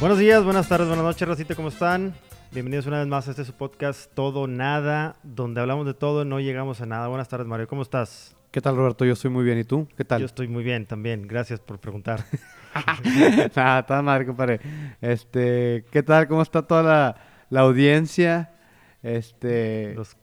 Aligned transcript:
Buenos 0.00 0.18
días, 0.18 0.44
buenas 0.44 0.68
tardes, 0.68 0.86
buenas 0.86 1.04
noches, 1.04 1.26
Rosita, 1.26 1.54
¿cómo 1.54 1.68
están? 1.68 2.14
Bienvenidos 2.52 2.86
una 2.86 2.98
vez 2.98 3.06
más 3.08 3.26
a 3.26 3.32
este 3.32 3.44
su 3.44 3.52
podcast 3.52 4.12
Todo 4.14 4.46
Nada, 4.46 5.16
donde 5.22 5.60
hablamos 5.60 5.86
de 5.86 5.94
todo 5.94 6.22
y 6.22 6.26
no 6.26 6.38
llegamos 6.38 6.80
a 6.80 6.86
nada. 6.86 7.08
Buenas 7.08 7.28
tardes, 7.28 7.46
Mario, 7.46 7.66
¿cómo 7.66 7.82
estás? 7.82 8.36
¿Qué 8.50 8.60
tal, 8.60 8.76
Roberto? 8.76 9.04
Yo 9.04 9.14
estoy 9.14 9.30
muy 9.30 9.44
bien. 9.44 9.58
¿Y 9.58 9.64
tú? 9.64 9.88
¿Qué 9.96 10.04
tal? 10.04 10.20
Yo 10.20 10.26
estoy 10.26 10.48
muy 10.48 10.62
bien 10.62 10.86
también, 10.86 11.26
gracias 11.26 11.60
por 11.60 11.78
preguntar. 11.78 12.24
Nada, 13.54 13.80
está 13.80 14.02
madre, 14.02 14.26
compadre. 14.26 14.60
Este, 15.00 15.84
¿qué 15.90 16.02
tal? 16.02 16.28
¿Cómo 16.28 16.42
está 16.42 16.62
toda 16.62 16.82
la, 16.82 17.16
la 17.50 17.60
audiencia? 17.60 18.52
Este... 19.02 19.94
Los, 19.94 20.16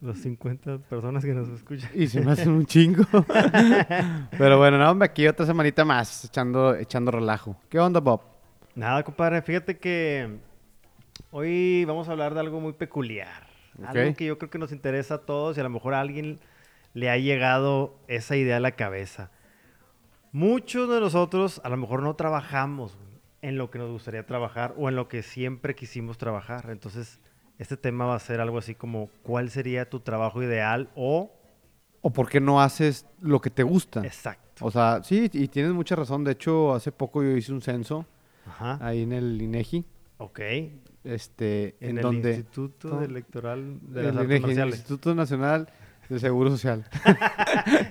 los 0.00 0.18
50 0.18 0.78
personas 0.78 1.24
que 1.24 1.32
nos 1.32 1.48
escuchan. 1.48 1.90
Y 1.94 2.06
se 2.06 2.20
me 2.20 2.32
hacen 2.32 2.50
un 2.50 2.66
chingo. 2.66 3.04
Pero 4.38 4.58
bueno, 4.58 4.78
no, 4.78 4.90
hombre, 4.90 5.06
aquí 5.06 5.26
otra 5.26 5.46
semanita 5.46 5.84
más, 5.84 6.24
echando, 6.24 6.74
echando 6.74 7.10
relajo. 7.10 7.56
¿Qué 7.68 7.78
onda, 7.78 8.00
Bob? 8.00 8.20
Nada, 8.74 9.02
compadre, 9.02 9.42
fíjate 9.42 9.78
que 9.78 10.38
hoy 11.30 11.84
vamos 11.84 12.08
a 12.08 12.12
hablar 12.12 12.34
de 12.34 12.40
algo 12.40 12.60
muy 12.60 12.72
peculiar. 12.72 13.46
Algo 13.84 14.14
que 14.14 14.26
yo 14.26 14.38
creo 14.38 14.50
que 14.50 14.58
nos 14.58 14.72
interesa 14.72 15.14
a 15.14 15.18
todos 15.18 15.56
y 15.56 15.60
a 15.60 15.64
lo 15.64 15.70
mejor 15.70 15.94
a 15.94 16.00
alguien 16.00 16.38
le 16.92 17.10
ha 17.10 17.18
llegado 17.18 17.96
esa 18.06 18.36
idea 18.36 18.58
a 18.58 18.60
la 18.60 18.72
cabeza. 18.72 19.30
Muchos 20.32 20.88
de 20.88 21.00
nosotros 21.00 21.60
a 21.64 21.68
lo 21.68 21.76
mejor 21.76 22.02
no 22.02 22.14
trabajamos 22.14 22.96
en 23.42 23.58
lo 23.58 23.70
que 23.70 23.78
nos 23.78 23.90
gustaría 23.90 24.24
trabajar 24.26 24.74
o 24.78 24.88
en 24.88 24.96
lo 24.96 25.06
que 25.06 25.22
siempre 25.22 25.74
quisimos 25.74 26.18
trabajar. 26.18 26.70
Entonces, 26.70 27.20
este 27.58 27.76
tema 27.76 28.04
va 28.06 28.16
a 28.16 28.20
ser 28.20 28.40
algo 28.40 28.58
así 28.58 28.74
como, 28.74 29.08
¿cuál 29.22 29.50
sería 29.50 29.88
tu 29.88 30.00
trabajo 30.00 30.42
ideal 30.42 30.90
o... 30.96 31.30
¿O 32.02 32.10
por 32.10 32.28
qué 32.28 32.40
no 32.40 32.60
haces 32.60 33.06
lo 33.20 33.40
que 33.40 33.48
te 33.50 33.62
gusta? 33.62 34.04
Exacto. 34.04 34.66
O 34.66 34.70
sea, 34.70 35.02
sí, 35.02 35.30
y 35.32 35.48
tienes 35.48 35.72
mucha 35.72 35.96
razón. 35.96 36.22
De 36.22 36.32
hecho, 36.32 36.74
hace 36.74 36.92
poco 36.92 37.22
yo 37.22 37.30
hice 37.30 37.50
un 37.52 37.62
censo 37.62 38.04
Ajá. 38.46 38.78
ahí 38.86 39.02
en 39.02 39.12
el 39.12 39.40
INEGI. 39.40 39.84
Ok. 40.18 40.40
Este, 41.02 41.76
en, 41.80 41.90
En, 41.90 41.96
el 41.98 42.02
donde... 42.02 42.30
Instituto 42.34 43.02
Electoral 43.02 43.78
de 43.82 44.00
el 44.00 44.06
las 44.08 44.16
Artes 44.18 44.40
INEGI, 44.40 44.60
el. 44.60 44.68
Instituto 44.68 45.14
Nacional 45.14 45.68
del 46.08 46.20
Seguro 46.20 46.50
Social. 46.50 46.84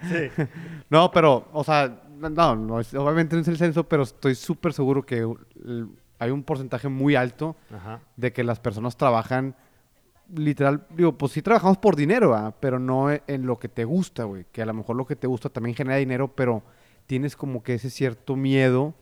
Sí. 0.04 0.44
No, 0.90 1.10
pero, 1.12 1.48
o 1.54 1.64
sea, 1.64 2.04
no, 2.20 2.30
no 2.56 2.76
obviamente 2.76 3.36
no 3.36 3.42
es 3.42 3.48
el 3.48 3.58
censo, 3.58 3.88
pero 3.88 4.04
estoy 4.04 4.36
súper 4.36 4.74
seguro 4.74 5.04
que 5.04 5.20
el- 5.20 5.90
hay 6.24 6.32
un 6.32 6.44
porcentaje 6.44 6.90
muy 6.90 7.16
alto 7.16 7.56
Ajá. 7.74 8.02
de 8.18 8.34
que 8.34 8.44
las 8.44 8.60
personas 8.60 8.98
trabajan 8.98 9.56
literal, 10.34 10.86
digo, 10.96 11.18
pues 11.18 11.34
sí 11.34 11.42
trabajamos 11.42 11.78
por 11.78 11.96
dinero, 11.96 12.32
¿verdad? 12.32 12.56
pero 12.60 12.80
no 12.80 13.12
e- 13.12 13.22
en 13.28 13.46
lo 13.46 13.60
que 13.60 13.68
te 13.70 13.84
gusta, 13.86 14.24
güey, 14.24 14.46
que 14.52 14.62
a 14.62 14.66
lo 14.66 14.74
mejor 14.74 14.96
lo 14.96 15.06
que 15.06 15.16
te 15.16 15.28
gusta 15.28 15.50
también 15.50 15.76
genera 15.76 15.98
dinero, 15.98 16.34
pero 16.36 16.64
tienes 17.06 17.36
como 17.36 17.62
que 17.62 17.76
ese 17.76 17.90
cierto 17.90 18.36
miedo 18.36 18.94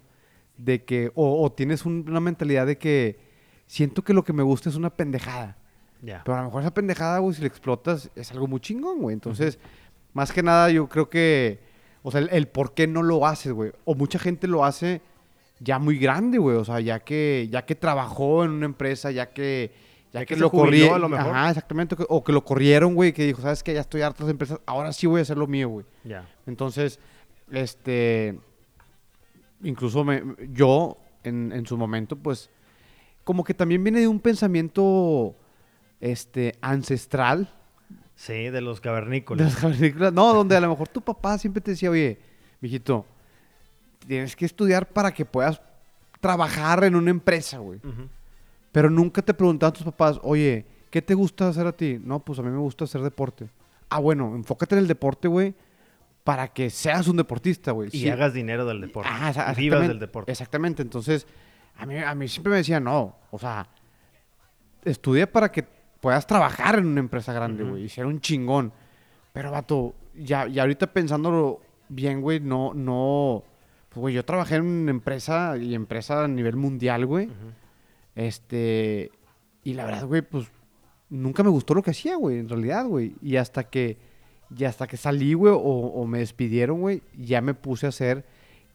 de 0.58 0.84
que, 0.84 1.12
o, 1.16 1.44
o 1.44 1.52
tienes 1.52 1.86
un- 1.86 2.06
una 2.08 2.20
mentalidad 2.20 2.66
de 2.66 2.78
que 2.78 3.20
siento 3.68 4.04
que 4.04 4.14
lo 4.14 4.24
que 4.24 4.34
me 4.34 4.44
gusta 4.44 4.70
es 4.70 4.76
una 4.76 4.90
pendejada. 4.90 5.58
Ya. 6.02 6.22
Pero 6.26 6.36
a 6.38 6.42
lo 6.42 6.46
mejor 6.48 6.62
esa 6.64 6.74
pendejada, 6.74 7.20
güey, 7.20 7.36
si 7.36 7.42
la 7.42 7.48
explotas, 7.48 8.10
es 8.16 8.32
algo 8.32 8.48
muy 8.48 8.60
chingón, 8.60 9.00
güey. 9.00 9.14
Entonces, 9.14 9.60
más 10.14 10.32
que 10.34 10.42
nada, 10.44 10.70
yo 10.72 10.90
creo 10.90 11.10
que, 11.10 11.62
o 12.02 12.12
sea, 12.12 12.20
el, 12.22 12.30
el 12.32 12.48
por 12.48 12.74
qué 12.74 12.88
no 12.88 13.04
lo 13.04 13.26
haces, 13.28 13.54
güey. 13.54 13.72
O 13.86 13.94
mucha 13.96 14.18
gente 14.18 14.48
lo 14.48 14.66
hace 14.66 15.02
ya 15.62 15.80
muy 15.80 15.98
grande, 15.98 16.38
güey. 16.38 16.58
O 16.58 16.66
sea, 16.66 16.80
ya 16.80 17.00
que, 17.00 17.48
ya 17.50 17.66
que 17.66 17.76
trabajó 17.76 18.44
en 18.44 18.52
una 18.52 18.66
empresa, 18.66 19.12
ya 19.12 19.32
que, 19.32 19.72
ya 20.12 20.26
que, 20.26 20.36
lo 20.36 20.52
corrieron. 20.52 21.14
Ajá, 21.14 21.50
exactamente. 21.50 21.96
O 22.10 22.24
que 22.24 22.34
lo 22.34 22.44
corrieron, 22.44 22.96
güey, 22.96 23.14
que 23.14 23.26
dijo, 23.26 23.42
¿sabes 23.42 23.64
qué? 23.64 23.74
Ya 23.74 23.82
estoy 23.82 24.02
harto 24.02 24.26
de 24.26 24.32
empresas, 24.32 24.60
ahora 24.66 24.92
sí 24.92 25.08
voy 25.08 25.20
a 25.20 25.22
hacer 25.22 25.38
lo 25.38 25.48
mío, 25.48 25.70
güey. 25.70 25.86
Ya. 26.04 26.28
Entonces, 26.48 27.00
este, 27.52 28.40
incluso 29.64 30.04
me, 30.04 30.24
yo, 30.52 30.98
en, 31.24 31.52
en 31.52 31.66
su 31.66 31.78
momento, 31.78 32.16
pues, 32.16 32.50
como 33.24 33.44
que 33.44 33.54
también 33.54 33.84
viene 33.84 34.00
de 34.00 34.08
un 34.08 34.20
pensamiento, 34.20 35.36
este, 36.02 36.56
ancestral. 36.62 37.54
Sí, 38.16 38.50
de 38.50 38.62
los 38.62 38.78
De 38.78 38.82
cavernícolas. 38.82 39.54
las 39.54 39.62
cavernícolas. 39.62 40.12
No, 40.12 40.34
donde 40.34 40.58
a 40.58 40.60
lo 40.60 40.70
mejor 40.70 40.88
tu 40.90 41.02
papá 41.02 41.38
siempre 41.38 41.62
te 41.62 41.72
decía, 41.72 41.90
oye, 41.90 42.20
mijito, 42.60 43.06
tienes 44.08 44.36
que 44.36 44.46
estudiar 44.46 44.88
para 44.88 45.12
que 45.14 45.26
puedas 45.26 45.62
trabajar 46.20 46.84
en 46.84 46.96
una 46.96 47.12
empresa, 47.12 47.58
güey. 47.60 47.80
Pero 48.72 48.90
nunca 48.90 49.22
te 49.22 49.34
preguntaban 49.34 49.74
tus 49.74 49.84
papás, 49.84 50.20
oye, 50.24 50.66
¿qué 50.90 51.02
te 51.02 51.14
gusta 51.14 51.48
hacer 51.48 51.68
a 51.68 51.72
ti? 51.72 52.00
No, 52.04 52.20
pues 52.20 52.40
a 52.40 52.42
mí 52.44 52.50
me 52.50 52.60
gusta 52.60 52.86
hacer 52.86 53.02
deporte. 53.02 53.50
Ah, 53.90 54.00
bueno, 54.00 54.34
enfócate 54.36 54.76
en 54.76 54.80
el 54.82 54.88
deporte, 54.88 55.28
güey, 55.28 55.54
para 56.24 56.48
que 56.48 56.70
seas 56.70 57.08
un 57.08 57.18
deportista, 57.18 57.72
güey. 57.72 57.90
Y 57.92 58.00
Sí. 58.02 58.10
hagas 58.10 58.34
dinero 58.34 58.66
del 58.66 58.80
deporte. 58.82 59.10
Ah, 59.12 59.54
Vivas 59.58 59.88
del 59.88 60.00
deporte. 60.00 60.32
Exactamente. 60.32 60.82
Entonces, 60.82 61.28
a 61.78 61.86
mí, 61.86 61.98
a 61.98 62.14
mí 62.16 62.28
siempre 62.28 62.52
me 62.52 62.58
decían, 62.58 62.84
no, 62.84 63.16
o 63.32 63.40
sea, 63.40 63.68
estudia 64.86 65.30
para 65.32 65.52
que 65.52 65.64
puedas 66.00 66.26
trabajar 66.26 66.80
en 66.80 66.86
una 66.88 67.00
empresa 67.00 67.34
grande, 67.34 67.64
güey, 67.64 67.84
y 67.86 67.90
ser 67.90 68.06
un 68.06 68.20
chingón. 68.22 68.72
Pero, 69.34 69.52
vato, 69.52 69.94
ya, 70.16 70.48
ya 70.48 70.64
ahorita 70.64 70.88
pensándolo 70.88 71.62
bien, 71.90 72.22
güey, 72.22 72.40
no, 72.40 72.74
no, 72.74 73.44
pues, 73.92 74.02
güey, 74.02 74.16
yo 74.16 74.24
trabajé 74.24 74.56
en 74.56 74.64
una 74.64 74.92
empresa 74.92 75.58
y 75.58 75.76
empresa 75.76 76.24
a 76.24 76.28
nivel 76.28 76.56
mundial, 76.56 77.06
güey. 77.06 77.30
Este, 78.16 79.12
y 79.66 79.74
la 79.74 79.86
verdad, 79.86 80.06
güey, 80.06 80.22
pues 80.22 80.48
nunca 81.10 81.44
me 81.44 81.50
gustó 81.50 81.74
lo 81.74 81.84
que 81.84 81.92
hacía, 81.92 82.16
güey, 82.16 82.40
en 82.40 82.48
realidad, 82.48 82.86
güey. 82.86 83.16
Y 83.22 83.36
hasta 83.36 83.66
que, 83.66 83.98
y 84.58 84.64
hasta 84.64 84.88
que 84.88 84.96
salí, 84.96 85.34
güey, 85.34 85.54
o, 85.54 85.60
o 85.60 86.08
me 86.08 86.20
despidieron, 86.20 86.80
güey, 86.80 87.02
ya 87.18 87.42
me 87.42 87.54
puse 87.54 87.86
a 87.86 87.90
hacer, 87.90 88.26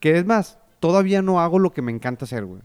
que 0.00 0.18
es 0.18 0.26
más, 0.26 0.58
todavía 0.80 1.22
no 1.22 1.40
hago 1.40 1.58
lo 1.58 1.72
que 1.72 1.80
me 1.80 1.92
encanta 1.92 2.26
hacer, 2.26 2.44
güey. 2.44 2.60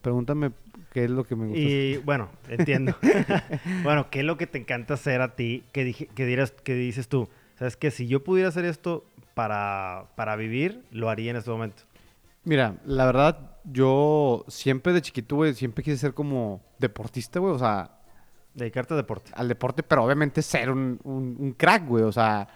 Pregúntame 0.00 0.52
qué 0.90 1.04
es 1.04 1.10
lo 1.10 1.24
que 1.24 1.36
me 1.36 1.48
gusta. 1.48 1.60
hacer. 1.60 1.70
Y 1.70 1.96
bueno, 1.98 2.30
entiendo. 2.48 2.96
bueno, 3.84 4.08
¿qué 4.10 4.20
es 4.20 4.24
lo 4.24 4.38
que 4.38 4.46
te 4.46 4.58
encanta 4.58 4.94
hacer 4.94 5.20
a 5.20 5.36
ti? 5.36 5.64
Que, 5.72 5.84
dije, 5.84 6.08
que, 6.14 6.24
dirás, 6.24 6.50
que 6.50 6.74
dices 6.74 7.08
tú, 7.08 7.28
¿sabes 7.58 7.76
que 7.76 7.90
Si 7.90 8.06
yo 8.06 8.24
pudiera 8.24 8.48
hacer 8.48 8.64
esto 8.64 9.04
para, 9.34 10.06
para 10.16 10.36
vivir, 10.36 10.84
lo 10.90 11.08
haría 11.10 11.30
en 11.30 11.36
este 11.36 11.50
momento. 11.50 11.82
Mira, 12.44 12.76
la 12.84 13.06
verdad, 13.06 13.52
yo 13.64 14.44
siempre 14.48 14.92
de 14.92 15.02
chiquito, 15.02 15.36
güey, 15.36 15.54
siempre 15.54 15.84
quise 15.84 15.96
ser 15.96 16.14
como 16.14 16.60
deportista, 16.78 17.38
güey, 17.40 17.54
o 17.54 17.58
sea, 17.58 17.98
Dedicarte 18.54 18.92
a 18.94 18.96
deporte. 18.98 19.30
al 19.34 19.48
deporte, 19.48 19.82
pero 19.82 20.04
obviamente 20.04 20.42
ser 20.42 20.70
un, 20.70 21.00
un- 21.04 21.36
un 21.38 21.52
crack, 21.52 21.86
güey. 21.86 22.04
O 22.04 22.12
sea, 22.12 22.46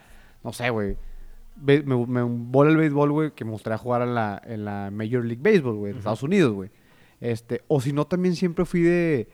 no 0.45 0.53
sé, 0.53 0.69
güey. 0.69 0.97
Me, 1.59 1.83
me 1.83 2.21
bola 2.23 2.71
el 2.71 2.77
béisbol, 2.77 3.13
güey, 3.13 3.31
que 3.31 3.47
me 3.47 3.53
gustaría 3.53 3.79
jugar 3.79 4.03
en 4.03 4.15
la, 4.15 4.43
en 4.45 4.65
la 4.67 4.91
Major 4.91 5.25
League 5.25 5.41
Baseball, 5.43 5.77
güey, 5.77 5.93
en. 5.93 5.99
Estados 5.99 6.23
Unidos, 6.23 6.53
güey. 6.53 6.71
Este, 7.21 7.63
o 7.69 7.81
si 7.81 7.95
no, 7.95 8.07
también 8.07 8.37
siempre 8.37 8.67
fui 8.67 8.83
de 8.83 9.27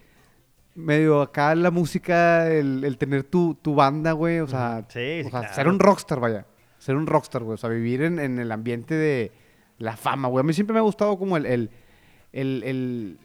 medio 0.77 1.21
acá 1.21 1.53
la 1.57 1.71
música, 1.73 2.49
el, 2.49 2.85
el 2.85 2.97
tener 2.97 3.25
tu, 3.25 3.55
tu 3.61 3.75
banda, 3.75 4.13
güey. 4.13 4.39
O 4.39 4.47
sea, 4.47 4.79
Ujú. 4.83 4.87
Sí, 4.91 5.21
o 5.21 5.25
sí, 5.25 5.31
sea, 5.31 5.41
claro. 5.41 5.55
ser 5.55 5.67
un 5.69 5.79
rockstar, 5.81 6.21
vaya. 6.21 6.47
Ser 6.83 6.97
un 6.97 7.07
rockstar, 7.07 7.45
güey. 7.45 7.55
O 7.55 7.57
sea, 7.59 7.71
vivir 7.71 8.03
en, 8.03 8.19
en 8.19 8.41
el 8.41 8.51
ambiente 8.51 8.95
de 8.97 9.31
la 9.79 9.97
fama, 9.97 10.27
güey. 10.27 10.41
A 10.41 10.45
mí 10.45 10.53
siempre 10.53 10.75
me 10.75 10.81
ha 10.81 10.83
gustado 10.83 11.17
como 11.17 11.37
el, 11.37 11.47
el, 11.47 11.71
el, 12.33 12.63
el- 12.65 13.19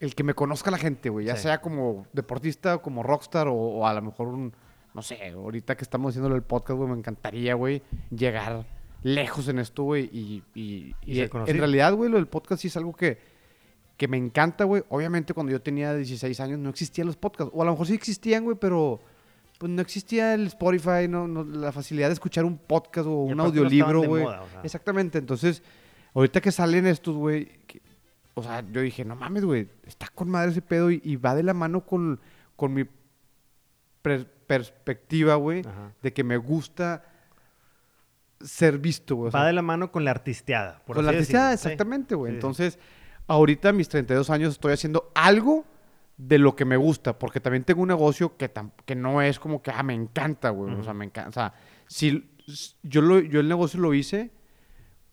el 0.00 0.14
que 0.14 0.22
me 0.24 0.34
conozca 0.34 0.70
la 0.70 0.76
gente, 0.76 1.08
güey. 1.08 1.24
Ya 1.24 1.36
Sí. 1.36 1.44
sea 1.44 1.62
como 1.62 2.06
deportista, 2.12 2.78
como 2.78 3.02
rockstar 3.02 3.48
o, 3.48 3.54
o 3.54 3.86
a 3.86 3.94
lo 3.94 4.02
mejor 4.02 4.28
un, 4.28 4.52
no 4.92 5.00
sé, 5.00 5.30
ahorita 5.30 5.76
que 5.78 5.82
estamos 5.84 6.10
haciendo 6.10 6.34
el 6.36 6.42
podcast, 6.42 6.76
güey, 6.76 6.90
me 6.90 6.98
encantaría, 6.98 7.54
güey, 7.54 7.80
llegar 8.10 8.66
lejos 9.02 9.48
en 9.48 9.60
esto, 9.60 9.84
güey. 9.84 10.10
Y, 10.12 10.42
y, 10.54 10.94
Y 11.06 11.20
y 11.20 11.20
en 11.20 11.58
realidad, 11.58 11.94
güey, 11.94 12.10
lo 12.10 12.16
del 12.16 12.26
podcast 12.26 12.60
sí 12.60 12.68
es 12.68 12.76
algo 12.76 12.92
que, 12.92 13.16
que 13.96 14.06
me 14.08 14.18
encanta, 14.18 14.64
güey. 14.64 14.82
Obviamente 14.90 15.32
cuando 15.32 15.52
yo 15.52 15.62
tenía 15.62 15.94
16 15.94 16.38
años 16.40 16.58
no 16.58 16.68
existían 16.68 17.06
los 17.06 17.16
podcasts. 17.16 17.52
O 17.56 17.62
a 17.62 17.64
lo 17.64 17.70
mejor 17.70 17.86
sí 17.86 17.94
existían, 17.94 18.44
güey, 18.44 18.58
pero 18.60 19.00
pues 19.58 19.70
no 19.70 19.80
existía 19.82 20.34
el 20.34 20.46
Spotify, 20.48 21.08
no, 21.08 21.26
no- 21.28 21.44
la 21.44 21.72
facilidad 21.72 22.08
de 22.08 22.14
escuchar 22.14 22.44
un 22.44 22.58
podcast 22.58 23.06
o 23.08 23.26
Y 23.28 23.32
un 23.32 23.36
no 23.38 23.44
audiolibro, 23.44 24.02
güey. 24.02 24.24
moda, 24.24 24.42
o 24.42 24.48
sea. 24.48 24.60
Exactamente, 24.62 25.18
entonces, 25.18 25.62
ahorita 26.14 26.40
que 26.40 26.50
salen 26.52 26.86
estos, 26.86 27.14
güey, 27.16 27.50
o 28.34 28.42
sea, 28.42 28.64
yo 28.72 28.80
dije, 28.80 29.04
no 29.04 29.14
mames, 29.16 29.44
güey, 29.44 29.68
está 29.86 30.08
con 30.14 30.28
madre 30.28 30.50
ese 30.50 30.60
pedo 30.62 30.90
y, 30.90 31.00
y 31.04 31.16
va 31.16 31.34
de 31.34 31.42
la 31.44 31.54
mano 31.54 31.84
con, 31.86 32.20
con 32.56 32.74
mi 32.74 32.84
per- 34.02 34.26
perspectiva, 34.46 35.36
güey, 35.36 35.62
de 36.02 36.12
que 36.12 36.24
me 36.24 36.36
gusta 36.36 37.04
ser 38.40 38.78
visto, 38.78 39.16
güey. 39.16 39.28
o 39.28 39.30
sea, 39.30 39.40
Va 39.40 39.46
de 39.46 39.52
la 39.52 39.62
mano 39.62 39.90
con 39.92 40.04
la 40.04 40.10
artisteada. 40.10 40.82
Por 40.84 40.96
con 40.96 41.04
la 41.06 41.12
artisteada, 41.12 41.50
decirlo. 41.50 41.72
Exactamente, 41.72 42.14
güey. 42.14 42.32
Sí, 42.32 42.34
sí. 42.34 42.36
Entonces, 42.36 42.78
ahorita 43.26 43.70
a 43.70 43.72
mis 43.72 43.88
32 43.88 44.28
años 44.30 44.52
estoy 44.52 44.72
haciendo 44.74 45.10
algo 45.14 45.64
de 46.16 46.38
lo 46.38 46.54
que 46.54 46.64
me 46.64 46.76
gusta, 46.76 47.18
porque 47.18 47.40
también 47.40 47.64
tengo 47.64 47.82
un 47.82 47.88
negocio 47.88 48.36
que, 48.36 48.50
que 48.84 48.94
no 48.94 49.20
es 49.20 49.38
como 49.38 49.62
que, 49.62 49.70
ah, 49.70 49.82
me 49.82 49.94
encanta, 49.94 50.50
güey. 50.50 50.74
O 50.74 50.82
sea, 50.82 50.94
me 50.94 51.04
encanta. 51.04 51.28
O 51.28 51.32
sea, 51.32 51.54
si, 51.86 52.30
yo, 52.82 53.00
lo, 53.00 53.20
yo 53.20 53.40
el 53.40 53.48
negocio 53.48 53.80
lo 53.80 53.94
hice 53.94 54.30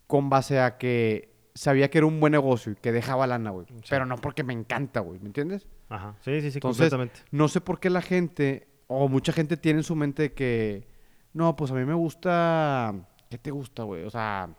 con 0.06 0.30
base 0.30 0.60
a 0.60 0.78
que 0.78 1.32
sabía 1.54 1.90
que 1.90 1.98
era 1.98 2.06
un 2.06 2.20
buen 2.20 2.32
negocio 2.32 2.72
y 2.72 2.76
que 2.76 2.92
dejaba 2.92 3.26
lana, 3.26 3.50
güey. 3.50 3.66
Sí. 3.66 3.88
Pero 3.90 4.06
no 4.06 4.16
porque 4.16 4.44
me 4.44 4.52
encanta, 4.52 5.00
güey. 5.00 5.18
¿Me 5.20 5.26
entiendes? 5.26 5.66
Ajá. 5.88 6.14
Sí, 6.20 6.40
sí, 6.40 6.50
sí, 6.50 6.58
Entonces, 6.58 6.90
completamente. 6.90 7.20
No 7.30 7.48
sé 7.48 7.60
por 7.60 7.80
qué 7.80 7.90
la 7.90 8.02
gente, 8.02 8.68
o 8.86 9.08
mucha 9.08 9.32
gente 9.32 9.56
tiene 9.56 9.80
en 9.80 9.84
su 9.84 9.96
mente 9.96 10.32
que 10.32 10.86
No, 11.32 11.56
pues 11.56 11.70
a 11.70 11.74
mí 11.74 11.84
me 11.84 11.94
gusta. 11.94 12.94
¿Qué 13.28 13.38
te 13.38 13.50
gusta, 13.50 13.82
güey? 13.82 14.04
O 14.04 14.10
sea. 14.10 14.50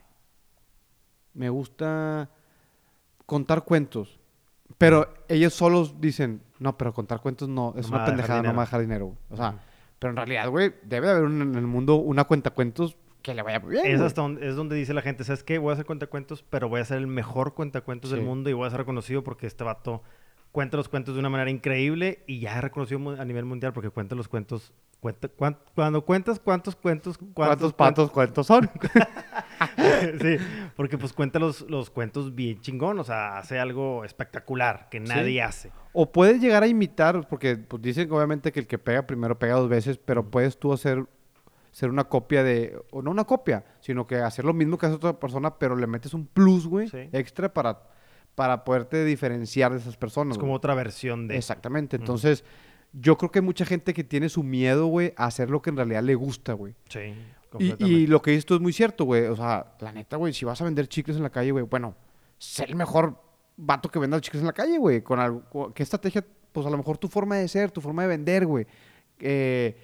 Me 1.33 1.49
gusta 1.49 2.29
contar 3.25 3.63
cuentos. 3.63 4.19
Pero 4.85 5.13
ellos 5.29 5.53
solos 5.53 5.99
dicen, 6.01 6.41
no, 6.59 6.77
pero 6.77 6.93
contar 6.93 7.21
cuentos 7.21 7.47
no, 7.49 7.73
es 7.77 7.89
No 7.89 7.95
una 7.97 8.05
pendejada, 8.05 8.37
no 8.37 8.41
me 8.43 8.47
dinero". 8.49 8.57
va 8.57 8.61
a 8.61 8.65
dejar 8.65 8.81
dinero. 8.81 9.05
güey". 9.05 9.17
O 9.31 9.35
sea, 9.37 9.55
pero 9.99 10.11
en 10.11 10.17
realidad, 10.17 10.49
güey, 10.49 10.73
debe 10.83 11.07
de 11.07 11.13
haber 11.13 11.23
un- 11.25 11.41
en 11.41 11.55
el 11.55 11.67
mundo 11.67 11.95
una 11.95 12.25
cuenta 12.25 12.49
cuentos 12.51 12.97
que 13.21 13.33
le 13.33 13.41
vaya 13.41 13.59
muy 13.61 13.71
bien. 13.71 13.85
Es, 13.87 14.01
hasta 14.01 14.21
donde, 14.21 14.47
es 14.49 14.55
donde 14.57 14.75
dice 14.75 14.93
la 14.93 15.01
gente, 15.01 15.23
¿sabes 15.23 15.43
qué? 15.43 15.57
Voy 15.57 15.69
a 15.69 15.73
hacer 15.73 15.85
cuentacuentos, 15.85 16.43
pero 16.49 16.67
voy 16.67 16.81
a 16.81 16.85
ser 16.85 16.97
el 16.97 17.07
mejor 17.07 17.53
cuentacuentos 17.53 18.11
del 18.11 18.19
Sí. 18.19 18.25
mundo 18.25 18.49
y 18.49 18.53
voy 18.53 18.67
a 18.67 18.69
ser 18.69 18.79
reconocido 18.79 19.23
porque 19.23 19.47
este 19.47 19.63
vato 19.63 20.03
cuenta 20.53 20.77
los 20.77 20.87
cuentos 20.87 21.15
de 21.15 21.19
una 21.19 21.29
manera 21.29 21.49
increíble 21.49 22.23
y 22.27 22.39
ya 22.39 22.55
es 22.55 22.61
reconocido 22.61 23.19
a 23.19 23.25
nivel 23.25 23.43
mundial 23.43 23.73
porque 23.73 23.89
cuenta 23.89 24.15
los 24.15 24.29
cuentos. 24.29 24.71
Cuenta, 25.01 25.27
cuan- 25.27 25.57
cuando 25.75 26.05
cuentas 26.05 26.39
cuántos 26.39 26.77
cuentos, 26.77 27.17
¿Cuántos 27.17 27.33
cuántos, 27.33 27.73
patos 27.73 28.11
cuentos 28.11 28.47
son? 28.47 28.69
sí, 30.21 30.37
porque 30.75 30.97
pues 30.97 31.11
cuenta 31.11 31.39
los, 31.39 31.61
los 31.69 31.89
cuentos 31.89 32.33
bien 32.35 32.61
chingón, 32.61 32.99
o 32.99 33.03
sea, 33.03 33.37
hace 33.37 33.59
algo 33.59 34.05
espectacular 34.05 34.87
que 34.89 34.99
nadie 35.01 35.41
hace. 35.41 35.71
O 35.91 36.11
puedes 36.11 36.39
llegar 36.39 36.63
a 36.63 36.67
imitar, 36.67 37.27
porque 37.27 37.57
pues, 37.57 37.81
dicen 37.81 38.07
que 38.07 38.13
obviamente 38.15 38.51
que 38.51 38.59
el 38.61 38.67
que 38.67 38.77
pega 38.77 39.05
primero 39.05 39.37
pega 39.37 39.55
dos 39.55 39.67
veces, 39.69 39.97
pero 39.97 40.29
puedes 40.29 40.57
tú 40.57 40.71
hacer 40.71 41.05
ser 41.71 41.89
una 41.89 42.03
copia 42.03 42.43
de, 42.43 42.79
o 42.91 43.01
no 43.01 43.09
una 43.09 43.23
copia, 43.23 43.65
sino 43.81 44.05
que 44.05 44.17
hacer 44.17 44.45
lo 44.45 44.53
mismo 44.53 44.77
que 44.77 44.85
hace 44.85 44.95
otra 44.95 45.19
persona, 45.19 45.57
pero 45.57 45.75
le 45.75 45.87
metes 45.87 46.13
un 46.13 46.27
plus, 46.27 46.67
güey, 46.67 46.87
Sí. 46.87 47.09
extra 47.11 47.51
para, 47.51 47.81
para 48.35 48.63
poderte 48.63 49.05
diferenciar 49.05 49.71
de 49.71 49.79
esas 49.79 49.97
personas. 49.97 50.33
Es 50.33 50.37
como 50.37 50.51
güey. 50.51 50.57
otra 50.57 50.75
versión 50.75 51.27
de... 51.27 51.37
Exactamente. 51.37 51.95
Entonces, 51.95 52.43
yo 52.93 53.17
creo 53.17 53.31
que 53.31 53.39
hay 53.39 53.45
mucha 53.45 53.65
gente 53.65 53.93
que 53.93 54.03
tiene 54.03 54.29
su 54.29 54.43
miedo, 54.43 54.87
güey, 54.87 55.13
a 55.17 55.25
hacer 55.25 55.49
lo 55.49 55.61
que 55.61 55.69
en 55.69 55.77
realidad 55.77 56.03
le 56.03 56.15
gusta, 56.15 56.53
güey. 56.53 56.75
Sí, 56.89 57.13
Y, 57.59 57.85
y 57.85 58.07
lo 58.07 58.21
que 58.21 58.31
dices 58.31 58.45
tú 58.45 58.55
es 58.55 58.61
muy 58.61 58.73
cierto, 58.73 59.05
güey. 59.05 59.25
O 59.25 59.35
sea, 59.35 59.75
la 59.79 59.91
neta, 59.91 60.17
güey, 60.17 60.33
si 60.33 60.45
vas 60.45 60.61
a 60.61 60.65
vender 60.65 60.87
chicles 60.87 61.17
en 61.17 61.23
la 61.23 61.29
calle, 61.29 61.51
güey, 61.51 61.65
bueno, 61.65 61.95
ser 62.37 62.69
el 62.69 62.75
mejor 62.75 63.21
vato 63.55 63.89
que 63.89 63.99
venda 63.99 64.17
los 64.17 64.21
chicles 64.21 64.41
en 64.41 64.47
la 64.47 64.53
calle, 64.53 64.77
güey. 64.77 65.01
Con 65.01 65.19
algo, 65.19 65.73
¿Qué 65.73 65.83
estrategia? 65.83 66.25
Pues 66.51 66.65
a 66.67 66.69
lo 66.69 66.77
mejor 66.77 66.97
tu 66.97 67.07
forma 67.07 67.37
de 67.37 67.47
ser, 67.47 67.71
tu 67.71 67.81
forma 67.81 68.03
de 68.03 68.07
vender, 68.09 68.45
güey. 68.45 68.65
Eh, 69.19 69.75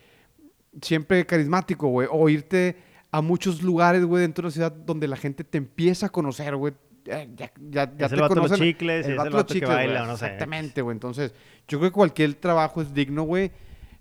siempre 0.81 1.25
carismático, 1.25 1.87
güey. 1.87 2.07
O 2.11 2.29
irte 2.29 2.77
a 3.11 3.21
muchos 3.21 3.63
lugares, 3.63 4.05
güey, 4.05 4.21
dentro 4.21 4.43
de 4.43 4.47
la 4.47 4.53
ciudad 4.53 4.71
donde 4.71 5.07
la 5.07 5.17
gente 5.17 5.43
te 5.43 5.57
empieza 5.57 6.07
a 6.07 6.09
conocer, 6.09 6.55
güey. 6.55 6.73
Ya, 7.09 7.51
ya, 7.69 7.93
ya 7.97 8.05
Es 8.05 8.11
el 8.11 8.17
te 8.17 8.21
vato 8.21 8.35
de 8.35 8.41
los 8.41 8.47
conocen. 8.49 8.57
chicles, 8.59 8.97
y 8.97 8.99
es 9.01 9.07
el 9.07 9.17
vato 9.17 9.29
los 9.31 9.35
vato 9.39 9.47
que 9.47 9.53
chicles, 9.53 9.69
baila, 9.75 9.93
güey, 9.93 10.03
o 10.03 10.07
no 10.11 10.17
sé. 10.17 10.25
Exactamente, 10.25 10.81
güey. 10.81 10.93
Entonces, 10.95 11.33
yo 11.67 11.79
creo 11.79 11.89
que 11.91 11.95
cualquier 11.95 12.33
trabajo 12.35 12.81
es 12.81 12.93
digno, 12.93 13.23
güey. 13.23 13.51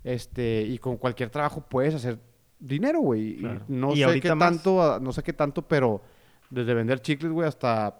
Este, 0.03 0.61
y 0.61 0.77
con 0.77 0.97
cualquier 0.97 1.29
trabajo 1.29 1.61
puedes 1.67 1.93
hacer 1.95 2.19
dinero, 2.59 2.99
güey. 2.99 3.37
Claro. 3.37 3.61
No 3.67 3.93
Y 3.93 4.03
sé 4.03 4.19
qué 4.21 4.33
más- 4.35 4.49
tanto, 4.51 4.81
ah, 4.81 4.99
no 5.01 5.11
sé 5.11 5.23
qué 5.23 5.33
tanto, 5.33 5.61
pero 5.67 6.01
desde 6.49 6.73
vender 6.73 7.01
chicles, 7.01 7.31
güey, 7.31 7.47
hasta 7.47 7.95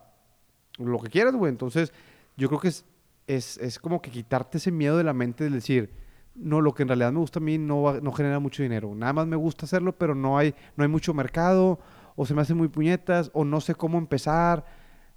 lo 0.77 0.99
que 0.99 1.09
quieras, 1.09 1.33
güey. 1.35 1.49
Entonces, 1.51 1.91
yo 2.37 2.47
creo 2.47 2.59
que 2.59 2.69
es, 2.69 2.85
es, 3.27 3.57
es 3.57 3.79
como 3.79 4.01
que 4.01 4.11
quitarte 4.11 4.57
ese 4.59 4.71
miedo 4.71 4.97
de 4.97 5.03
la 5.03 5.13
mente 5.13 5.43
de 5.45 5.49
decir, 5.49 5.91
no, 6.35 6.61
lo 6.61 6.73
que 6.73 6.83
en 6.83 6.87
realidad 6.89 7.11
me 7.11 7.19
gusta 7.19 7.39
a 7.39 7.41
mí 7.41 7.57
no, 7.57 7.81
va- 7.83 7.99
no 8.01 8.11
genera 8.13 8.39
mucho 8.39 8.63
dinero. 8.63 8.93
Nada 8.95 9.11
más 9.13 9.27
me 9.27 9.35
gusta 9.35 9.65
hacerlo, 9.65 9.91
pero 9.93 10.15
no 10.15 10.37
hay, 10.37 10.53
no 10.77 10.83
hay 10.83 10.87
mucho 10.89 11.13
mercado, 11.13 11.79
o 12.15 12.25
se 12.25 12.33
me 12.33 12.41
hacen 12.41 12.57
muy 12.57 12.67
puñetas, 12.69 13.29
o 13.33 13.43
no 13.45 13.59
sé 13.61 13.75
cómo 13.75 13.97
empezar. 13.97 14.65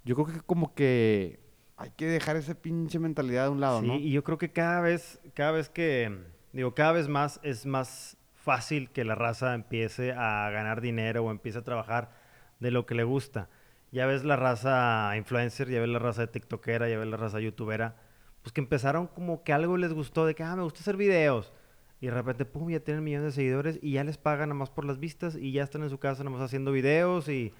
Yo 0.05 0.15
creo 0.15 0.27
que 0.27 0.41
como 0.41 0.73
que 0.75 1.39
hay 1.77 1.91
que 1.91 2.05
dejar 2.05 2.35
esa 2.35 2.55
pinche 2.55 2.99
mentalidad 2.99 3.45
de 3.45 3.49
un 3.49 3.59
lado, 3.61 3.81
Sí, 3.81 3.87
¿no? 3.87 3.95
y 3.95 4.11
yo 4.11 4.23
creo 4.23 4.37
que 4.37 4.51
cada 4.51 4.81
vez, 4.81 5.19
cada 5.33 5.51
vez 5.51 5.69
que, 5.69 6.17
digo, 6.51 6.73
cada 6.75 6.91
vez 6.91 7.07
más 7.07 7.39
es 7.43 7.65
más 7.65 8.17
fácil 8.33 8.89
que 8.91 9.05
la 9.05 9.15
raza 9.15 9.53
empiece 9.53 10.11
a 10.11 10.49
ganar 10.51 10.81
dinero 10.81 11.23
o 11.23 11.31
empiece 11.31 11.59
a 11.59 11.63
trabajar 11.63 12.11
de 12.59 12.71
lo 12.71 12.85
que 12.85 12.95
le 12.95 13.03
gusta. 13.03 13.49
Ya 13.91 14.05
ves 14.05 14.23
la 14.23 14.35
raza 14.35 15.13
influencer, 15.17 15.69
ya 15.69 15.79
ves 15.79 15.89
la 15.89 15.99
raza 15.99 16.21
de 16.21 16.27
tiktokera, 16.27 16.89
ya 16.89 16.97
ves 16.97 17.07
la 17.07 17.17
raza 17.17 17.39
youtubera, 17.39 17.95
pues 18.41 18.51
que 18.51 18.61
empezaron 18.61 19.07
como 19.07 19.43
que 19.43 19.53
algo 19.53 19.77
les 19.77 19.93
gustó 19.93 20.25
de 20.25 20.35
que, 20.35 20.43
ah, 20.43 20.55
me 20.55 20.63
gusta 20.63 20.81
hacer 20.81 20.97
videos. 20.97 21.53
Y 22.01 22.07
de 22.07 22.11
repente, 22.11 22.43
pum, 22.43 22.69
ya 22.69 22.81
tienen 22.81 23.03
millones 23.03 23.27
de 23.27 23.31
seguidores 23.31 23.79
y 23.81 23.93
ya 23.93 24.03
les 24.03 24.17
pagan 24.17 24.49
nada 24.49 24.59
más 24.59 24.69
por 24.69 24.83
las 24.83 24.99
vistas 24.99 25.35
y 25.35 25.53
ya 25.53 25.63
están 25.63 25.83
en 25.83 25.89
su 25.89 25.99
casa 25.99 26.23
nada 26.23 26.35
más 26.35 26.45
haciendo 26.45 26.71
videos 26.73 27.29
y, 27.29 27.53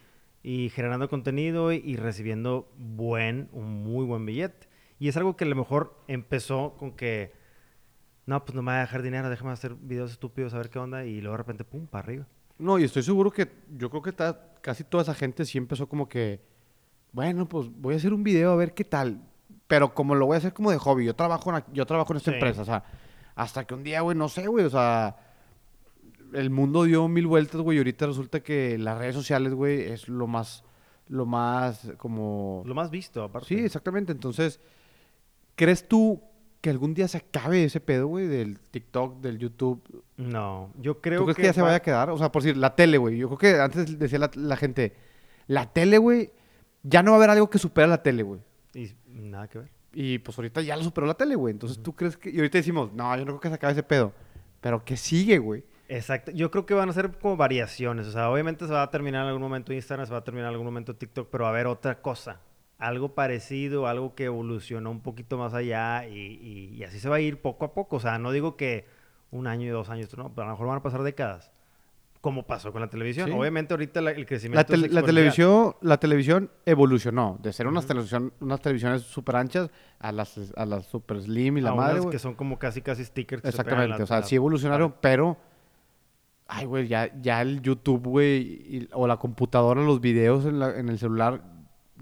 y 0.44 0.69
generando 0.69 1.10
contenido 1.10 1.72
y, 1.72 1.95
recibiendo 1.95 2.69
buen, 2.78 3.50
un 3.54 3.81
muy 3.84 4.06
buen 4.06 4.25
billete. 4.25 4.68
Y 5.00 5.07
es 5.07 5.18
algo 5.18 5.36
que 5.38 5.45
a 5.45 5.48
lo 5.48 5.56
mejor 5.56 5.98
empezó 6.07 6.75
con 6.78 6.92
que, 6.92 7.34
no, 8.25 8.44
pues 8.45 8.54
no 8.56 8.62
me 8.62 8.72
va 8.74 8.78
a 8.80 8.81
dejar 8.81 9.01
dinero, 9.01 9.30
déjame 9.30 9.51
hacer 9.51 9.74
videos 9.75 10.12
estúpidos 10.12 10.54
a 10.54 10.57
ver 10.57 10.69
qué 10.69 10.80
onda 10.80 11.06
y 11.06 11.22
luego 11.22 11.34
de 11.34 11.38
repente, 11.38 11.63
pum, 11.63 11.88
para 11.88 12.04
arriba. 12.04 12.28
No, 12.60 12.78
y 12.78 12.84
estoy 12.84 13.04
seguro 13.04 13.31
que 13.31 13.50
yo 13.75 13.90
creo 13.90 14.01
que 14.01 14.12
ta- 14.12 14.54
casi 14.62 14.84
toda 14.84 15.04
esa 15.04 15.13
gente 15.16 15.45
sí 15.45 15.57
empezó 15.57 15.88
como 15.88 16.07
que, 16.07 16.42
bueno, 17.13 17.48
pues 17.48 17.69
voy 17.75 17.94
a 17.95 17.98
hacer 17.98 18.13
un 18.13 18.24
video 18.24 18.51
a 18.51 18.56
ver 18.56 18.74
qué 18.74 18.84
tal. 18.84 19.22
Pero 19.68 19.94
como 19.94 20.13
lo 20.13 20.25
voy 20.25 20.36
a 20.36 20.38
hacer 20.40 20.54
como 20.54 20.72
de 20.72 20.78
hobby, 20.78 21.06
yo 21.06 21.16
trabajo 21.16 21.56
en, 21.56 21.63
yo 21.74 21.86
trabajo 21.86 22.13
en 22.13 22.18
esta 22.18 22.31
Sí. 22.31 22.36
empresa, 22.36 22.62
o 22.62 22.66
sea, 22.66 22.84
hasta 23.36 23.66
que 23.66 23.74
un 23.74 23.84
día, 23.84 24.01
güey, 24.01 24.16
no 24.18 24.28
sé, 24.30 24.45
güey, 24.48 24.66
o 24.66 24.69
sea, 24.69 25.16
el 26.33 26.50
mundo 26.50 26.83
dio 26.83 27.07
mil 27.07 27.27
vueltas, 27.27 27.62
güey, 27.62 27.77
y 27.77 27.80
ahorita 27.80 28.07
resulta 28.07 28.41
que 28.41 28.77
las 28.77 28.97
redes 28.97 29.15
sociales, 29.15 29.53
güey, 29.53 29.81
es 29.81 30.07
lo 30.07 30.27
más, 30.27 30.63
lo 31.07 31.25
más 31.25 31.91
como... 31.97 32.63
Lo 32.65 32.74
más 32.75 32.89
visto, 32.91 33.24
aparte. 33.24 33.47
Sí, 33.50 33.56
exactamente. 33.65 34.12
Entonces, 34.12 34.59
¿crees 35.56 35.88
tú 35.88 36.21
que 36.62 36.69
algún 36.69 36.94
día 36.94 37.07
se 37.07 37.18
acabe 37.18 37.63
ese 37.65 37.80
pedo, 37.80 38.07
güey, 38.07 38.27
del 38.27 38.59
TikTok, 38.59 39.19
del 39.21 39.38
YouTube? 39.38 40.03
No, 40.18 40.71
yo 40.80 41.01
creo 41.01 41.19
¿Tú 41.19 41.25
crees 41.25 41.38
que, 41.38 41.44
ya 41.44 41.53
se 41.53 41.62
va- 41.62 41.68
vaya 41.68 41.77
a 41.77 41.81
quedar? 41.81 42.09
O 42.09 42.18
sea, 42.18 42.31
por 42.31 42.41
decir, 42.41 42.57
la 42.57 42.75
tele, 42.75 42.97
güey. 42.97 43.18
Yo 43.18 43.27
creo 43.27 43.38
que 43.38 43.62
antes 43.62 44.00
decía 44.00 44.19
la, 44.19 44.31
la 44.35 44.56
gente, 44.57 44.95
la 45.47 45.71
tele, 45.71 45.97
güey, 45.97 46.31
ya 46.83 47.03
no 47.03 47.12
va 47.12 47.18
a 47.18 47.19
haber 47.19 47.30
algo 47.31 47.50
que 47.50 47.59
supera 47.59 47.88
la 47.88 48.01
tele, 48.01 48.24
güey. 48.24 48.39
Y 48.74 48.91
nada 49.07 49.47
que 49.47 49.59
ver. 49.59 49.71
Y 49.94 50.18
pues 50.19 50.38
ahorita 50.38 50.62
ya 50.62 50.75
lo 50.75 50.83
superó 50.83 51.06
la 51.06 51.13
tele, 51.13 51.35
güey. 51.35 51.51
Entonces, 51.51 51.83
¿tú 51.83 51.94
crees 51.94 52.18
que...? 52.18 52.31
Y 52.31 52.38
ahorita 52.38 52.57
decimos, 52.57 52.91
no, 52.94 53.15
yo 53.15 53.25
no 53.25 53.33
creo 53.33 53.39
que 53.41 53.50
se 53.50 53.56
acabe 53.56 53.74
ese 53.74 53.83
pedo. 53.83 54.12
Pero 54.59 54.83
¿qué 54.83 54.97
sigue, 54.97 55.38
güey? 55.38 55.63
Exacto. 55.95 56.31
Yo 56.31 56.50
creo 56.51 56.66
que 56.66 56.74
van 56.74 56.90
a 56.90 56.94
ser 56.94 57.12
como 57.19 57.38
variaciones. 57.38 58.07
O 58.07 58.12
sea, 58.12 58.30
obviamente 58.30 58.66
se 58.68 58.74
va 58.74 58.84
a 58.84 58.90
terminar 58.92 59.22
en 59.24 59.28
algún 59.28 59.42
momento 59.44 59.74
Instagram, 59.74 60.06
se 60.07 60.12
va 60.13 60.19
a 60.19 60.24
terminar 60.24 60.48
en 60.48 60.54
algún 60.54 60.66
momento 60.66 60.95
TikTok, 60.95 61.30
pero 61.31 61.44
va 61.44 61.50
a 61.50 61.54
haber 61.54 61.68
otra 61.68 62.01
cosa. 62.01 62.40
Algo 62.80 63.13
parecido, 63.16 63.88
algo 63.88 64.16
que 64.16 64.25
evolucionó 64.25 64.92
un 64.92 65.01
poquito 65.01 65.38
más 65.38 65.54
allá 65.54 66.07
y, 66.07 66.18
y- 66.18 66.75
y 66.75 66.84
así 66.84 67.00
se 67.00 67.07
va 67.10 67.18
a 67.18 67.19
ir 67.22 67.42
poco 67.42 67.66
a 67.66 67.74
poco. 67.74 67.98
O 67.98 68.00
sea, 68.00 68.18
no 68.18 68.31
digo 68.31 68.57
que 68.57 68.86
un 69.31 69.48
año 69.48 69.66
y 69.66 69.69
dos 69.69 69.90
años, 69.90 70.16
no, 70.18 70.30
pero 70.34 70.44
a 70.44 70.45
lo 70.48 70.51
mejor 70.54 70.68
van 70.68 70.78
a 70.78 70.84
pasar 70.84 71.04
décadas. 71.04 71.51
Como 72.22 72.47
pasó 72.47 72.71
con 72.71 72.80
la 72.81 72.88
televisión. 72.90 73.28
Sí. 73.28 73.35
Obviamente 73.38 73.73
ahorita 73.73 74.00
la- 74.02 74.12
el 74.12 74.21
La, 74.21 74.26
crecimiento 74.26 74.73
tel- 74.73 74.85
es 74.85 74.94
la 74.94 75.04
televisión, 75.04 75.76
la 75.81 75.97
televisión 75.97 76.50
evolucionó 76.66 77.38
de 77.42 77.52
ser 77.52 77.68
unas, 77.68 77.83
Ujú. 77.83 77.90
televisión, 77.94 78.33
unas 78.40 78.62
televisiones 78.62 79.02
súper 79.02 79.35
anchas 79.35 79.69
a 80.00 80.12
las, 80.14 80.40
a 80.56 80.66
las 80.66 80.85
super 80.85 81.21
slim 81.21 81.57
y 81.57 81.62
la 81.62 81.71
A 81.71 81.76
madre, 81.76 82.00
unas 82.00 82.12
que 82.12 82.19
son 82.19 82.33
como 82.35 82.57
casi 82.57 82.81
casi 82.81 83.04
stickers. 83.04 83.42
que 83.42 83.52
se 83.52 83.57
pegan 83.57 83.66
Exactamente, 83.68 83.97
la- 84.00 84.04
o 84.04 84.07
sea, 84.07 84.19
la- 84.21 84.26
sí 84.26 84.35
evolucionaron, 84.35 84.95
pero... 85.02 85.38
Ay, 86.47 86.66
güey, 86.66 86.88
ya, 86.88 87.12
ya 87.21 87.42
el 87.42 87.62
YouTube, 87.62 88.04
güey, 88.07 88.88
o 88.94 89.07
la 89.07 89.18
computadora, 89.18 89.81
los 89.81 90.02
videos 90.02 90.45
en, 90.45 90.59
la- 90.59 90.78
en 90.78 90.90
el 90.90 91.00
celular, 91.00 91.42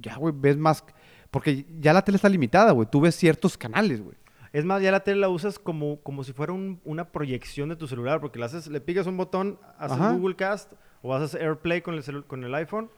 ya, 0.01 0.15
güey, 0.17 0.33
ves 0.37 0.57
más... 0.57 0.83
Porque 1.29 1.65
ya 1.79 1.93
la 1.93 2.01
tele 2.03 2.17
está 2.17 2.27
limitada, 2.27 2.71
güey. 2.71 2.87
Tú 2.91 2.99
ves 3.01 3.15
ciertos 3.15 3.57
canales, 3.57 4.01
güey. 4.01 4.17
Es 4.51 4.65
más, 4.65 4.81
ya 4.81 4.91
la 4.91 4.99
tele 5.01 5.21
la 5.21 5.29
usas 5.29 5.59
como, 5.59 6.01
como 6.01 6.25
si 6.25 6.33
fuera 6.33 6.51
un- 6.51 6.81
una 6.83 7.05
proyección 7.11 7.69
de 7.69 7.77
tu 7.77 7.87
celular, 7.87 8.19
porque 8.19 8.37
le, 8.39 8.45
haces, 8.45 8.67
le 8.67 8.81
picas 8.81 9.07
un 9.07 9.15
botón, 9.15 9.57
haces 9.77 9.97
Ajá. 9.97 10.11
Google 10.13 10.35
Cast 10.35 10.73
o 11.01 11.15
haces 11.15 11.35
AirPlay 11.39 11.81
con 11.81 11.93
el, 11.95 12.25
con 12.25 12.43
el 12.43 12.53
iPhone 12.55 12.89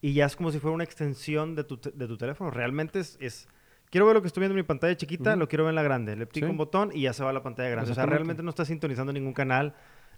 y 0.00 0.14
ya 0.14 0.24
es 0.26 0.34
como 0.36 0.50
si 0.50 0.60
fuera 0.60 0.74
una 0.74 0.84
extensión 0.84 1.54
de 1.56 1.64
tu, 1.64 1.78
de 1.92 2.06
tu 2.06 2.16
teléfono. 2.16 2.50
Realmente 2.50 3.00
es, 3.00 3.18
es- 3.20 3.48
Quiero 3.90 4.06
ver 4.06 4.16
lo 4.16 4.22
que 4.22 4.28
estoy 4.28 4.40
viendo 4.40 4.54
en 4.54 4.62
mi 4.64 4.66
pantalla 4.66 4.96
chiquita, 4.96 5.36
lo 5.36 5.46
quiero 5.46 5.64
ver 5.64 5.70
en 5.72 5.76
la 5.76 5.82
grande. 5.82 6.16
Le 6.16 6.26
pico 6.26 6.46
Sí. 6.46 6.50
un 6.50 6.56
botón 6.56 6.90
y 6.92 7.02
ya 7.02 7.12
se 7.12 7.22
va 7.22 7.30
a 7.30 7.32
la 7.34 7.42
pantalla 7.44 7.68
grande. 7.68 7.92
O 7.92 7.94
sea, 7.94 8.06
realmente 8.06 8.42
no 8.42 8.48
estás 8.50 8.66
sintonizando 8.68 9.12
ningún 9.12 9.34
canal 9.34 9.74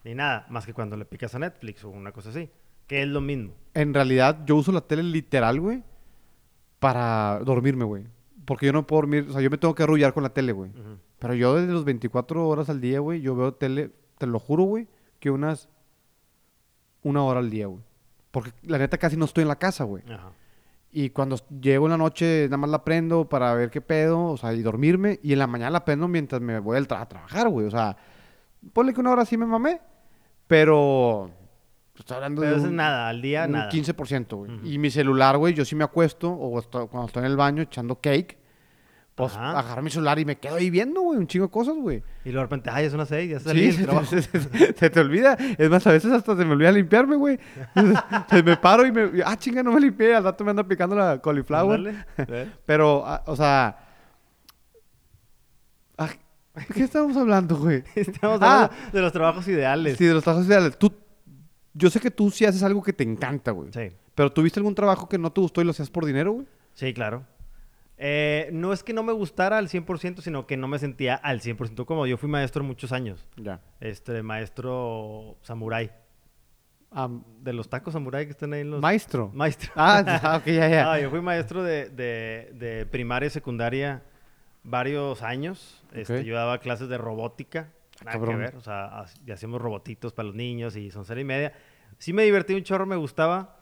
ni 0.07 0.15
nada, 0.15 0.47
más 0.49 0.65
que 0.65 0.73
cuando 0.73 0.97
le 0.97 1.05
picas 1.05 1.35
a 1.35 1.39
Netflix 1.39 1.85
o 1.85 1.91
una 1.91 2.13
cosa 2.13 2.31
así, 2.31 2.49
que 2.87 3.03
es 3.03 3.09
lo 3.09 3.21
mismo. 3.21 3.53
En 3.75 3.93
realidad, 3.93 4.39
yo 4.47 4.57
uso 4.57 4.71
la 4.73 4.81
tele 4.81 5.03
literal, 5.03 5.61
güey, 5.61 5.83
para 6.79 7.41
dormirme, 7.45 7.85
güey. 7.85 8.05
Porque 8.45 8.67
yo 8.67 8.73
no 8.73 8.87
puedo 8.87 9.03
dormir, 9.03 9.27
o 9.29 9.33
sea, 9.33 9.41
yo 9.43 9.51
me 9.51 9.59
tengo 9.59 9.75
que 9.75 9.83
arrullar 9.83 10.15
con 10.15 10.23
la 10.23 10.29
tele, 10.31 10.53
güey. 10.53 10.71
Pero 11.19 11.35
yo 11.35 11.57
desde 11.57 11.73
los 11.73 11.85
24 11.85 12.47
horas 12.49 12.71
al 12.71 12.81
día, 12.81 13.01
güey, 13.01 13.21
yo 13.21 13.35
veo 13.35 13.53
tele, 13.55 13.91
te 14.19 14.27
lo 14.27 14.39
juro, 14.39 14.63
güey, 14.65 14.87
que 15.19 15.31
unas 15.31 15.69
una 17.03 17.23
hora 17.25 17.41
al 17.41 17.51
día, 17.51 17.67
güey. 17.67 17.83
Porque 18.31 18.53
la 18.63 18.79
neta 18.79 18.99
casi 18.99 19.17
no 19.17 19.25
estoy 19.25 19.43
en 19.43 19.49
la 19.49 19.57
casa, 19.59 19.85
güey. 19.85 20.03
Ajá. 20.09 20.31
Y 20.93 21.11
cuando 21.11 21.37
llego 21.61 21.87
en 21.87 21.91
la 21.93 21.99
noche, 21.99 22.45
nada 22.45 22.57
más 22.59 22.71
la 22.71 22.85
prendo 22.85 23.29
para 23.29 23.53
ver 23.55 23.71
qué 23.71 23.81
pedo, 23.81 24.27
o 24.27 24.37
sea, 24.37 24.53
y 24.55 24.63
dormirme. 24.63 25.19
Y 25.23 25.33
en 25.33 25.41
la 25.41 25.47
mañana 25.47 25.71
la 25.71 25.85
prendo 25.85 26.07
mientras 26.09 26.41
me 26.41 26.59
voy 26.61 26.79
tra- 26.81 27.01
a 27.01 27.09
trabajar, 27.09 27.49
güey. 27.49 27.67
O 27.67 27.71
sea, 27.71 27.97
ponle 28.73 28.95
que 28.95 29.01
una 29.01 29.11
hora 29.11 29.25
sí 29.25 29.37
me 29.37 29.47
mamé, 29.47 29.81
pero... 30.47 31.31
Estoy 31.99 32.17
hablando 32.17 32.43
Pero 32.43 32.53
de 32.53 32.59
eso 32.59 32.67
es 32.67 32.73
nada, 32.73 33.09
al 33.09 33.23
día 33.23 33.47
un 33.47 33.53
nada. 33.53 33.71
15%, 33.71 34.37
güey. 34.37 34.51
Y 34.75 34.79
mi 34.79 34.91
celular, 34.91 35.39
güey, 35.39 35.55
yo 35.55 35.65
sí 35.65 35.75
me 35.75 35.85
acuesto, 35.85 36.31
o 36.31 36.59
estoy- 36.61 36.89
cuando 36.89 37.07
estoy 37.07 37.21
en 37.25 37.31
el 37.31 37.37
baño 37.39 37.63
echando 37.63 37.99
cake, 38.03 38.37
pues 39.15 39.35
Ajá. 39.35 39.59
agarro 39.59 39.81
mi 39.81 39.89
celular 39.91 40.19
y 40.19 40.27
me 40.27 40.37
quedo 40.37 40.57
ahí 40.57 40.69
viendo, 40.69 41.01
güey, 41.01 41.19
un 41.19 41.27
chingo 41.27 41.47
de 41.47 41.51
cosas, 41.51 41.75
güey. 41.75 42.03
Y 42.27 42.33
luego 42.33 42.41
de 42.41 42.43
repente, 42.43 42.69
ay, 42.71 42.85
es 42.85 42.93
una 42.93 43.07
seis, 43.07 43.31
ya 43.31 43.41
salí 43.41 43.61
Sí, 43.61 43.67
del 43.69 43.77
se, 43.77 43.83
trabajo. 43.85 44.07
se- 44.09 44.21
se- 44.21 44.73
se 44.75 44.91
te 44.91 45.01
olvida. 45.01 45.39
Es 45.57 45.71
más, 45.71 45.87
a 45.87 45.93
veces 45.93 46.13
hasta 46.13 46.37
se 46.37 46.45
me 46.45 46.53
olvida 46.53 46.71
limpiarme, 46.71 47.17
güey. 47.17 47.39
Entonces, 47.75 48.45
me 48.45 48.59
paro 48.59 48.85
y 48.87 48.93
me... 48.93 49.23
Ah, 49.25 49.39
chinga, 49.39 49.63
no 49.63 49.73
me 49.73 49.81
limpié. 49.81 50.15
Al 50.17 50.25
rato 50.25 50.45
me 50.45 50.51
anda 50.51 50.65
picando 50.65 50.95
la 50.95 51.19
cauliflower. 51.23 52.07
Pero, 52.67 53.05
ah, 53.07 53.23
o 53.25 53.35
sea... 53.37 53.79
ah, 55.97 56.09
¿De 56.57 56.65
qué 56.75 56.83
estamos 56.85 57.17
hablando, 57.17 57.57
güey? 57.57 57.85
Estamos 57.95 58.41
Ah. 58.43 58.65
hablando 58.65 58.91
de 58.93 59.01
los 59.01 59.13
trabajos 59.13 59.47
ideales. 59.49 59.97
Sí, 59.99 60.05
de 60.07 60.15
los 60.15 60.25
trabajos 60.25 60.47
ideales. 60.49 60.79
Tú, 60.79 60.93
yo 61.75 61.91
sé 61.91 62.01
que 62.01 62.11
tú 62.11 62.31
sí 62.31 62.45
haces 62.45 62.63
algo 62.63 62.83
que 62.83 62.93
te 62.93 63.05
encanta, 63.05 63.51
güey. 63.53 63.71
Sí, 63.73 63.93
Pero 64.15 64.33
¿tuviste 64.33 64.59
algún 64.61 64.75
trabajo 64.75 65.09
que 65.09 65.19
no 65.19 65.31
te 65.31 65.41
gustó 65.41 65.61
y 65.61 65.65
lo 65.65 65.71
hacías 65.73 65.91
por 65.91 66.05
dinero, 66.07 66.33
güey? 66.33 66.47
sí, 66.75 66.93
claro. 66.95 67.25
Eh, 67.99 68.51
no 68.53 68.75
es 68.75 68.83
que 68.83 68.93
no 68.93 69.03
me 69.03 69.13
gustara 69.15 69.57
al 69.57 69.69
100%, 69.71 70.21
sino 70.21 70.47
que 70.47 70.59
no 70.59 70.69
me 70.69 70.79
sentía 70.79 71.15
al 71.15 71.41
100% 71.41 71.87
cómodo. 71.87 72.07
Yo 72.07 72.19
fui 72.19 72.29
maestro 72.29 72.63
muchos 72.63 72.93
años. 72.93 73.27
Ya. 73.39 73.63
Este, 73.81 74.23
maestro 74.23 75.39
samurái. 75.41 75.91
De 77.41 77.53
los 77.53 77.69
tacos 77.69 77.93
samurái 77.95 78.25
que 78.27 78.33
están 78.33 78.53
ahí 78.55 78.61
en 78.61 78.71
los... 78.71 78.81
maestro. 78.83 79.31
Maestro. 79.35 79.73
Ah, 79.77 80.03
ah, 80.23 80.37
ok, 80.37 80.47
ya, 80.47 80.69
ya. 80.69 80.93
Ah, 80.93 81.01
yo 81.01 81.11
fui 81.11 81.21
maestro 81.21 81.63
de, 81.63 81.89
de- 81.91 82.51
de 82.55 82.87
primaria 82.87 83.27
y 83.27 83.31
secundaria 83.31 84.03
varios 84.67 85.23
años. 85.23 85.83
Este, 85.93 86.21
Ok. 86.21 86.25
yo 86.25 86.35
daba 86.35 86.59
clases 86.59 86.89
de 86.89 86.99
robótica. 86.99 87.73
Nada 88.05 88.13
que 88.13 88.19
cabrón. 88.19 88.39
ver. 88.39 88.57
O 88.57 88.61
sea, 88.61 89.05
y 89.25 89.31
hacíamos 89.31 89.61
robotitos 89.63 90.13
para 90.13 90.27
los 90.27 90.35
niños 90.37 90.77
y 90.77 90.91
son 90.91 91.05
seis 91.07 91.21
y 91.21 91.25
media. 91.25 91.53
Sí 91.99 92.13
me 92.13 92.25
divertí 92.25 92.53
un 92.55 92.63
chorro, 92.63 92.85
me 92.85 92.97
gustaba. 92.97 93.57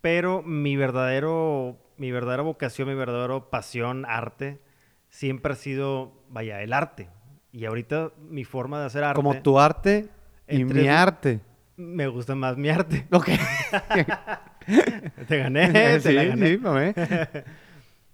Pero 0.00 0.42
mi 0.42 0.76
verdadero, 0.76 1.76
mi 1.96 2.12
verdadera 2.12 2.42
vocación, 2.44 2.88
mi 2.88 2.94
verdadera 2.94 3.40
pasión, 3.50 4.04
arte, 4.06 4.60
siempre 5.08 5.54
ha 5.54 5.56
sido, 5.56 6.12
vaya, 6.28 6.62
el 6.62 6.72
arte. 6.72 7.08
Y 7.50 7.64
ahorita 7.64 8.12
mi 8.20 8.44
forma 8.44 8.78
de 8.78 8.86
hacer 8.86 9.02
arte... 9.02 9.16
Como 9.16 9.40
tu 9.42 9.58
arte 9.58 10.08
y 10.46 10.62
mi 10.64 10.86
arte. 10.86 11.40
Me 11.76 12.06
gusta 12.06 12.34
más 12.36 12.56
mi 12.56 12.68
arte. 12.68 13.06
Ok. 13.10 13.28
Te 15.28 15.38
gané, 15.38 15.68
te 15.72 16.00
sí, 16.00 16.12
la 16.12 16.24
gané. 16.24 16.48
sí, 16.48 16.58
mamé. 16.58 16.94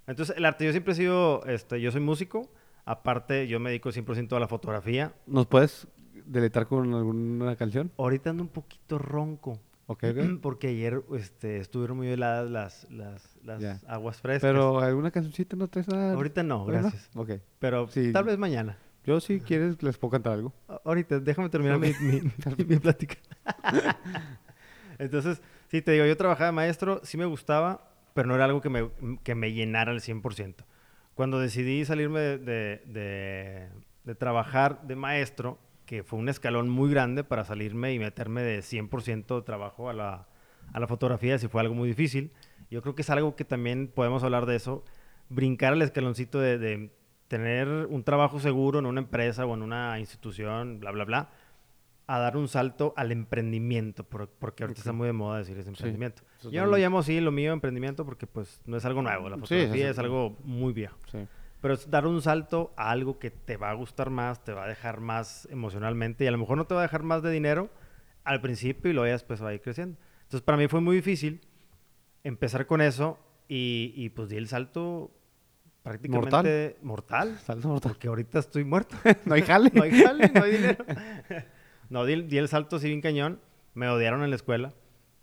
Entonces, 0.06 0.36
el 0.36 0.44
arte, 0.44 0.64
yo 0.64 0.72
siempre 0.72 0.92
he 0.92 0.96
sido, 0.96 1.44
este, 1.46 1.80
yo 1.80 1.90
soy 1.92 2.00
músico, 2.00 2.50
aparte 2.84 3.46
yo 3.46 3.60
me 3.60 3.70
dedico 3.70 3.90
100% 3.90 4.36
a 4.36 4.40
la 4.40 4.48
fotografía. 4.48 5.12
¿Nos 5.26 5.46
puedes 5.46 5.86
deleitar 6.26 6.66
con 6.66 6.92
alguna 6.94 7.54
canción? 7.56 7.90
Ahorita 7.98 8.30
ando 8.30 8.42
un 8.42 8.48
poquito 8.48 8.98
ronco, 8.98 9.60
Ok, 9.86 10.04
ok. 10.04 10.16
porque 10.42 10.68
ayer 10.68 11.02
este, 11.16 11.58
estuvieron 11.58 11.96
muy 11.98 12.08
heladas 12.08 12.50
las, 12.50 12.90
las, 12.90 13.36
las 13.44 13.60
Ya. 13.60 13.80
aguas 13.88 14.20
frescas. 14.20 14.42
Pero 14.48 14.80
alguna 14.80 15.10
cancioncita 15.10 15.56
no 15.56 15.68
traes 15.68 15.88
nada. 15.88 16.14
Ahorita 16.14 16.42
no, 16.42 16.64
gracias. 16.64 17.10
Ok. 17.14 17.30
Pero 17.58 17.88
Sí. 17.88 18.12
tal 18.12 18.24
vez 18.24 18.38
mañana. 18.38 18.78
Yo 19.04 19.20
si 19.20 19.40
quieres 19.40 19.82
les 19.82 19.98
puedo 19.98 20.12
cantar 20.12 20.34
algo. 20.34 20.52
A- 20.68 20.80
Ahorita, 20.84 21.18
déjame 21.18 21.48
terminar 21.48 21.78
mi, 21.78 21.92
mi, 22.00 22.20
mi- 22.56 22.64
mi 22.64 22.76
plática. 22.76 23.16
Entonces, 24.98 25.42
sí, 25.68 25.82
te 25.82 25.92
digo, 25.92 26.04
yo 26.06 26.16
trabajaba 26.16 26.46
de 26.46 26.52
maestro, 26.52 27.00
sí 27.02 27.16
me 27.16 27.24
gustaba, 27.24 27.91
pero 28.14 28.28
no 28.28 28.34
era 28.34 28.44
algo 28.44 28.60
que 28.60 28.68
me, 28.68 28.88
que 29.22 29.34
me 29.34 29.52
llenara 29.52 29.92
al 29.92 30.00
100%. 30.00 30.64
Cuando 31.14 31.38
decidí 31.38 31.84
salirme 31.84 32.20
de, 32.20 33.68
de- 34.04 34.14
trabajar 34.14 34.82
de 34.82 34.96
maestro, 34.96 35.58
que 35.86 36.02
fue 36.02 36.18
un 36.18 36.28
escalón 36.28 36.68
muy 36.68 36.90
grande 36.90 37.24
para 37.24 37.44
salirme 37.44 37.92
y 37.92 37.98
meterme 37.98 38.42
de 38.42 38.62
100% 38.62 39.36
de 39.36 39.42
trabajo 39.42 39.88
a 39.90 39.92
la, 39.92 40.26
a 40.72 40.80
la 40.80 40.86
fotografía, 40.86 41.38
sí 41.38 41.48
fue 41.48 41.60
algo 41.60 41.74
muy 41.74 41.88
difícil. 41.88 42.32
Yo 42.70 42.82
creo 42.82 42.94
que 42.94 43.02
es 43.02 43.10
algo 43.10 43.36
que 43.36 43.44
también 43.44 43.88
podemos 43.88 44.22
hablar 44.22 44.46
de 44.46 44.56
eso, 44.56 44.84
brincar 45.28 45.74
al 45.74 45.82
escaloncito 45.82 46.38
de 46.40 46.90
tener 47.28 47.68
un 47.68 48.04
trabajo 48.04 48.40
seguro 48.40 48.78
en 48.78 48.86
una 48.86 49.00
empresa 49.00 49.46
o 49.46 49.54
en 49.54 49.62
una 49.62 49.98
institución, 49.98 50.80
bla, 50.80 50.90
bla, 50.90 51.04
bla, 51.04 51.30
a 52.06 52.18
dar 52.18 52.36
un 52.36 52.48
salto 52.48 52.92
al 52.96 53.12
emprendimiento, 53.12 54.04
por- 54.04 54.28
porque 54.28 54.64
ahorita 54.64 54.78
Ok. 54.80 54.84
está 54.86 54.92
muy 54.92 55.06
de 55.06 55.12
moda 55.12 55.38
decir 55.38 55.56
ese 55.58 55.68
emprendimiento. 55.70 56.22
eso 56.38 56.50
Yo 56.50 56.64
no 56.64 56.70
lo 56.70 56.76
llamo 56.76 56.98
así, 56.98 57.20
lo 57.20 57.30
mío 57.32 57.52
emprendimiento, 57.52 58.04
porque 58.04 58.26
pues 58.26 58.60
no 58.66 58.76
es 58.76 58.84
algo 58.84 59.02
nuevo, 59.02 59.28
la 59.28 59.36
Sí, 59.36 59.40
fotografía 59.42 59.84
es- 59.86 59.92
es 59.92 59.98
algo 59.98 60.36
muy 60.44 60.72
viejo. 60.72 60.98
Sí. 61.10 61.26
Pero 61.60 61.74
es 61.74 61.88
dar 61.88 62.06
un 62.06 62.20
salto 62.20 62.74
a 62.76 62.90
algo 62.90 63.18
que 63.20 63.30
te 63.30 63.56
va 63.56 63.70
a 63.70 63.74
gustar 63.74 64.10
más, 64.10 64.42
te 64.42 64.52
va 64.52 64.64
a 64.64 64.68
dejar 64.68 65.00
más 65.00 65.46
emocionalmente 65.50 66.24
y 66.24 66.26
a 66.26 66.32
lo 66.32 66.38
mejor 66.38 66.56
no 66.56 66.66
te 66.66 66.74
va 66.74 66.80
a 66.80 66.82
dejar 66.82 67.04
más 67.04 67.22
de 67.22 67.30
dinero 67.30 67.70
al 68.24 68.40
principio 68.40 68.90
y 68.90 68.94
luego 68.94 69.06
ya 69.06 69.12
después 69.12 69.42
va 69.42 69.50
a 69.50 69.54
ir 69.54 69.60
creciendo. 69.60 69.96
Entonces 70.22 70.42
para 70.42 70.58
mí 70.58 70.66
fue 70.66 70.80
muy 70.80 70.96
difícil 70.96 71.40
empezar 72.24 72.66
con 72.66 72.80
eso 72.80 73.18
y, 73.48 73.92
y, 73.94 74.08
pues 74.08 74.28
di 74.28 74.36
el 74.36 74.48
salto 74.48 75.12
prácticamente 75.82 76.78
mortal, 76.82 77.38
Salto 77.44 77.68
mortal. 77.68 77.92
porque 77.92 78.08
ahorita 78.08 78.40
estoy 78.40 78.64
muerto. 78.64 78.96
no 79.24 79.34
hay 79.34 79.42
jale. 79.42 79.70
no 79.74 79.82
hay 79.84 79.90
jale, 80.02 80.28
no 80.34 80.42
hay 80.44 80.52
dinero. 80.52 80.84
No, 81.92 82.04
di, 82.04 82.14
el- 82.14 82.28
di 82.28 82.38
el 82.38 82.48
salto 82.48 82.76
así 82.76 82.88
bien 82.88 83.00
cañón. 83.00 83.40
Me 83.74 83.88
odiaron 83.88 84.22
en 84.22 84.30
la 84.30 84.36
escuela 84.36 84.72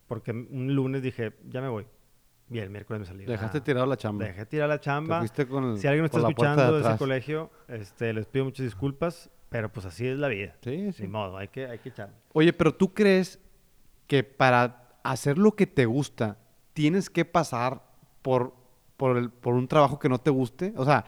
porque 0.08 0.32
un 0.32 0.74
lunes 0.76 1.02
dije, 1.02 1.34
ya 1.50 1.62
me 1.62 1.68
voy. 1.68 1.86
Y 2.52 2.58
el 2.60 2.70
miércoles 2.72 3.02
me 3.02 3.06
salí. 3.06 3.26
Dejaste 3.26 3.60
Ah, 3.60 3.64
tirado 3.64 3.86
la 3.86 3.96
chamba. 3.98 4.26
Dejé 4.26 4.46
tirar 4.46 4.70
la 4.70 4.80
chamba. 4.80 5.20
fuiste 5.20 5.48
con 5.48 5.64
el- 5.72 5.78
Si 5.78 5.86
alguien 5.88 6.02
me 6.04 6.06
está 6.08 6.18
escuchando 6.20 6.80
de, 6.80 6.88
ese 6.88 6.98
colegio, 6.98 7.52
este, 7.68 8.12
les 8.14 8.26
pido 8.26 8.46
muchas 8.46 8.64
disculpas, 8.66 9.30
pero 9.50 9.72
pues 9.72 9.86
así 9.86 10.08
es 10.08 10.18
la 10.18 10.28
vida. 10.30 10.56
Sí, 10.64 10.92
sí. 10.94 11.04
Ni 11.04 11.10
modo, 11.10 11.38
hay 11.38 11.50
que, 11.50 11.68
hay 11.68 11.78
que. 11.80 11.92
Oye, 12.34 12.54
pero 12.54 12.74
tú 12.74 12.94
crees 12.94 13.40
que 14.08 14.24
para 14.24 14.90
hacer 15.04 15.38
lo 15.38 15.52
que 15.56 15.68
te 15.68 15.86
gusta 15.86 16.38
tienes 16.74 17.10
que 17.12 17.24
pasar 17.26 17.84
por, 18.24 18.56
por, 18.98 19.18
el, 19.18 19.30
por 19.30 19.54
un 19.54 19.68
trabajo 19.68 20.00
que 20.00 20.10
no 20.10 20.18
te 20.20 20.32
guste? 20.32 20.74
O 20.76 20.86
sea, 20.86 21.06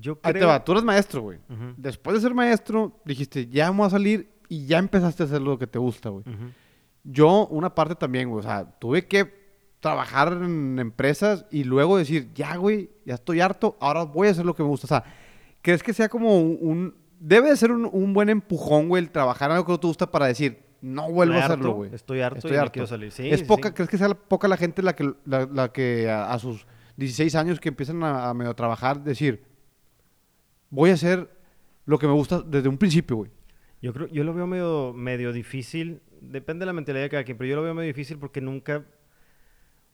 Yo 0.00 0.18
ahí 0.22 0.32
creo... 0.32 0.42
te 0.42 0.46
va, 0.46 0.64
tú 0.64 0.72
eres 0.72 0.84
maestro, 0.84 1.22
güey. 1.22 1.38
Ujú, 1.48 1.74
Después 1.76 2.14
de 2.16 2.20
ser 2.22 2.34
maestro, 2.34 3.00
dijiste, 3.04 3.46
ya 3.48 3.66
vamos 3.70 3.88
a 3.88 3.90
salir 3.90 4.30
y 4.48 4.66
ya 4.66 4.78
empezaste 4.78 5.22
a 5.22 5.26
hacer 5.26 5.40
lo 5.42 5.58
que 5.58 5.66
te 5.66 5.78
gusta, 5.78 6.08
güey. 6.10 6.22
ujú. 6.26 6.50
Yo, 7.04 7.46
una 7.48 7.74
parte 7.74 7.94
también, 7.94 8.28
güey. 8.30 8.40
O 8.40 8.42
sea, 8.48 8.64
tuve 8.78 9.06
que 9.06 9.44
trabajar 9.80 10.32
en 10.32 10.78
empresas 10.78 11.44
y 11.50 11.64
luego 11.64 11.98
decir, 11.98 12.30
ya, 12.34 12.56
güey, 12.56 12.90
ya 13.04 13.14
estoy 13.14 13.40
harto, 13.40 13.76
ahora 13.80 14.04
voy 14.04 14.28
a 14.28 14.30
hacer 14.30 14.46
lo 14.46 14.54
que 14.54 14.62
me 14.62 14.68
gusta. 14.70 14.86
O 14.86 14.88
sea, 14.88 15.04
¿crees 15.62 15.82
que 15.82 15.92
sea 15.92 16.08
como 16.08 16.40
un... 16.40 16.58
un- 16.60 16.94
debe 17.20 17.48
de 17.50 17.56
ser 17.56 17.72
un, 17.72 17.88
un 17.90 18.12
buen 18.12 18.28
empujón, 18.28 18.88
güey, 18.88 19.02
el 19.02 19.10
trabajar 19.10 19.50
en 19.50 19.56
algo 19.56 19.66
que 19.66 19.72
no 19.72 19.80
te 19.80 19.86
gusta 19.86 20.10
para 20.10 20.26
decir, 20.26 20.58
no 20.82 21.10
vuelvo 21.10 21.34
a 21.36 21.44
hacerlo, 21.44 21.72
güey. 21.72 21.94
Estoy 21.94 22.20
harto 22.20 22.38
Estoy 22.38 22.52
y 22.52 22.56
harto. 22.56 22.72
quiero 22.72 22.86
salir. 22.86 23.10
Sí, 23.12 23.30
es 23.30 23.40
sí, 23.40 23.46
poca, 23.46 23.68
sí. 23.68 23.74
¿crees 23.74 23.88
que 23.88 23.96
sea 23.96 24.08
poca 24.12 24.46
la 24.48 24.56
gente 24.58 24.82
la 24.82 24.94
que, 24.94 25.14
la, 25.24 25.46
la 25.50 25.72
que 25.72 26.10
a, 26.10 26.32
a 26.32 26.38
sus 26.38 26.66
16 26.96 27.34
años 27.36 27.60
que 27.60 27.70
empiezan 27.70 28.02
a, 28.02 28.28
a 28.28 28.34
medio 28.34 28.52
trabajar, 28.54 29.02
decir, 29.02 29.42
voy 30.70 30.90
a 30.90 30.94
hacer 30.94 31.30
lo 31.86 31.98
que 31.98 32.06
me 32.06 32.12
gusta 32.12 32.40
desde 32.42 32.68
un 32.68 32.78
principio, 32.78 33.16
güey? 33.16 33.30
Yo 33.82 33.92
creo, 33.92 34.06
yo 34.08 34.24
lo 34.24 34.32
veo 34.32 34.46
medio, 34.46 34.92
medio 34.94 35.32
difícil. 35.32 36.00
Depende 36.20 36.62
de 36.62 36.66
la 36.66 36.72
mentalidad 36.72 37.04
de 37.04 37.10
cada 37.10 37.24
quien, 37.24 37.36
pero 37.36 37.48
yo 37.50 37.56
lo 37.56 37.62
veo 37.62 37.74
medio 37.74 37.88
difícil 37.88 38.18
porque 38.18 38.40
nunca, 38.40 38.86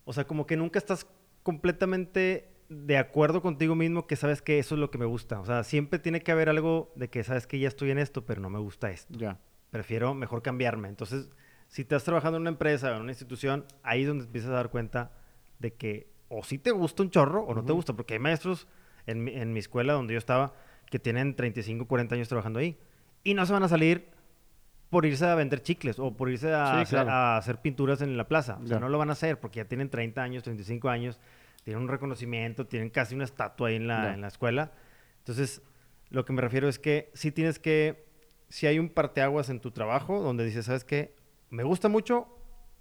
o 0.05 0.13
sea, 0.13 0.27
como 0.27 0.47
que 0.47 0.57
nunca 0.57 0.79
estás 0.79 1.07
completamente 1.43 2.51
de 2.69 2.99
acuerdo 2.99 3.43
contigo 3.43 3.75
mismo 3.75 4.07
que 4.07 4.15
sabes 4.15 4.43
que 4.43 4.61
eso 4.61 4.77
es 4.77 4.81
lo 4.81 4.91
que 4.93 4.99
me 4.99 5.07
gusta. 5.07 5.41
O 5.41 5.45
sea, 5.45 5.65
siempre 5.65 5.99
tiene 5.99 6.21
que 6.21 6.31
haber 6.31 6.49
algo 6.49 6.93
de 6.95 7.11
que 7.11 7.25
sabes 7.25 7.49
que 7.49 7.59
ya 7.59 7.67
estoy 7.67 7.91
en 7.91 7.99
esto, 7.99 8.25
pero 8.25 8.41
no 8.41 8.49
me 8.49 8.61
gusta 8.61 8.91
esto. 8.91 9.19
Ya. 9.19 9.41
Prefiero 9.71 10.15
mejor 10.15 10.43
cambiarme. 10.43 10.89
Entonces, 10.89 11.31
si 11.67 11.83
estás 11.83 12.05
trabajando 12.05 12.37
en 12.37 12.43
una 12.43 12.51
empresa 12.51 12.93
o 12.93 12.97
en 12.97 13.03
una 13.03 13.11
institución, 13.11 13.65
ahí 13.83 14.03
es 14.03 14.09
donde 14.09 14.25
empiezas 14.25 14.51
a 14.51 14.55
dar 14.55 14.71
cuenta 14.71 15.11
de 15.59 15.75
que 15.75 16.13
o 16.29 16.45
sí 16.45 16.59
te 16.59 16.71
gusta 16.71 17.03
un 17.03 17.11
chorro 17.11 17.43
o 17.43 17.55
no 17.55 17.65
te 17.65 17.73
gusta, 17.73 17.93
porque 17.93 18.15
hay 18.15 18.21
maestros 18.21 18.69
en 19.07 19.25
mi, 19.25 19.33
en 19.35 19.53
mi 19.53 19.59
escuela 19.61 19.93
donde 19.95 20.15
yo 20.15 20.19
estaba 20.19 20.53
que 20.91 20.99
tienen 20.99 21.35
35, 21.37 21.87
40 21.87 22.15
años 22.15 22.29
trabajando 22.29 22.59
ahí 22.59 22.79
y 23.23 23.35
no 23.35 23.47
se 23.47 23.53
van 23.53 23.63
a 23.63 23.69
salir 23.69 24.09
por 24.91 25.07
irse 25.07 25.25
a 25.27 25.35
vender 25.37 25.63
chicles 25.63 25.99
o 26.01 26.17
por 26.17 26.31
irse 26.31 26.53
a, 26.53 26.67
Sí, 26.75 26.81
hacer, 26.83 26.89
claro. 26.97 27.11
a 27.11 27.37
hacer 27.37 27.59
pinturas 27.61 28.03
en 28.03 28.17
la 28.17 28.27
plaza. 28.27 28.59
O 28.63 28.67
sea, 28.67 28.77
Ya. 28.77 28.81
no 28.81 28.89
lo 28.89 28.99
van 28.99 29.11
a 29.11 29.13
hacer 29.13 29.39
porque 29.39 29.59
ya 29.59 29.65
tienen 29.67 29.89
30 29.89 30.21
años, 30.23 30.43
35 30.43 30.89
años, 30.89 31.21
tienen 31.63 31.83
un 31.83 31.89
reconocimiento, 31.89 32.67
tienen 32.67 32.91
casi 32.91 33.15
una 33.15 33.25
estatua 33.25 33.69
ahí 33.69 33.77
en 33.77 33.87
la, 33.87 34.05
Ya. 34.07 34.15
en 34.15 34.21
la 34.21 34.29
escuela. 34.29 34.73
Entonces, 35.19 35.63
lo 36.09 36.25
que 36.25 36.33
me 36.33 36.41
refiero 36.43 36.69
es 36.69 36.79
que 36.81 37.11
sí 37.15 37.31
tienes 37.31 37.61
que, 37.61 38.05
si 38.49 38.67
hay 38.67 38.81
un 38.81 38.89
parteaguas 38.89 39.49
en 39.49 39.61
tu 39.61 39.71
trabajo 39.71 40.21
donde 40.21 40.45
dices, 40.45 40.67
¿sabes 40.67 40.83
qué? 40.85 41.15
Me 41.51 41.63
gusta 41.63 41.89
mucho 41.89 42.27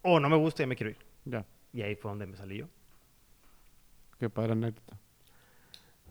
o 0.01 0.19
no 0.19 0.29
me 0.29 0.38
gusta 0.38 0.63
y 0.63 0.65
me 0.65 0.75
quiero 0.75 0.89
ir. 0.91 0.97
Ya. 1.25 1.45
Y 1.73 1.83
ahí 1.83 1.95
fue 1.95 2.09
donde 2.09 2.25
me 2.25 2.38
salí 2.38 2.57
yo. 2.57 2.67
Qué 4.17 4.29
padre 4.31 4.53
anécdota. 4.53 4.97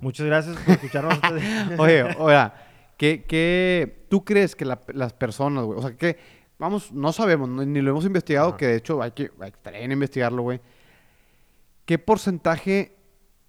Muchas 0.00 0.26
gracias 0.26 0.56
por 0.56 0.74
escucharnos. 0.74 1.18
Oye, 1.78 2.02
oiga, 2.18 2.54
¿qué, 2.96 3.24
qué, 3.26 4.06
tú 4.08 4.24
crees 4.24 4.54
que 4.56 4.64
la- 4.64 4.82
las 4.88 5.12
personas, 5.12 5.64
güey? 5.64 5.78
O 5.78 5.82
sea, 5.82 5.96
que, 5.96 6.18
vamos, 6.58 6.92
no 6.92 7.12
sabemos, 7.12 7.48
ni 7.48 7.80
lo 7.80 7.90
hemos 7.90 8.04
investigado, 8.04 8.48
Ajá. 8.50 8.56
que 8.56 8.66
de 8.66 8.76
hecho 8.76 9.02
hay 9.02 9.10
que, 9.12 9.30
hay 9.40 9.52
que 9.52 9.92
investigarlo, 9.92 10.42
güey. 10.42 10.60
¿Qué 11.84 11.98
porcentaje 11.98 12.96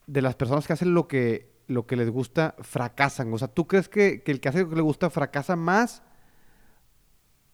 de 0.07 0.21
las 0.21 0.35
personas 0.35 0.65
que 0.65 0.73
hacen 0.73 0.93
lo 0.93 1.07
que, 1.07 1.51
lo 1.67 1.85
que 1.85 1.95
les 1.95 2.09
gusta 2.09 2.55
fracasan? 2.61 3.33
O 3.33 3.37
sea, 3.37 3.47
¿tú 3.49 3.67
crees 3.67 3.89
que, 3.89 4.23
que 4.23 4.31
el 4.31 4.39
que 4.39 4.49
hace 4.49 4.61
lo 4.61 4.69
que 4.69 4.75
le 4.75 4.81
gusta 4.81 5.09
fracasa 5.09 5.55
más 5.55 6.01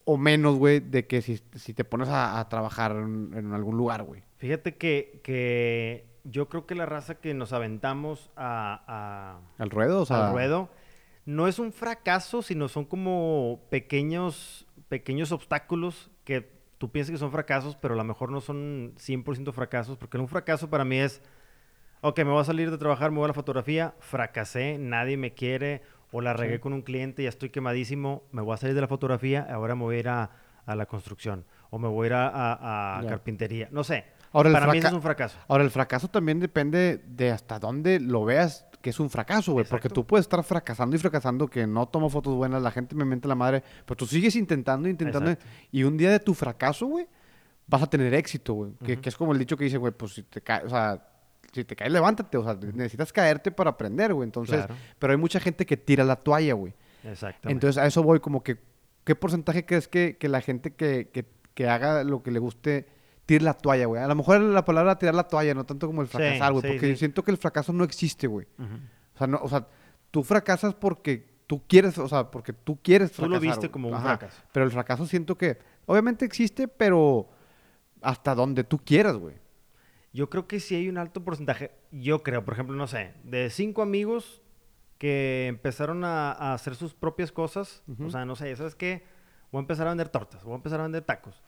o 0.04 0.18
menos, 0.18 0.56
güey, 0.58 0.80
de 0.80 1.08
que 1.08 1.22
si, 1.22 1.42
si 1.56 1.74
te 1.74 1.84
pones 1.84 2.10
a, 2.10 2.40
a 2.40 2.48
trabajar 2.48 2.92
en, 2.92 3.32
en 3.34 3.54
algún 3.54 3.76
lugar, 3.78 4.04
güey? 4.04 4.24
Fíjate 4.38 4.76
que, 4.78 5.20
que 5.24 6.06
yo 6.26 6.50
creo 6.50 6.66
que 6.66 6.76
la 6.76 6.86
raza 6.86 7.16
que 7.16 7.34
nos 7.34 7.54
aventamos 7.54 8.30
a, 8.36 9.40
¿Al 9.58 9.70
ruedo? 9.70 10.02
O 10.02 10.06
sea, 10.06 10.28
al 10.28 10.34
ruedo 10.34 10.70
no 11.26 11.48
es 11.48 11.58
un 11.58 11.72
fracaso, 11.72 12.42
sino 12.42 12.68
son 12.68 12.86
como 12.86 13.62
pequeños, 13.70 14.68
pequeños 14.90 15.32
obstáculos 15.32 16.12
que 16.24 16.52
tú 16.78 16.92
piensas 16.92 17.12
que 17.14 17.18
son 17.18 17.32
fracasos, 17.32 17.76
pero 17.76 17.94
a 17.94 17.98
lo 17.98 18.04
mejor 18.04 18.32
no 18.32 18.42
son 18.42 18.94
100% 18.98 19.52
fracasos, 19.54 19.98
porque 19.98 20.18
un 20.18 20.28
fracaso 20.28 20.70
para 20.70 20.84
mí 20.86 20.98
es, 20.98 21.22
ok, 22.02 22.18
me 22.20 22.26
voy 22.32 22.42
a 22.42 22.44
salir 22.44 22.70
de 22.70 22.78
trabajar, 22.78 23.10
me 23.12 23.18
voy 23.18 23.26
a 23.26 23.28
la 23.30 23.34
fotografía, 23.34 23.96
fracasé, 24.00 24.78
nadie 24.78 25.18
me 25.18 25.34
quiere, 25.34 25.82
o 26.12 26.22
la 26.22 26.34
regué 26.34 26.56
Sí. 26.56 26.60
con 26.60 26.74
un 26.74 26.82
cliente, 26.82 27.24
ya 27.24 27.30
estoy 27.30 27.50
quemadísimo, 27.50 28.24
me 28.32 28.42
voy 28.42 28.54
a 28.54 28.58
salir 28.58 28.76
de 28.76 28.82
la 28.82 28.88
fotografía, 28.88 29.48
ahora 29.50 29.74
me 29.76 29.82
voy 29.84 29.96
a 29.96 30.00
ir 30.00 30.10
a, 30.10 30.32
a 30.66 30.76
la 30.76 30.86
construcción, 30.86 31.46
o 31.72 31.80
me 31.80 31.88
voy 31.88 32.06
a 32.06 32.08
ir 32.08 32.14
a, 32.14 32.28
a- 32.30 33.00
a 33.00 33.06
carpintería, 33.08 33.70
no 33.72 33.84
sé. 33.84 34.06
Ahora, 34.36 34.50
el 34.50 34.54
para 34.54 34.72
mí 34.72 34.78
eso 34.80 34.88
es 34.88 34.94
un 34.94 35.02
fracaso. 35.02 35.38
Ahora, 35.48 35.64
el 35.64 35.72
fracaso 35.72 36.10
también 36.10 36.40
depende 36.40 37.02
de 37.08 37.32
hasta 37.32 37.58
dónde 37.58 38.00
lo 38.00 38.26
veas 38.26 38.68
que 38.82 38.90
es 38.90 39.00
un 39.00 39.10
fracaso, 39.10 39.54
güey. 39.54 39.66
Porque 39.66 39.88
Exacto. 39.88 40.02
tú 40.02 40.06
puedes 40.08 40.26
estar 40.26 40.44
fracasando 40.44 40.96
y 40.96 41.00
fracasando, 41.00 41.48
que 41.48 41.66
no 41.66 41.88
tomo 41.88 42.10
fotos 42.10 42.36
buenas, 42.36 42.62
la 42.62 42.70
gente 42.70 42.94
me 42.96 43.06
mente 43.06 43.28
la 43.28 43.34
madre, 43.34 43.64
pero 43.86 43.96
tú 43.98 44.06
sigues 44.06 44.36
intentando, 44.36 44.88
intentando. 44.88 45.32
Exacto. 45.32 45.52
Y 45.72 45.84
un 45.84 45.98
día 45.98 46.12
de 46.12 46.20
tu 46.20 46.34
fracaso, 46.34 46.86
güey, 46.86 47.08
vas 47.66 47.82
a 47.82 47.88
tener 47.90 48.14
éxito, 48.14 48.54
güey. 48.54 48.74
que, 48.84 49.00
es 49.02 49.16
como 49.16 49.32
el 49.32 49.40
dicho 49.40 49.58
que 49.58 49.64
dice, 49.64 49.78
güey, 49.78 49.92
pues 49.92 50.14
si 50.14 50.24
te 50.24 50.42
caes, 50.42 50.66
o 50.66 50.70
sea, 50.70 51.02
si 51.52 51.64
te 51.64 51.76
caes, 51.76 51.92
levántate. 51.92 52.38
O 52.38 52.44
sea, 52.44 52.54
necesitas 52.74 53.12
caerte 53.12 53.50
para 53.50 53.72
aprender, 53.72 54.14
güey. 54.14 54.28
Entonces, 54.28 54.58
Claro. 54.58 54.76
pero 55.00 55.14
hay 55.14 55.18
mucha 55.18 55.40
gente 55.40 55.66
que 55.66 55.78
tira 55.78 56.04
la 56.04 56.18
toalla, 56.18 56.54
güey. 56.54 56.74
Exactamente. 57.04 57.52
Entonces, 57.54 57.82
a 57.82 57.88
eso 57.88 58.04
voy, 58.04 58.20
como 58.20 58.44
que, 58.44 58.60
¿qué 59.04 59.16
porcentaje 59.16 59.66
crees 59.66 59.88
que, 59.88 60.18
que 60.18 60.28
la 60.30 60.42
gente 60.42 60.74
que, 60.74 61.10
que, 61.12 61.26
que 61.54 61.70
haga 61.70 62.04
lo 62.04 62.22
que 62.22 62.32
le 62.32 62.40
guste 62.40 62.86
tire 63.26 63.44
la 63.44 63.54
toalla, 63.54 63.86
güey? 63.86 64.02
A 64.02 64.08
lo 64.08 64.16
mejor 64.16 64.40
la 64.42 64.64
palabra 64.66 64.98
tirar 64.98 65.16
la 65.16 65.28
toalla, 65.28 65.54
no 65.54 65.66
tanto 65.66 65.88
como 65.88 66.02
el 66.02 66.08
fracasar, 66.08 66.52
güey, 66.54 66.62
sí, 66.62 66.68
porque 66.70 66.88
sí. 66.92 66.98
siento 66.98 67.24
que 67.24 67.32
el 67.32 67.38
fracaso 67.38 67.74
no 67.74 67.84
existe, 67.84 68.28
güey. 68.28 68.48
O 69.14 69.18
sea, 69.18 69.28
no, 69.28 69.40
o 69.42 69.50
sea, 69.50 69.68
tú 70.12 70.24
fracasas 70.24 70.74
porque 70.74 71.36
tú 71.48 71.64
quieres, 71.68 71.98
o 71.98 72.08
sea, 72.08 72.32
porque 72.32 72.54
tú 72.54 72.80
quieres 72.82 73.12
Tú 73.12 73.24
lo 73.24 73.28
fracasar, 73.30 73.42
viste 73.50 73.68
güey. 73.68 73.72
como 73.72 73.88
un 73.90 73.96
Ajá. 73.96 74.18
fracaso. 74.18 74.42
Pero 74.52 74.66
el 74.66 74.72
fracaso 74.72 75.06
siento 75.06 75.38
que, 75.38 75.58
obviamente 75.86 76.26
existe, 76.26 76.68
pero 76.68 77.30
hasta 78.02 78.36
donde 78.36 78.64
tú 78.64 78.78
quieras, 78.80 79.16
güey. 79.18 79.36
Yo 80.14 80.30
creo 80.30 80.48
que 80.48 80.60
sí 80.60 80.76
hay 80.76 80.88
un 80.88 80.98
alto 80.98 81.24
porcentaje. 81.24 81.72
Yo 81.92 82.24
creo, 82.24 82.46
por 82.46 82.54
ejemplo, 82.54 82.76
no 82.76 82.88
sé, 82.88 83.14
de 83.24 83.50
cinco 83.50 83.82
amigos 83.82 84.42
que 84.98 85.48
empezaron 85.48 86.06
a, 86.06 86.32
a 86.32 86.54
hacer 86.54 86.76
sus 86.76 86.94
propias 86.94 87.32
cosas. 87.34 87.84
O 88.00 88.10
sea, 88.10 88.26
no 88.26 88.36
sé, 88.38 88.56
¿sabes 88.56 88.76
qué? 88.76 89.04
Voy 89.52 89.60
a 89.60 89.64
empezar 89.64 89.88
a 89.88 89.90
vender 89.92 90.10
tortas, 90.10 90.44
voy 90.44 90.54
a 90.54 90.56
empezar 90.56 90.80
a 90.80 90.84
vender 90.84 91.04
tacos. 91.04 91.44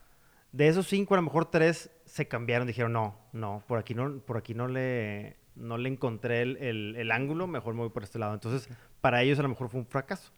De 0.52 0.68
esos 0.68 0.86
cinco, 0.86 1.14
a 1.14 1.18
lo 1.18 1.22
mejor 1.22 1.50
tres 1.50 1.90
se 2.06 2.26
cambiaron. 2.26 2.66
Dijeron, 2.66 2.92
no, 2.92 3.16
no, 3.32 3.62
por 3.66 3.78
aquí 3.78 3.94
no, 3.94 4.18
por 4.20 4.36
aquí 4.38 4.54
no 4.54 4.66
le, 4.66 5.36
no 5.54 5.76
le 5.76 5.88
encontré 5.90 6.42
el, 6.42 6.56
el- 6.56 6.96
el 6.96 7.10
ángulo, 7.10 7.46
mejor 7.46 7.74
me 7.74 7.80
voy 7.80 7.90
por 7.90 8.02
este 8.02 8.18
lado. 8.18 8.34
Entonces, 8.34 8.68
para 9.00 9.22
ellos 9.22 9.38
a 9.38 9.42
lo 9.42 9.48
mejor 9.50 9.68
fue 9.68 9.80
un 9.80 9.86
fracaso. 9.86 10.32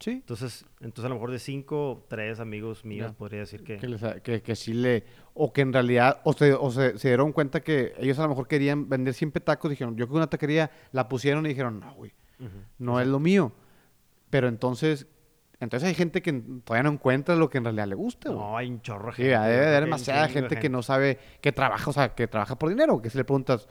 Sí. 0.00 0.10
Entonces, 0.12 0.64
entonces 0.80 1.06
a 1.06 1.08
lo 1.08 1.16
mejor 1.16 1.32
de 1.32 1.40
cinco, 1.40 2.06
tres 2.08 2.38
amigos 2.38 2.84
míos 2.84 3.12
podría 3.14 3.40
decir 3.40 3.64
que... 3.64 3.78
Que, 3.78 3.88
les 3.88 4.02
ha- 4.04 4.20
que, 4.20 4.42
que 4.42 4.54
sí 4.54 4.72
le... 4.72 5.04
O 5.34 5.52
que 5.52 5.62
en 5.62 5.72
realidad... 5.72 6.20
O, 6.24 6.34
se, 6.34 6.52
o 6.54 6.70
se, 6.70 6.96
se 6.98 7.08
dieron 7.08 7.32
cuenta 7.32 7.62
que 7.62 7.94
ellos 7.98 8.16
a 8.20 8.22
lo 8.22 8.28
mejor 8.28 8.46
querían 8.46 8.88
vender 8.88 9.12
siempre 9.14 9.40
tacos. 9.40 9.70
Dijeron, 9.70 9.96
yo 9.96 10.06
creo 10.06 10.08
que 10.14 10.16
una 10.18 10.30
taquería 10.30 10.70
la 10.92 11.08
pusieron 11.08 11.46
y 11.46 11.48
dijeron, 11.48 11.80
no, 11.80 11.94
güey, 11.94 12.12
no 12.78 13.00
es 13.00 13.08
lo 13.08 13.18
mío. 13.18 13.50
Pero 14.30 14.46
entonces... 14.46 15.06
Entonces 15.60 15.88
hay 15.88 15.94
gente 15.94 16.22
que 16.22 16.32
todavía 16.64 16.84
no 16.84 16.94
encuentra 16.94 17.34
lo 17.34 17.50
que 17.50 17.58
en 17.58 17.64
realidad 17.64 17.88
le 17.88 17.96
gusta, 17.96 18.30
güey. 18.30 18.40
No, 18.40 18.56
hay 18.56 18.68
un 18.70 18.80
chorro 18.80 19.10
de 19.10 19.16
Sí, 19.16 19.22
gente. 19.22 19.38
debe 19.38 19.42
yo 19.44 19.50
de 19.50 19.56
creo 19.56 19.68
haber 19.70 19.84
demasiada 19.84 20.26
de 20.26 20.32
gente, 20.32 20.58
que 20.60 20.68
no 20.68 20.82
sabe 20.82 21.18
que 21.40 21.50
trabaja, 21.52 21.90
o 21.90 21.92
sea, 21.92 22.14
que 22.14 22.28
trabaja 22.28 22.56
por 22.58 22.68
dinero, 22.68 23.02
que 23.02 23.10
si 23.10 23.18
le 23.18 23.24
preguntas, 23.24 23.68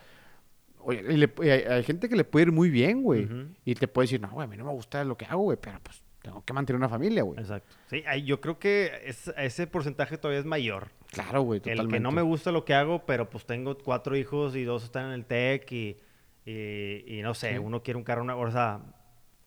oye, 0.79 1.01
y 1.09 1.15
le- 1.17 1.33
y 1.41 1.49
hay, 1.49 1.61
hay 1.61 1.83
gente 1.83 2.09
que 2.09 2.15
le 2.17 2.25
puede 2.25 2.47
ir 2.47 2.51
muy 2.51 2.69
bien, 2.69 3.03
güey, 3.03 3.23
Ujú. 3.25 3.47
y 3.63 3.75
te 3.75 3.87
puede 3.87 4.03
decir, 4.05 4.19
no, 4.19 4.29
güey, 4.31 4.43
a 4.45 4.47
mí 4.49 4.57
no 4.57 4.65
me 4.65 4.71
gusta 4.73 5.03
lo 5.05 5.15
que 5.15 5.25
hago, 5.25 5.43
güey, 5.43 5.57
pero 5.61 5.79
pues 5.81 6.03
tengo 6.21 6.43
que 6.43 6.51
mantener 6.51 6.75
una 6.77 6.89
familia, 6.89 7.23
güey. 7.23 7.39
Exacto. 7.39 7.73
Sí, 7.89 8.03
yo 8.25 8.41
creo 8.41 8.59
que 8.59 8.91
es- 9.05 9.31
ese 9.37 9.65
porcentaje 9.65 10.17
todavía 10.17 10.39
es 10.41 10.45
mayor. 10.45 10.89
Claro, 11.11 11.43
güey, 11.43 11.59
El 11.59 11.63
totalmente. 11.63 11.93
que 11.93 11.99
no 12.01 12.11
me 12.11 12.21
gusta 12.21 12.51
lo 12.51 12.65
que 12.65 12.73
hago, 12.73 13.05
pero 13.05 13.29
pues 13.29 13.45
tengo 13.45 13.77
cuatro 13.77 14.17
hijos 14.17 14.57
y 14.57 14.65
dos 14.65 14.83
están 14.83 15.05
en 15.05 15.11
el 15.13 15.25
TEC 15.25 15.71
y, 15.71 15.97
y, 16.45 17.03
y 17.19 17.21
no 17.21 17.33
sé, 17.33 17.51
Sí. 17.53 17.57
uno 17.59 17.81
quiere 17.81 17.97
un 17.97 18.03
carro, 18.03 18.23
una, 18.23 18.35
o 18.35 18.51
sea, 18.51 18.81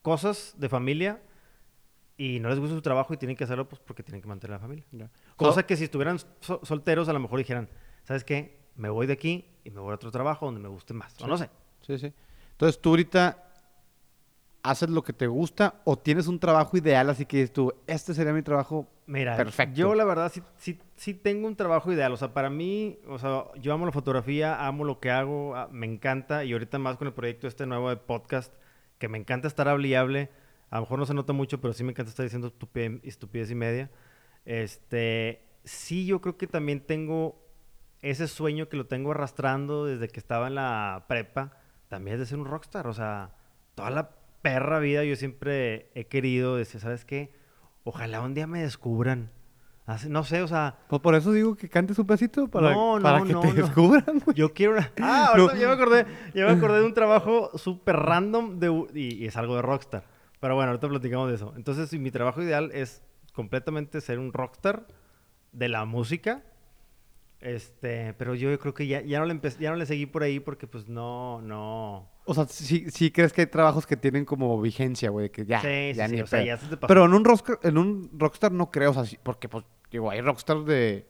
cosas 0.00 0.54
de 0.58 0.70
familia 0.70 1.20
y 2.22 2.38
no 2.38 2.50
les 2.50 2.58
gusta 2.58 2.74
su 2.74 2.82
trabajo 2.82 3.14
y 3.14 3.16
tienen 3.16 3.34
que 3.34 3.44
hacerlo 3.44 3.66
pues 3.66 3.80
porque 3.82 4.02
tienen 4.02 4.20
que 4.20 4.28
mantener 4.28 4.52
a 4.54 4.56
la 4.56 4.60
familia. 4.60 4.84
Cosa 5.36 5.62
que 5.64 5.74
si 5.76 5.84
estuvieran 5.84 6.18
so- 6.40 6.60
solteros 6.62 7.08
a 7.08 7.14
lo 7.14 7.18
mejor 7.20 7.38
dijeran, 7.38 7.68
¿sabes 8.04 8.24
qué? 8.24 8.58
Me 8.76 8.90
voy 8.90 9.06
de 9.06 9.14
aquí 9.14 9.46
y 9.64 9.70
me 9.70 9.80
voy 9.80 9.92
a 9.92 9.94
otro 9.94 10.10
trabajo 10.10 10.44
donde 10.44 10.60
me 10.60 10.68
guste 10.68 10.92
más. 10.92 11.14
O 11.14 11.24
Sí. 11.24 11.26
no 11.30 11.38
sé. 11.38 11.48
Sí, 11.80 11.98
sí. 11.98 12.12
Entonces 12.52 12.78
tú 12.78 12.90
ahorita 12.90 13.46
haces 14.62 14.90
lo 14.90 15.02
que 15.02 15.14
te 15.14 15.26
gusta 15.26 15.76
o 15.84 15.96
tienes 15.96 16.26
un 16.26 16.38
trabajo 16.38 16.76
ideal, 16.76 17.08
así 17.08 17.24
que 17.24 17.38
dices 17.38 17.52
tú, 17.54 17.72
este 17.86 18.12
sería 18.12 18.34
mi 18.34 18.42
trabajo. 18.42 18.86
Mira, 19.06 19.34
Perfecto. 19.36 19.74
yo 19.78 19.94
la 19.94 20.04
verdad 20.04 20.30
sí, 20.30 20.42
sí, 20.58 20.78
sí 20.96 21.14
tengo 21.14 21.46
un 21.48 21.56
trabajo 21.56 21.90
ideal. 21.90 22.12
O 22.12 22.18
sea, 22.18 22.34
para 22.34 22.50
mí, 22.50 22.98
o 23.08 23.18
sea, 23.18 23.44
yo 23.58 23.72
amo 23.72 23.86
la 23.86 23.92
fotografía, 23.92 24.66
amo 24.66 24.84
lo 24.84 25.00
que 25.00 25.10
hago, 25.10 25.56
ah, 25.56 25.68
me 25.72 25.86
encanta. 25.86 26.44
Y 26.44 26.52
ahorita 26.52 26.78
más 26.78 26.98
con 26.98 27.08
el 27.08 27.14
proyecto 27.14 27.46
este 27.48 27.64
nuevo 27.64 27.88
de 27.88 27.96
podcast, 27.96 28.52
que 28.98 29.08
me 29.08 29.16
encanta 29.16 29.48
estar 29.48 29.66
hable 29.68 29.88
y 29.88 29.94
hable. 29.94 30.28
A 30.70 30.76
lo 30.76 30.82
mejor 30.82 30.98
no 31.00 31.06
se 31.06 31.14
nota 31.14 31.32
mucho, 31.32 31.60
pero 31.60 31.72
sí 31.74 31.82
me 31.84 31.90
encanta 31.90 32.10
estar 32.10 32.24
diciendo 32.24 32.48
estupidez, 32.48 33.00
estupidez 33.02 33.50
y 33.50 33.54
media. 33.54 33.90
Este, 34.44 35.44
sí, 35.64 36.06
yo 36.06 36.20
creo 36.20 36.36
que 36.36 36.46
también 36.46 36.80
tengo 36.80 37.42
ese 38.02 38.28
sueño 38.28 38.68
que 38.68 38.76
lo 38.76 38.86
tengo 38.86 39.10
arrastrando 39.10 39.84
desde 39.84 40.08
que 40.08 40.20
estaba 40.20 40.46
en 40.46 40.54
la 40.54 41.04
prepa. 41.08 41.52
También 41.88 42.14
es 42.14 42.20
de 42.20 42.26
ser 42.26 42.38
un 42.38 42.46
rockstar. 42.46 42.86
O 42.86 42.94
sea, 42.94 43.34
toda 43.74 43.90
la 43.90 44.10
perra 44.42 44.78
vida 44.78 45.04
yo 45.04 45.16
siempre 45.16 45.90
he 45.94 46.06
querido 46.06 46.56
decir, 46.56 46.80
¿sabes 46.80 47.04
qué? 47.04 47.32
Ojalá 47.84 48.20
un 48.20 48.34
día 48.34 48.46
me 48.46 48.62
descubran. 48.62 49.30
Así- 49.86 50.08
no 50.08 50.22
sé, 50.22 50.40
o 50.42 50.46
sea, 50.48 50.78
Pues 50.88 51.02
por 51.02 51.14
eso 51.16 51.32
digo 51.32 51.56
que 51.56 51.68
cantes 51.68 51.98
un 51.98 52.06
pedacito 52.06 52.46
para, 52.48 52.72
No, 52.72 52.96
no, 52.98 53.02
para 53.02 53.24
que 53.24 53.32
no, 53.32 53.40
te 53.40 53.52
descubran, 53.54 54.20
güey. 54.24 54.36
yo 54.36 54.52
quiero 54.54 54.74
una... 54.74 54.92
Ah, 55.02 55.32
No. 55.36 55.42
ahorita 55.42 55.58
ya 55.60 55.66
me 55.66 55.72
acordé, 55.74 56.06
ya 56.34 56.46
me 56.46 56.52
acordé 56.52 56.78
de 56.80 56.84
un 56.86 56.94
trabajo 56.94 57.50
súper 57.58 57.96
random 57.96 58.60
de, 58.60 58.86
y 58.94 59.26
es 59.26 59.36
algo 59.36 59.56
de 59.56 59.62
rockstar. 59.62 60.04
Pero 60.40 60.54
bueno, 60.54 60.70
ahorita 60.70 60.88
platicamos 60.88 61.28
de 61.28 61.36
eso. 61.36 61.52
Entonces, 61.56 61.90
sí, 61.90 61.98
mi 61.98 62.10
trabajo 62.10 62.42
ideal 62.42 62.70
es 62.72 63.02
completamente 63.32 64.00
ser 64.00 64.18
un 64.18 64.32
rockstar 64.32 64.86
de 65.52 65.68
la 65.68 65.84
música. 65.84 66.42
Este, 67.40 68.12
pero 68.14 68.34
yo 68.34 68.58
creo 68.58 68.74
que 68.74 68.86
ya, 68.86 69.00
ya, 69.00 69.18
no 69.18 69.24
le 69.24 69.40
ya 69.58 69.70
no 69.70 69.76
le 69.76 69.86
seguí 69.86 70.04
por 70.04 70.22
ahí 70.22 70.40
porque 70.40 70.66
pues 70.66 70.88
no, 70.88 71.40
no... 71.40 72.10
O 72.26 72.34
sea, 72.34 72.46
sí, 72.46 72.90
sí 72.90 73.10
crees 73.10 73.32
que 73.32 73.42
hay 73.42 73.46
trabajos 73.46 73.86
que 73.86 73.96
tienen 73.96 74.26
como 74.26 74.60
vigencia, 74.60 75.08
güey, 75.08 75.30
que 75.30 75.46
ya, 75.46 75.60
sí, 75.62 75.92
sí, 75.92 75.94
ya 75.94 76.08
sí, 76.08 76.14
ni 76.16 76.20
o 76.20 76.26
sea, 76.26 76.40
pedo. 76.40 76.46
ya 76.46 76.58
se 76.58 76.66
te 76.66 76.76
pasó. 76.76 76.88
Pero 76.88 77.06
en 77.06 77.14
un, 77.14 77.24
rockstar, 77.24 77.58
en 77.62 77.78
un 77.78 78.10
rockstar 78.12 78.52
no 78.52 78.70
creo, 78.70 78.90
o 78.90 78.94
sea, 78.94 79.06
sí, 79.06 79.18
porque 79.22 79.48
pues, 79.48 79.64
digo, 79.90 80.10
hay 80.10 80.20
rockstars 80.20 80.66
de 80.66 81.06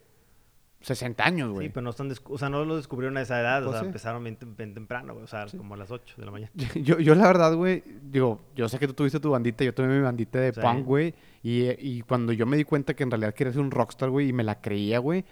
60 0.83 1.25
años, 1.25 1.51
güey. 1.53 1.67
Sí, 1.67 1.73
pero 1.75 1.83
no 1.85 1.91
están, 1.91 2.11
o 2.25 2.39
sea, 2.39 2.49
no 2.49 2.65
lo 2.65 2.77
descubrieron 2.77 3.17
a 3.19 3.21
esa 3.23 3.39
edad, 3.41 3.63
o 3.63 3.67
Pues 3.67 3.75
sea, 3.75 3.81
sí. 3.83 3.87
empezaron 3.89 4.25
bien, 4.25 4.39
tem- 4.39 4.57
bien 4.57 4.73
temprano, 4.73 5.13
güey, 5.13 5.25
o 5.25 5.27
sea, 5.29 5.47
Sí. 5.49 5.57
como 5.59 5.75
a 5.75 5.77
las 5.77 5.91
8 5.91 6.15
de 6.19 6.25
la 6.25 6.31
mañana. 6.31 6.51
Yo, 6.75 6.99
yo 6.99 7.15
la 7.15 7.27
verdad, 7.27 7.55
güey, 7.55 7.83
digo, 8.03 8.41
yo 8.57 8.69
sé 8.69 8.79
que 8.79 8.87
tú 8.87 8.95
tuviste 8.95 9.21
tu 9.21 9.31
bandita, 9.31 9.63
yo 9.63 9.75
tuve 9.75 9.89
mi 9.89 10.01
bandita 10.01 10.41
de 10.41 10.53
Sí. 10.55 10.61
punk, 10.61 10.87
güey, 10.87 11.15
y, 11.43 11.69
y 11.79 12.01
cuando 12.03 12.33
yo 12.33 12.47
me 12.47 12.57
di 12.57 12.65
cuenta 12.65 12.95
que 12.95 13.03
en 13.03 13.11
realidad 13.11 13.35
quería 13.35 13.53
ser 13.53 13.61
un 13.63 13.71
rockstar, 13.71 14.09
güey, 14.11 14.29
y 14.29 14.33
me 14.33 14.43
la 14.45 14.61
creía, 14.63 14.99
güey, 15.01 15.25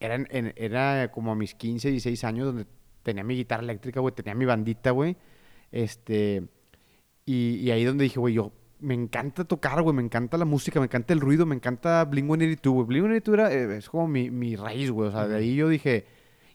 era, 0.00 0.14
en- 0.14 0.52
era 0.56 1.10
como 1.12 1.32
a 1.32 1.34
mis 1.34 1.54
15, 1.54 1.90
16 1.90 2.24
años 2.24 2.46
donde 2.46 2.66
tenía 3.02 3.24
mi 3.24 3.36
guitarra 3.36 3.62
eléctrica, 3.62 4.00
güey, 4.00 4.14
tenía 4.14 4.34
mi 4.34 4.46
bandita, 4.46 4.90
güey, 4.90 5.16
este, 5.70 6.44
y, 7.26 7.56
y 7.56 7.70
ahí 7.70 7.84
donde 7.84 8.04
dije, 8.04 8.18
güey, 8.18 8.34
yo, 8.34 8.52
me 8.80 8.94
encanta 8.94 9.44
tocar, 9.44 9.80
güey, 9.82 9.94
me 9.96 10.02
encanta 10.02 10.36
la 10.36 10.44
música, 10.44 10.78
me 10.80 10.86
encanta 10.86 11.12
el 11.14 11.20
ruido, 11.20 11.46
me 11.46 11.54
encanta 11.54 12.04
Blink-182, 12.10 12.70
güey, 12.70 12.86
Blink-182 13.00 13.32
era, 13.34 13.52
eh, 13.52 13.76
es 13.78 13.88
como 13.88 14.06
mi, 14.08 14.30
mi 14.30 14.56
raíz, 14.56 14.90
güey, 14.90 15.08
o 15.08 15.12
sea, 15.12 15.26
de 15.28 15.36
ahí 15.36 15.54
yo 15.56 15.68
dije, 15.68 16.06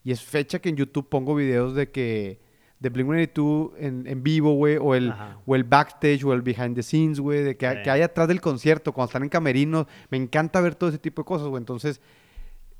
y 0.03 0.12
es 0.12 0.23
fecha 0.23 0.60
que 0.60 0.69
en 0.69 0.75
YouTube 0.75 1.10
pongo 1.10 1.34
videos 1.36 1.73
de 1.75 1.89
que, 1.89 2.39
de 2.79 2.91
Blink-182 2.93 3.71
en, 3.79 4.08
en 4.08 4.23
vivo, 4.23 4.53
güey, 4.53 4.77
o 4.79 4.95
el, 4.95 5.12
Ajá. 5.12 5.38
o 5.45 5.55
el 5.55 5.63
backstage 5.63 6.23
o 6.23 6.34
el 6.34 6.41
behind 6.41 6.75
the 6.75 6.84
scenes, 6.84 7.19
güey, 7.19 7.41
de 7.43 7.58
que, 7.58 7.69
Sí. 7.69 7.75
que 7.84 7.89
hay 7.91 8.01
atrás 8.01 8.27
del 8.27 8.39
concierto, 8.41 8.93
cuando 8.93 9.10
están 9.10 9.23
en 9.23 9.29
camerinos. 9.29 9.88
Me 10.10 10.17
encanta 10.17 10.62
ver 10.62 10.75
todo 10.75 10.89
ese 10.89 10.99
tipo 10.99 11.21
de 11.23 11.25
cosas, 11.25 11.47
güey. 11.47 11.60
Entonces, 11.62 11.99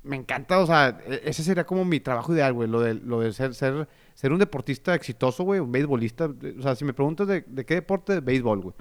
me 0.02 0.16
encanta, 0.16 0.58
o 0.58 0.66
sea, 0.66 0.98
e- 1.06 1.20
ese 1.26 1.42
sería 1.42 1.64
como 1.64 1.84
mi 1.84 2.00
trabajo 2.00 2.32
ideal, 2.32 2.54
güey, 2.54 2.66
lo 2.68 2.80
de, 2.80 2.94
lo 2.94 3.20
de 3.20 3.32
ser, 3.34 3.54
ser, 3.54 3.86
ser 4.14 4.32
un 4.32 4.38
deportista 4.38 4.94
exitoso, 4.94 5.44
güey, 5.44 5.60
un 5.60 5.72
beisbolista. 5.72 6.26
O 6.58 6.62
sea, 6.62 6.74
si 6.74 6.84
me 6.84 6.92
preguntas 6.92 7.26
de, 7.26 7.42
de 7.46 7.64
qué 7.64 7.74
deporte, 7.74 8.14
de 8.14 8.20
béisbol, 8.20 8.60
güey. 8.60 8.74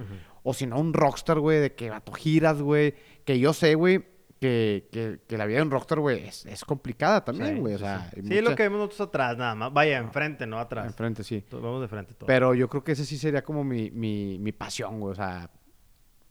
O 0.43 0.53
si 0.53 0.65
no, 0.65 0.79
un 0.79 0.93
rockstar, 0.93 1.39
güey, 1.39 1.59
de 1.59 1.73
que 1.75 1.89
vato 1.89 2.11
giras, 2.11 2.61
güey. 2.61 2.93
Que 3.25 3.39
yo 3.39 3.53
sé, 3.53 3.75
güey, 3.75 4.03
que, 4.39 4.87
que, 4.91 5.19
que 5.27 5.37
la 5.37 5.45
vida 5.45 5.57
de 5.57 5.63
un 5.63 5.71
rockstar, 5.71 5.99
güey, 5.99 6.25
es, 6.27 6.45
es 6.45 6.63
complicada 6.63 7.23
también, 7.25 7.59
güey. 7.59 7.73
sí, 7.73 7.83
o 7.83 7.85
sea, 7.85 8.09
sí. 8.13 8.21
Sí, 8.21 8.33
es 8.37 8.43
lo 8.43 8.49
mucha- 8.51 8.55
que 8.55 8.63
vemos 8.63 8.79
nosotros 8.79 9.07
atrás, 9.09 9.37
nada 9.37 9.55
más. 9.55 9.73
Vaya, 9.73 9.97
enfrente, 9.97 10.47
no 10.47 10.59
atrás. 10.59 10.85
Enfrente, 10.87 11.23
sí. 11.23 11.43
Vamos 11.51 11.81
de 11.81 11.87
frente 11.87 12.13
todo. 12.13 12.27
Pero 12.27 12.53
yo 12.53 12.67
creo 12.69 12.83
que 12.83 12.93
ese 12.93 13.05
sí 13.05 13.17
sería 13.17 13.43
como 13.43 13.63
mi, 13.63 13.91
mi, 13.91 14.37
mi 14.39 14.51
pasión, 14.51 14.99
güey. 14.99 15.11
O 15.11 15.15
sea, 15.15 15.49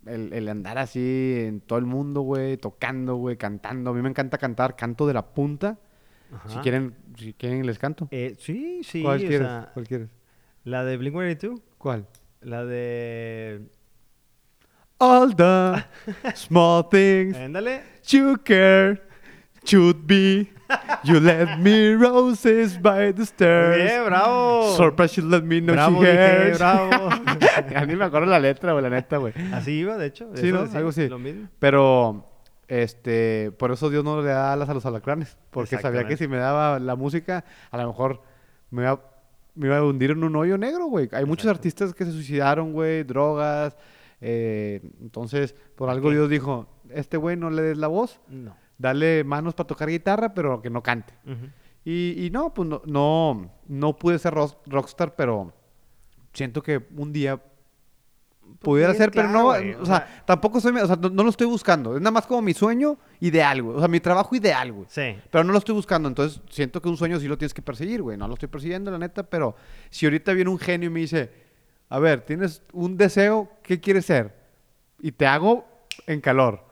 el, 0.07 0.33
el 0.33 0.49
andar 0.49 0.79
así 0.79 1.35
en 1.47 1.61
todo 1.61 1.79
el 1.79 1.85
mundo, 1.85 2.23
güey, 2.23 2.57
tocando, 2.57 3.17
güey, 3.17 3.37
cantando. 3.37 3.91
A 3.91 3.95
mí 3.95 4.01
me 4.01 4.09
encanta 4.09 4.39
cantar, 4.39 4.75
canto 4.75 5.07
de 5.07 5.13
la 5.15 5.27
punta. 5.35 5.79
Si 6.29 6.35
Ajá. 6.53 6.61
quieren, 6.63 6.95
si 7.17 7.33
quieren 7.33 7.65
les 7.67 7.79
canto. 7.79 8.09
Eh, 8.11 8.37
sí, 8.39 8.81
sí. 8.85 9.03
¿Cuál 9.03 9.19
quieres? 9.21 9.39
sea, 9.41 9.71
¿Cuál 9.75 9.87
quieres? 9.89 10.09
la 10.65 10.85
de 10.85 10.99
Blink-182. 10.99 11.61
¿Cuál? 11.79 12.07
La 12.43 12.65
de... 12.65 13.63
All 14.99 15.35
the 15.37 15.85
small 16.35 16.89
things 16.91 17.37
Ándale. 17.37 17.83
you 18.09 18.37
care 18.45 19.01
should 19.65 20.07
be. 20.07 20.51
You 21.05 21.19
let 21.21 21.59
me 21.61 21.95
roses 21.95 22.77
by 22.81 23.13
the 23.13 23.25
stairs. 23.25 23.77
Bien, 23.77 24.05
bravo. 24.05 24.77
Surprise, 24.77 25.17
you 25.17 25.27
let 25.27 25.43
me 25.43 25.61
know 25.61 25.75
bravo, 25.75 26.03
she 26.03 26.11
dije, 26.11 26.59
bravo. 26.59 27.09
A 27.77 27.87
mí 27.87 27.97
me 27.97 28.05
acuerdo 28.05 28.27
la 28.27 28.39
letra, 28.39 28.73
güey, 28.73 28.83
la 28.83 28.91
neta, 28.91 29.17
güey. 29.17 29.33
Así 29.53 29.73
iba, 29.79 29.97
de 29.97 30.07
hecho. 30.07 30.31
Sí, 30.35 30.53
¿no? 30.53 30.61
Algo 30.75 30.91
así. 30.91 31.09
Lo 31.09 31.19
mismo. 31.19 31.49
Pero, 31.59 32.38
este, 32.69 33.51
por 33.59 33.71
eso 33.73 33.91
Dios 33.91 34.05
no 34.05 34.21
le 34.23 34.29
da 34.29 34.53
alas 34.53 34.69
a 34.69 34.75
los 34.75 34.87
alacranes. 34.87 35.37
Porque 35.51 35.77
sabía 35.83 36.01
que 36.09 36.17
si 36.17 36.29
me 36.29 36.37
daba 36.37 36.79
la 36.79 36.95
música, 36.97 37.45
a 37.71 37.77
lo 37.79 37.87
mejor 37.89 38.23
me 38.71 38.83
iba, 38.83 39.01
me 39.55 39.67
iba 39.67 39.79
a 39.79 39.85
hundir 39.85 40.11
en 40.13 40.23
un 40.23 40.37
hoyo 40.37 40.57
negro, 40.59 40.87
güey. 40.87 41.09
Hay 41.13 41.25
muchos 41.25 41.47
artistas 41.47 41.95
que 41.95 42.05
se 42.05 42.13
suicidaron, 42.13 42.73
güey, 42.73 43.03
drogas. 43.05 43.77
eh, 44.21 44.81
entonces, 45.01 45.55
por 45.77 45.89
algo. 45.91 46.11
Dios 46.11 46.29
dijo, 46.29 46.67
este 46.91 47.17
güey 47.17 47.37
no 47.37 47.51
le 47.51 47.63
des 47.63 47.79
la 47.79 47.87
voz, 47.87 48.21
No. 48.29 48.57
dale 48.77 49.23
manos 49.25 49.55
para 49.55 49.67
tocar 49.69 49.89
guitarra, 49.89 50.35
pero 50.35 50.61
que 50.61 50.71
no 50.71 50.83
cante. 50.83 51.15
Y, 51.85 52.27
y 52.27 52.31
no, 52.31 52.53
pues 52.53 52.69
no, 52.69 52.83
no, 52.85 53.51
no 53.69 53.97
pude 53.97 54.19
ser 54.19 54.35
rock- 54.35 54.59
rockstar, 54.67 55.15
pero 55.15 55.53
siento 56.33 56.63
que 56.63 56.85
un 56.97 57.13
día 57.13 57.41
pudiera 58.61 58.93
ser, 58.95 59.11
pero 59.11 59.29
no, 59.29 59.45
güey, 59.45 59.75
o 59.75 59.83
o 59.83 59.87
sea, 59.87 59.99
sea- 59.99 60.23
tampoco 60.27 60.61
soy, 60.61 60.73
o 60.77 60.87
sea, 60.87 60.97
no, 60.97 61.09
no 61.11 61.23
lo 61.23 61.31
estoy 61.31 61.47
buscando. 61.47 61.95
Es 61.95 62.01
nada 62.01 62.11
más 62.11 62.27
como 62.27 62.43
mi 62.43 62.55
sueño 62.55 62.99
ideal, 63.21 63.63
güey. 63.63 63.77
O 63.77 63.79
sea, 63.79 63.89
mi 63.89 64.01
trabajo 64.01 64.35
ideal, 64.35 64.73
güey. 64.73 64.87
Sí. 64.89 65.17
Pero 65.31 65.45
no 65.45 65.53
lo 65.53 65.59
estoy 65.59 65.75
buscando, 65.75 66.09
entonces 66.09 66.41
siento 66.51 66.83
que 66.83 66.89
un 66.89 66.97
sueño 66.97 67.19
sí 67.21 67.29
lo 67.29 67.39
tienes 67.39 67.55
que 67.55 67.63
perseguir, 67.63 68.03
güey. 68.03 68.17
No 68.17 68.27
lo 68.29 68.35
estoy 68.35 68.49
persiguiendo, 68.49 68.91
la 68.91 68.99
neta, 68.99 69.23
pero 69.23 69.55
si 69.91 70.07
ahorita 70.07 70.33
viene 70.33 70.51
un 70.51 70.59
genio 70.59 70.89
y 70.89 70.93
me 70.93 71.01
dice, 71.01 71.31
a 71.89 71.99
ver, 71.99 72.23
tienes 72.23 72.63
un 72.73 72.97
deseo, 72.97 73.51
¿qué 73.63 73.81
quieres 73.81 74.07
ser? 74.07 74.35
Y 75.01 75.13
te 75.13 75.27
hago 75.27 75.67
en 76.07 76.21
calor. 76.21 76.65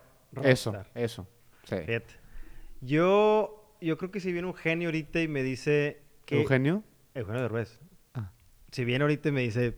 Eso, 0.43 0.75
eso. 0.95 1.27
Sí. 1.65 1.77
Fíjate. 1.87 2.15
Yo, 2.81 3.73
yo 3.81 3.97
creo 3.97 4.11
que 4.11 4.21
si 4.21 4.33
viene 4.33 4.47
un 4.47 4.55
genio 4.55 4.89
ahorita 4.89 5.21
y 5.21 5.29
me 5.29 5.43
dice 5.43 6.03
que... 6.25 6.41
¿Eugenio? 6.43 6.83
Eugenio 7.15 7.41
Derbez. 7.43 7.81
Ah. 8.15 8.31
Si 8.71 8.85
viene 8.85 9.03
ahorita 9.03 9.31
y 9.31 9.33
me 9.33 9.41
dice, 9.41 9.77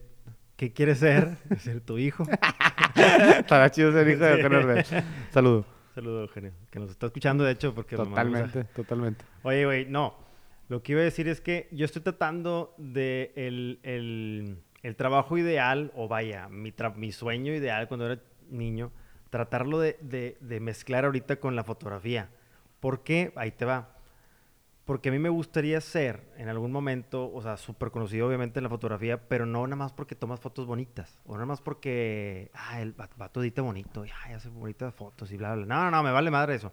¿qué 0.58 0.72
quieres 0.74 0.98
ser? 0.98 1.38
ser 1.60 1.80
tu 1.80 1.96
hijo. 1.96 2.24
Estará 3.38 3.70
chido 3.70 3.92
ser 3.92 4.06
hijo 4.08 4.20
de. 4.24 4.30
Eugenio 4.42 4.58
Derbez. 4.66 4.90
Saludo. 5.30 5.64
Saludo, 5.94 6.20
Eugenio. 6.22 6.52
Que 6.70 6.78
nos 6.78 6.90
está 6.90 7.06
escuchando, 7.06 7.42
de 7.44 7.52
hecho, 7.52 7.74
porque... 7.74 7.96
un 7.96 8.02
mensaje. 8.12 8.26
Totalmente, 8.26 8.64
totalmente. 8.74 9.24
Oye, 9.42 9.64
güey, 9.64 9.86
no. 9.86 10.14
Lo 10.68 10.82
que 10.82 10.92
iba 10.92 11.00
a 11.00 11.04
decir 11.04 11.26
es 11.28 11.40
que 11.40 11.66
yo 11.72 11.84
estoy 11.86 12.02
tratando 12.02 12.74
de 12.76 13.32
el, 13.36 13.78
el- 13.82 14.58
el 14.82 14.94
trabajo 14.96 15.36
ideal, 15.38 15.90
o 15.96 16.06
vaya, 16.08 16.48
mi, 16.50 16.70
tra- 16.72 16.94
mi 16.94 17.10
sueño 17.10 17.52
ideal 17.54 17.88
cuando 17.88 18.06
era 18.06 18.20
niño, 18.50 18.92
tratarlo 19.30 19.80
de, 19.80 19.96
de- 20.02 20.36
de 20.40 20.60
mezclar 20.60 21.04
ahorita 21.04 21.36
con 21.36 21.56
la 21.56 21.64
fotografía. 21.64 22.28
¿Por 22.80 23.02
qué? 23.02 23.32
Ahí 23.34 23.50
te 23.50 23.64
va. 23.64 23.96
Porque 24.88 25.10
a 25.10 25.12
mí 25.12 25.18
me 25.18 25.28
gustaría 25.28 25.78
ser 25.82 26.22
en 26.38 26.48
algún 26.48 26.72
momento, 26.72 27.30
o 27.30 27.42
sea, 27.42 27.58
súper 27.58 27.90
conocido 27.90 28.26
obviamente 28.26 28.58
en 28.58 28.62
la 28.62 28.70
fotografía, 28.70 29.28
pero 29.28 29.44
no 29.44 29.66
nada 29.66 29.76
más 29.76 29.92
porque 29.92 30.14
tomas 30.14 30.40
fotos 30.40 30.64
bonitas, 30.64 31.20
o 31.26 31.34
nada 31.34 31.44
más 31.44 31.60
porque, 31.60 32.50
ah, 32.54 32.80
el 32.80 32.98
va- 32.98 33.10
vato 33.18 33.42
edita 33.42 33.60
bonito, 33.60 34.06
y 34.06 34.10
ay, 34.24 34.32
hace 34.32 34.48
bonitas 34.48 34.94
fotos 34.94 35.30
y 35.30 35.36
bla, 35.36 35.54
bla. 35.54 35.66
No, 35.66 35.84
no, 35.84 35.90
no, 35.90 36.02
me 36.02 36.10
vale 36.10 36.30
madre 36.30 36.54
eso. 36.54 36.72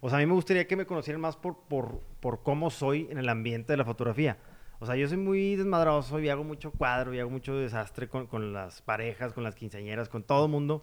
O 0.00 0.08
sea, 0.08 0.16
a 0.16 0.20
mí 0.22 0.26
me 0.26 0.32
gustaría 0.32 0.66
que 0.66 0.74
me 0.74 0.86
conocieran 0.86 1.20
más 1.20 1.36
por, 1.36 1.58
por, 1.68 2.00
por 2.20 2.42
cómo 2.42 2.70
soy 2.70 3.08
en 3.10 3.18
el 3.18 3.28
ambiente 3.28 3.74
de 3.74 3.76
la 3.76 3.84
fotografía. 3.84 4.38
O 4.80 4.86
sea, 4.86 4.96
yo 4.96 5.06
soy 5.06 5.18
muy 5.18 5.54
desmadroso 5.56 6.20
y 6.20 6.30
hago 6.30 6.44
mucho 6.44 6.70
cuadro 6.70 7.12
y 7.12 7.20
hago 7.20 7.28
mucho 7.28 7.54
desastre 7.56 8.08
con, 8.08 8.26
con 8.26 8.54
las 8.54 8.80
parejas, 8.80 9.34
con 9.34 9.44
las 9.44 9.54
quinceañeras, 9.54 10.08
con 10.08 10.22
todo 10.22 10.46
el 10.46 10.50
mundo. 10.50 10.82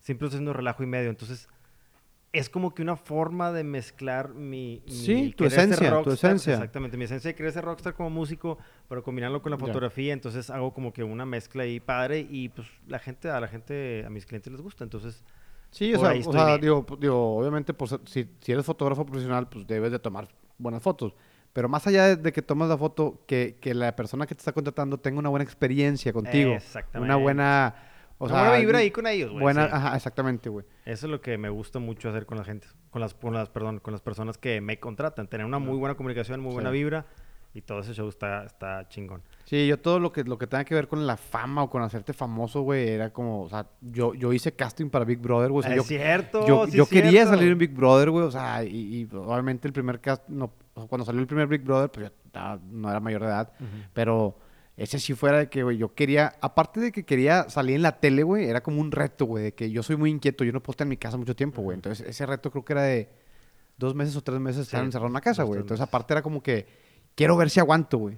Siempre 0.00 0.26
haciendo 0.26 0.52
relajo 0.52 0.82
y 0.82 0.86
medio. 0.86 1.08
Entonces, 1.08 1.48
es 2.32 2.48
como 2.48 2.74
que 2.74 2.82
una 2.82 2.96
forma 2.96 3.50
de 3.52 3.64
mezclar 3.64 4.34
mi... 4.34 4.82
mi 4.86 4.92
Sí, 4.92 5.34
tu 5.36 5.44
esencia, 5.44 5.88
tu 5.88 5.94
rockstar, 5.94 6.14
esencia. 6.14 6.52
Exactamente, 6.54 6.96
mi 6.96 7.04
esencia 7.04 7.28
de 7.30 7.34
querer 7.34 7.52
ser 7.52 7.64
rockstar 7.64 7.94
como 7.94 8.10
músico, 8.10 8.58
pero 8.88 9.02
combinarlo 9.02 9.42
con 9.42 9.50
la 9.50 9.58
fotografía. 9.58 10.12
Entonces, 10.12 10.48
hago 10.50 10.72
como 10.72 10.92
que 10.92 11.02
una 11.02 11.26
mezcla 11.26 11.64
ahí 11.64 11.80
padre 11.80 12.26
y 12.30 12.48
pues 12.50 12.68
la 12.86 12.98
gente, 13.00 13.28
a 13.30 13.40
la 13.40 13.48
gente, 13.48 14.04
a 14.06 14.10
mis 14.10 14.26
clientes 14.26 14.52
les 14.52 14.60
gusta. 14.62 14.84
Entonces, 14.84 15.24
Sí, 15.72 15.94
o 15.94 16.00
sea, 16.00 16.12
o 16.26 16.32
sea, 16.32 16.56
bien. 16.56 16.60
digo, 16.60 16.84
obviamente, 17.36 17.72
ser- 17.86 18.00
si, 18.04 18.28
si 18.40 18.52
eres 18.52 18.64
fotógrafo 18.66 19.06
profesional, 19.06 19.48
pues 19.48 19.66
debes 19.66 19.92
de 19.92 19.98
tomar 19.98 20.28
buenas 20.58 20.82
fotos. 20.82 21.14
Pero 21.52 21.68
más 21.68 21.86
allá 21.86 22.06
de, 22.06 22.16
de 22.16 22.32
que 22.32 22.42
tomas 22.42 22.68
la 22.68 22.76
foto, 22.78 23.22
que, 23.26 23.56
que 23.60 23.74
la 23.74 23.94
persona 23.96 24.26
que 24.26 24.34
te 24.34 24.40
está 24.40 24.52
contratando 24.52 24.98
tenga 24.98 25.18
una 25.18 25.28
buena 25.28 25.44
experiencia 25.44 26.12
contigo. 26.12 26.52
Exactamente. 26.54 27.04
Una 27.04 27.16
buena... 27.16 27.74
O 28.22 28.28
sea, 28.28 28.40
buena 28.42 28.58
vibra 28.58 28.78
ahí 28.80 28.90
con 28.90 29.06
ellos, 29.06 29.30
güey. 29.30 29.42
buena, 29.42 29.66
sí. 29.66 29.70
ajá, 29.74 29.96
exactamente, 29.96 30.48
güey. 30.50 30.66
Eso 30.84 31.06
es 31.06 31.10
lo 31.10 31.20
que 31.20 31.38
me 31.38 31.48
gusta 31.48 31.78
mucho 31.78 32.10
hacer 32.10 32.26
con 32.26 32.36
la 32.38 32.44
gente, 32.44 32.66
con 32.90 33.00
las, 33.00 33.14
con 33.14 33.32
las, 33.34 33.48
perdón, 33.48 33.78
con 33.80 33.92
las 33.92 34.02
personas 34.02 34.36
que 34.38 34.60
me 34.60 34.78
contratan, 34.78 35.26
tener 35.26 35.46
una 35.46 35.58
muy 35.58 35.76
buena 35.78 35.94
comunicación, 35.94 36.40
muy 36.40 36.52
buena 36.52 36.70
Sí. 36.70 36.76
vibra 36.76 37.06
y 37.54 37.62
todo 37.62 37.80
ese 37.80 37.94
show 37.94 38.08
está, 38.08 38.44
está 38.44 38.86
chingón. 38.88 39.22
Sí, 39.44 39.66
yo 39.66 39.78
todo 39.78 39.98
lo 39.98 40.12
que, 40.12 40.22
lo 40.22 40.38
que 40.38 40.46
tenga 40.46 40.64
que 40.64 40.74
ver 40.74 40.86
con 40.86 41.04
la 41.06 41.16
fama 41.16 41.62
o 41.64 41.70
con 41.70 41.82
hacerte 41.82 42.12
famoso, 42.12 42.60
güey, 42.60 42.90
era 42.90 43.10
como, 43.12 43.42
o 43.42 43.48
sea, 43.48 43.66
yo, 43.80 44.14
yo 44.14 44.32
hice 44.32 44.52
casting 44.52 44.88
para 44.90 45.04
Big 45.04 45.18
Brother, 45.18 45.50
güey. 45.50 45.60
o 45.60 45.62
sea, 45.62 45.70
es 45.72 45.76
yo, 45.78 45.82
cierto, 45.82 46.46
yo, 46.46 46.66
sí 46.66 46.76
yo 46.76 46.82
es 46.84 46.88
quería 46.90 47.10
cierto. 47.10 47.30
salir 47.30 47.50
en 47.50 47.58
Big 47.58 47.72
Brother, 47.74 48.10
güey, 48.10 48.24
o 48.26 48.30
sea, 48.30 48.62
y, 48.62 48.76
y 49.00 49.08
obviamente 49.16 49.66
el 49.66 49.72
primer 49.72 49.98
cast, 50.00 50.28
no, 50.28 50.52
o 50.74 50.80
sea, 50.80 50.88
cuando 50.88 51.04
salió 51.06 51.20
el 51.22 51.26
primer 51.26 51.48
Big 51.48 51.62
Brother, 51.62 51.90
pues 51.90 52.06
yo 52.34 52.58
no 52.70 52.88
era 52.90 53.00
mayor 53.00 53.22
de 53.22 53.26
edad, 53.28 53.50
Ujú. 53.58 53.68
pero 53.94 54.38
ese 54.82 54.98
sí 54.98 55.12
fuera 55.14 55.38
de 55.38 55.48
que, 55.50 55.62
güey, 55.62 55.76
yo 55.76 55.94
quería, 55.94 56.32
aparte 56.40 56.80
de 56.80 56.90
que 56.90 57.04
quería 57.04 57.50
salir 57.50 57.76
en 57.76 57.82
la 57.82 58.00
tele, 58.00 58.22
güey, 58.22 58.46
era 58.46 58.62
como 58.62 58.80
un 58.80 58.90
reto, 58.90 59.26
güey, 59.26 59.44
de 59.44 59.54
que 59.54 59.70
yo 59.70 59.82
soy 59.82 59.96
muy 59.96 60.10
inquieto, 60.10 60.42
yo 60.42 60.52
no 60.52 60.62
puedo 60.62 60.72
estar 60.72 60.86
en 60.86 60.88
mi 60.88 60.96
casa 60.96 61.18
mucho 61.18 61.36
tiempo, 61.36 61.60
güey, 61.60 61.74
entonces 61.74 62.06
ese 62.08 62.24
reto 62.24 62.50
creo 62.50 62.64
que 62.64 62.72
era 62.72 62.82
de 62.84 63.10
dos 63.76 63.94
meses 63.94 64.16
o 64.16 64.22
tres 64.22 64.40
meses 64.40 64.62
estar 64.62 64.80
Sí, 64.80 64.86
encerrado 64.86 65.08
en 65.08 65.12
una 65.12 65.20
casa, 65.20 65.42
güey, 65.42 65.60
entonces 65.60 65.86
aparte 65.86 66.14
era 66.14 66.22
como 66.22 66.42
que 66.42 66.66
quiero 67.14 67.36
ver 67.36 67.50
si 67.50 67.60
aguanto, 67.60 67.98
güey. 67.98 68.16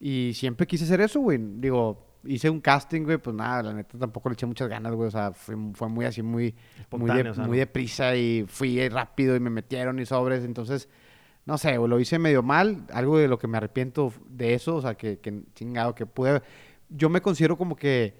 Y 0.00 0.32
siempre 0.34 0.66
quise 0.66 0.84
hacer 0.84 1.00
eso, 1.00 1.18
güey. 1.18 1.38
Digo, 1.40 2.06
hice 2.24 2.48
un 2.48 2.60
casting, 2.60 3.02
güey, 3.02 3.18
pues 3.18 3.34
nada, 3.34 3.64
la 3.64 3.72
neta 3.74 3.98
tampoco 3.98 4.28
le 4.28 4.34
eché 4.34 4.46
muchas 4.46 4.68
ganas, 4.68 4.92
güey. 4.92 5.08
O 5.08 5.10
sea, 5.10 5.32
fue, 5.32 5.56
fue 5.74 5.88
muy 5.88 6.04
así, 6.04 6.22
muy, 6.22 6.30
muy, 6.32 6.44
de, 6.44 6.80
Espontáneo, 6.82 7.32
o 7.32 7.34
sea, 7.34 7.44
muy 7.44 7.56
¿no? 7.56 7.60
deprisa 7.60 8.14
y 8.14 8.44
fui 8.46 8.88
rápido 8.88 9.34
y 9.34 9.40
me 9.40 9.50
metieron 9.50 9.98
y 9.98 10.06
sobres. 10.06 10.44
Entonces, 10.44 10.88
no 11.48 11.56
sé, 11.56 11.76
lo 11.76 11.98
hice 11.98 12.18
medio 12.18 12.42
mal. 12.42 12.84
Algo 12.92 13.16
de 13.16 13.26
lo 13.26 13.38
que 13.38 13.46
me 13.48 13.56
arrepiento 13.56 14.12
de 14.28 14.52
eso, 14.52 14.76
o 14.76 14.82
sea, 14.82 14.94
que, 14.96 15.18
que 15.18 15.44
chingado, 15.54 15.94
que 15.94 16.04
pude... 16.04 16.42
Yo 16.90 17.08
me 17.08 17.22
considero 17.22 17.56
como 17.56 17.74
que 17.74 18.12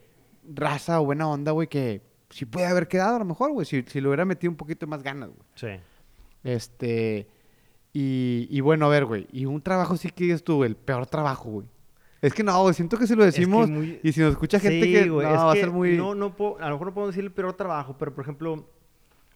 raza 0.49 0.99
o 0.99 1.05
buena 1.05 1.29
onda, 1.29 1.53
güey, 1.53 1.69
que 1.69 2.01
sí 2.31 2.47
puede 2.47 2.67
haber 2.67 2.89
quedado 2.89 3.17
a 3.17 3.19
lo 3.19 3.27
mejor, 3.27 3.53
güey, 3.53 3.67
si, 3.67 3.83
si 3.83 4.01
le 4.01 4.09
hubiera 4.09 4.25
metido 4.25 4.51
un 4.51 4.57
poquito 4.57 4.87
más 4.87 5.03
ganas, 5.03 5.29
güey. 5.29 5.43
Sí. 5.57 5.69
Este. 6.43 7.29
Y, 7.93 8.49
y 8.51 8.61
bueno, 8.63 8.87
a 8.87 8.89
ver, 8.89 9.05
güey. 9.05 9.27
Y 9.31 9.45
un 9.45 9.61
trabajo 9.61 9.99
sí 9.99 10.09
que 10.09 10.25
dices 10.25 10.43
tú, 10.43 10.57
güey, 10.57 10.71
el 10.71 10.77
peor 10.77 11.05
trabajo, 11.07 11.51
güey. 11.51 11.67
Es 12.23 12.33
que 12.33 12.43
no, 12.43 12.63
güey, 12.63 12.73
siento 12.73 12.97
que 12.97 13.07
si 13.07 13.15
lo 13.15 13.25
Es 13.27 13.35
que 13.35 13.41
decimos 13.43 13.69
muy- 13.69 14.01
y 14.03 14.13
si 14.13 14.21
nos 14.23 14.31
escucha 14.31 14.59
gente 14.59 14.87
Sí, 14.87 14.93
que 14.95 15.09
güey, 15.11 15.27
no, 15.27 15.35
es 15.35 15.39
va 15.39 15.53
a 15.53 15.55
ser 15.55 15.71
muy... 15.71 15.99
No, 15.99 16.15
no 16.15 16.35
puedo, 16.35 16.59
a 16.61 16.69
lo 16.71 16.77
mejor 16.77 16.87
no 16.87 16.95
puedo 16.95 17.07
decir 17.09 17.25
el 17.25 17.31
peor 17.33 17.53
trabajo, 17.53 17.97
pero 17.99 18.15
por 18.15 18.23
ejemplo, 18.25 18.71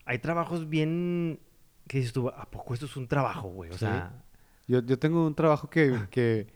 hay 0.06 0.18
trabajos 0.18 0.66
bien... 0.70 1.40
que 1.92 1.98
dices 1.98 2.12
tú? 2.12 2.28
¿A 2.28 2.46
poco 2.50 2.74
esto 2.74 2.86
es 2.86 2.96
un 2.96 3.06
trabajo, 3.06 3.48
güey? 3.48 3.70
O 3.70 3.74
Sí. 3.74 3.80
sea... 3.80 4.24
Yo, 4.68 4.80
yo 4.80 4.98
tengo 4.98 5.26
un 5.26 5.34
trabajo 5.34 5.68
que, 5.68 5.92
que, 6.10 6.46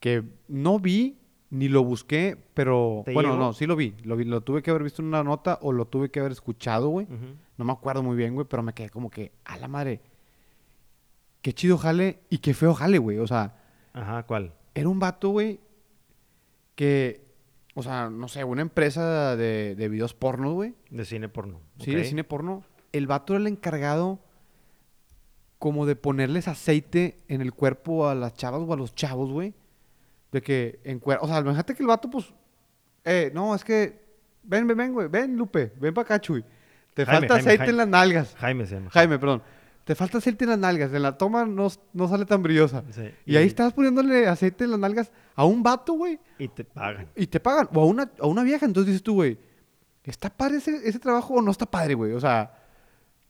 que 0.00 0.22
no 0.48 0.78
vi 0.78 1.18
ni 1.50 1.68
lo 1.68 1.84
busqué, 1.84 2.36
pero... 2.54 3.02
¿Te 3.04 3.12
Bueno, 3.12 3.30
llegó? 3.32 3.42
no, 3.44 3.52
sí 3.52 3.66
lo 3.66 3.76
vi. 3.76 3.94
Lo 4.04 4.16
vi. 4.16 4.24
Lo 4.24 4.40
tuve 4.40 4.62
que 4.62 4.70
haber 4.70 4.82
visto 4.82 5.02
en 5.02 5.08
una 5.08 5.22
nota 5.22 5.58
o 5.62 5.72
lo 5.72 5.86
tuve 5.86 6.10
que 6.10 6.18
haber 6.20 6.32
escuchado, 6.32 6.88
güey. 6.88 7.06
No 7.58 7.64
me 7.64 7.72
acuerdo 7.72 8.02
muy 8.02 8.16
bien, 8.16 8.34
güey, 8.34 8.46
pero 8.48 8.62
me 8.62 8.72
quedé 8.72 8.88
como 8.90 9.10
que, 9.10 9.32
a 9.44 9.56
la 9.58 9.68
madre, 9.68 10.00
qué 11.42 11.52
chido 11.52 11.76
jale 11.78 12.20
y 12.30 12.38
qué 12.38 12.54
feo 12.54 12.74
jale, 12.74 12.98
güey. 12.98 13.18
O 13.18 13.26
sea, 13.26 13.54
Ajá, 13.92 14.24
¿cuál? 14.24 14.54
Era 14.74 14.88
un 14.88 14.98
vato, 14.98 15.28
güey, 15.28 15.60
que, 16.74 17.24
o 17.74 17.82
sea, 17.82 18.10
no 18.10 18.26
sé, 18.28 18.42
una 18.44 18.62
empresa 18.62 19.36
de, 19.36 19.74
de 19.76 19.88
videos 19.88 20.14
porno, 20.14 20.52
güey. 20.54 20.74
De 20.90 21.04
cine 21.04 21.28
porno. 21.28 21.60
Sí, 21.78 21.94
de 21.94 22.04
cine 22.04 22.24
porno. 22.24 22.64
El 22.92 23.06
vato 23.06 23.34
era 23.34 23.40
el 23.40 23.46
encargado 23.46 24.18
como 25.64 25.86
de 25.86 25.96
ponerles 25.96 26.46
aceite 26.46 27.16
en 27.26 27.40
el 27.40 27.54
cuerpo 27.54 28.06
a 28.06 28.14
las 28.14 28.34
chavas 28.34 28.60
o 28.60 28.70
a 28.70 28.76
los 28.76 28.94
chavos, 28.94 29.32
güey. 29.32 29.54
De 30.30 30.42
que 30.42 30.78
en 30.84 31.00
cuer- 31.00 31.16
O 31.22 31.26
sea, 31.26 31.38
imagínate 31.38 31.74
que 31.74 31.82
el 31.82 31.86
vato, 31.86 32.10
pues, 32.10 32.34
eh, 33.02 33.30
no, 33.32 33.54
es 33.54 33.64
que, 33.64 33.98
ven, 34.42 34.66
ven, 34.66 34.76
ven, 34.76 34.92
güey, 34.92 35.08
ven, 35.08 35.34
Lupe, 35.38 35.72
ven 35.80 35.94
para 35.94 36.04
acá, 36.04 36.20
chuy. 36.20 36.44
Te 36.92 37.06
Jaime, 37.06 37.20
falta 37.20 37.34
Jaime, 37.36 37.48
aceite 37.48 37.58
Jaime. 37.64 37.70
en 37.70 37.76
las 37.78 37.88
nalgas. 37.88 38.34
Jaime 38.36 38.66
se 38.66 38.74
llama. 38.74 38.90
Jaime, 38.90 39.18
perdón. 39.18 39.42
Te 39.84 39.94
falta 39.94 40.18
aceite 40.18 40.44
en 40.44 40.50
las 40.50 40.58
nalgas. 40.58 40.92
En 40.92 41.00
la 41.02 41.16
toma 41.16 41.46
no, 41.46 41.68
no 41.94 42.08
sale 42.08 42.26
tan 42.26 42.42
brillosa. 42.42 42.84
Sí, 42.90 43.10
Y 43.24 43.36
ahí 43.36 43.46
estás 43.46 43.72
poniéndole 43.72 44.28
aceite 44.28 44.64
en 44.64 44.72
las 44.72 44.80
nalgas 44.80 45.10
a 45.34 45.46
un 45.46 45.62
vato, 45.62 45.94
güey. 45.94 46.20
Y 46.38 46.48
te 46.48 46.64
pagan. 46.64 47.08
Y 47.16 47.26
te 47.26 47.40
pagan. 47.40 47.70
O 47.72 47.80
a 47.80 47.86
una, 47.86 48.10
a 48.20 48.26
una 48.26 48.42
vieja. 48.42 48.66
Entonces 48.66 48.88
dices 48.88 49.02
tú, 49.02 49.14
güey, 49.14 49.38
¿está 50.04 50.28
padre 50.28 50.58
ese, 50.58 50.86
ese 50.86 50.98
trabajo 50.98 51.32
o 51.32 51.40
no 51.40 51.50
está 51.50 51.64
padre, 51.64 51.94
güey? 51.94 52.12
O 52.12 52.20
sea, 52.20 52.52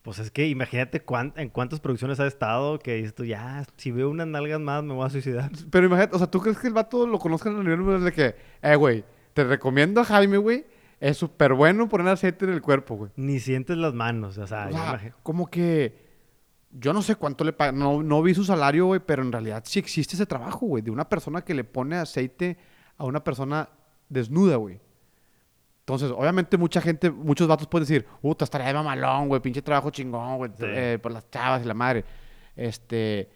Pues 0.05 0.19
es 0.19 0.31
que 0.31 0.47
imagínate 0.47 1.01
cuán- 1.03 1.33
en 1.37 1.49
cuántas 1.49 1.81
producciones 1.81 2.21
ha 2.21 2.27
estado 2.27 2.79
que 2.79 2.97
dices 2.97 3.15
tú, 3.15 3.25
ya, 3.25 3.65
si 3.79 3.91
veo 3.91 4.11
unas 4.11 4.27
nalgas 4.27 4.61
más 4.61 4.85
me 4.85 4.93
voy 4.93 5.07
a 5.07 5.11
suicidar. 5.11 5.51
Pero 5.71 5.87
imagínate, 5.87 6.15
o 6.15 6.19
sea, 6.19 6.31
¿tú 6.31 6.41
crees 6.41 6.59
que 6.59 6.67
el 6.69 6.75
vato 6.75 7.07
lo 7.07 7.19
conozcan 7.19 7.57
a 7.59 7.63
nivel 7.63 8.05
de 8.05 8.13
que, 8.13 8.37
eh, 8.63 8.77
güey, 8.77 9.03
te 9.33 9.45
recomiendo 9.45 10.03
a 10.03 10.05
Jaime, 10.05 10.37
güey, 10.37 10.67
es 11.01 11.17
súper 11.17 11.55
bueno 11.55 11.89
poner 11.89 12.09
aceite 12.09 12.45
en 12.45 12.53
el 12.53 12.61
cuerpo, 12.61 12.97
güey? 12.97 13.11
Ni 13.17 13.41
sientes 13.41 13.79
las 13.79 13.95
manos, 13.95 14.37
o 14.39 14.47
sea, 14.47 14.69
O 14.69 14.73
sea, 14.73 15.15
como 15.23 15.49
que 15.51 16.05
yo 16.71 16.93
no 16.93 17.01
sé 17.01 17.17
cuánto 17.17 17.43
le 17.45 17.55
pagan, 17.55 17.79
no, 17.79 18.03
no 18.03 18.23
vi 18.23 18.35
su 18.35 18.45
salario, 18.45 18.85
güey, 18.87 19.01
pero 19.05 19.23
en 19.23 19.33
realidad 19.33 19.63
sí 19.67 19.79
existe 19.79 20.17
ese 20.17 20.27
trabajo, 20.27 20.67
güey, 20.67 20.83
de 20.83 20.91
una 20.91 21.09
persona 21.09 21.41
que 21.43 21.55
le 21.55 21.65
pone 21.65 21.97
aceite 21.97 22.59
a 22.99 23.05
una 23.05 23.25
persona 23.25 23.71
desnuda, 24.11 24.57
güey. 24.57 24.81
Entonces, 25.87 26.11
obviamente 26.17 26.57
mucha 26.57 26.81
gente, 26.81 27.11
muchos 27.11 27.47
vatos 27.47 27.67
pueden 27.67 27.87
decir, 27.87 28.07
puta, 28.23 28.45
estaría 28.45 28.69
de 28.69 28.75
mamalón, 28.75 29.29
güey, 29.29 29.43
pinche 29.43 29.61
trabajo 29.61 29.91
chingón, 29.91 30.39
güey, 30.39 30.51
Sí. 30.57 30.65
eh, 30.67 30.99
por 31.03 31.13
las 31.13 31.29
chavas 31.31 31.63
y 31.63 31.67
la 31.67 31.75
madre. 31.75 32.05
Este, 32.57 33.29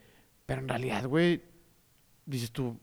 pero 0.47 0.63
en 0.63 0.69
realidad, 0.69 1.05
güey, 1.07 1.43
dices 2.25 2.51
tú, 2.51 2.81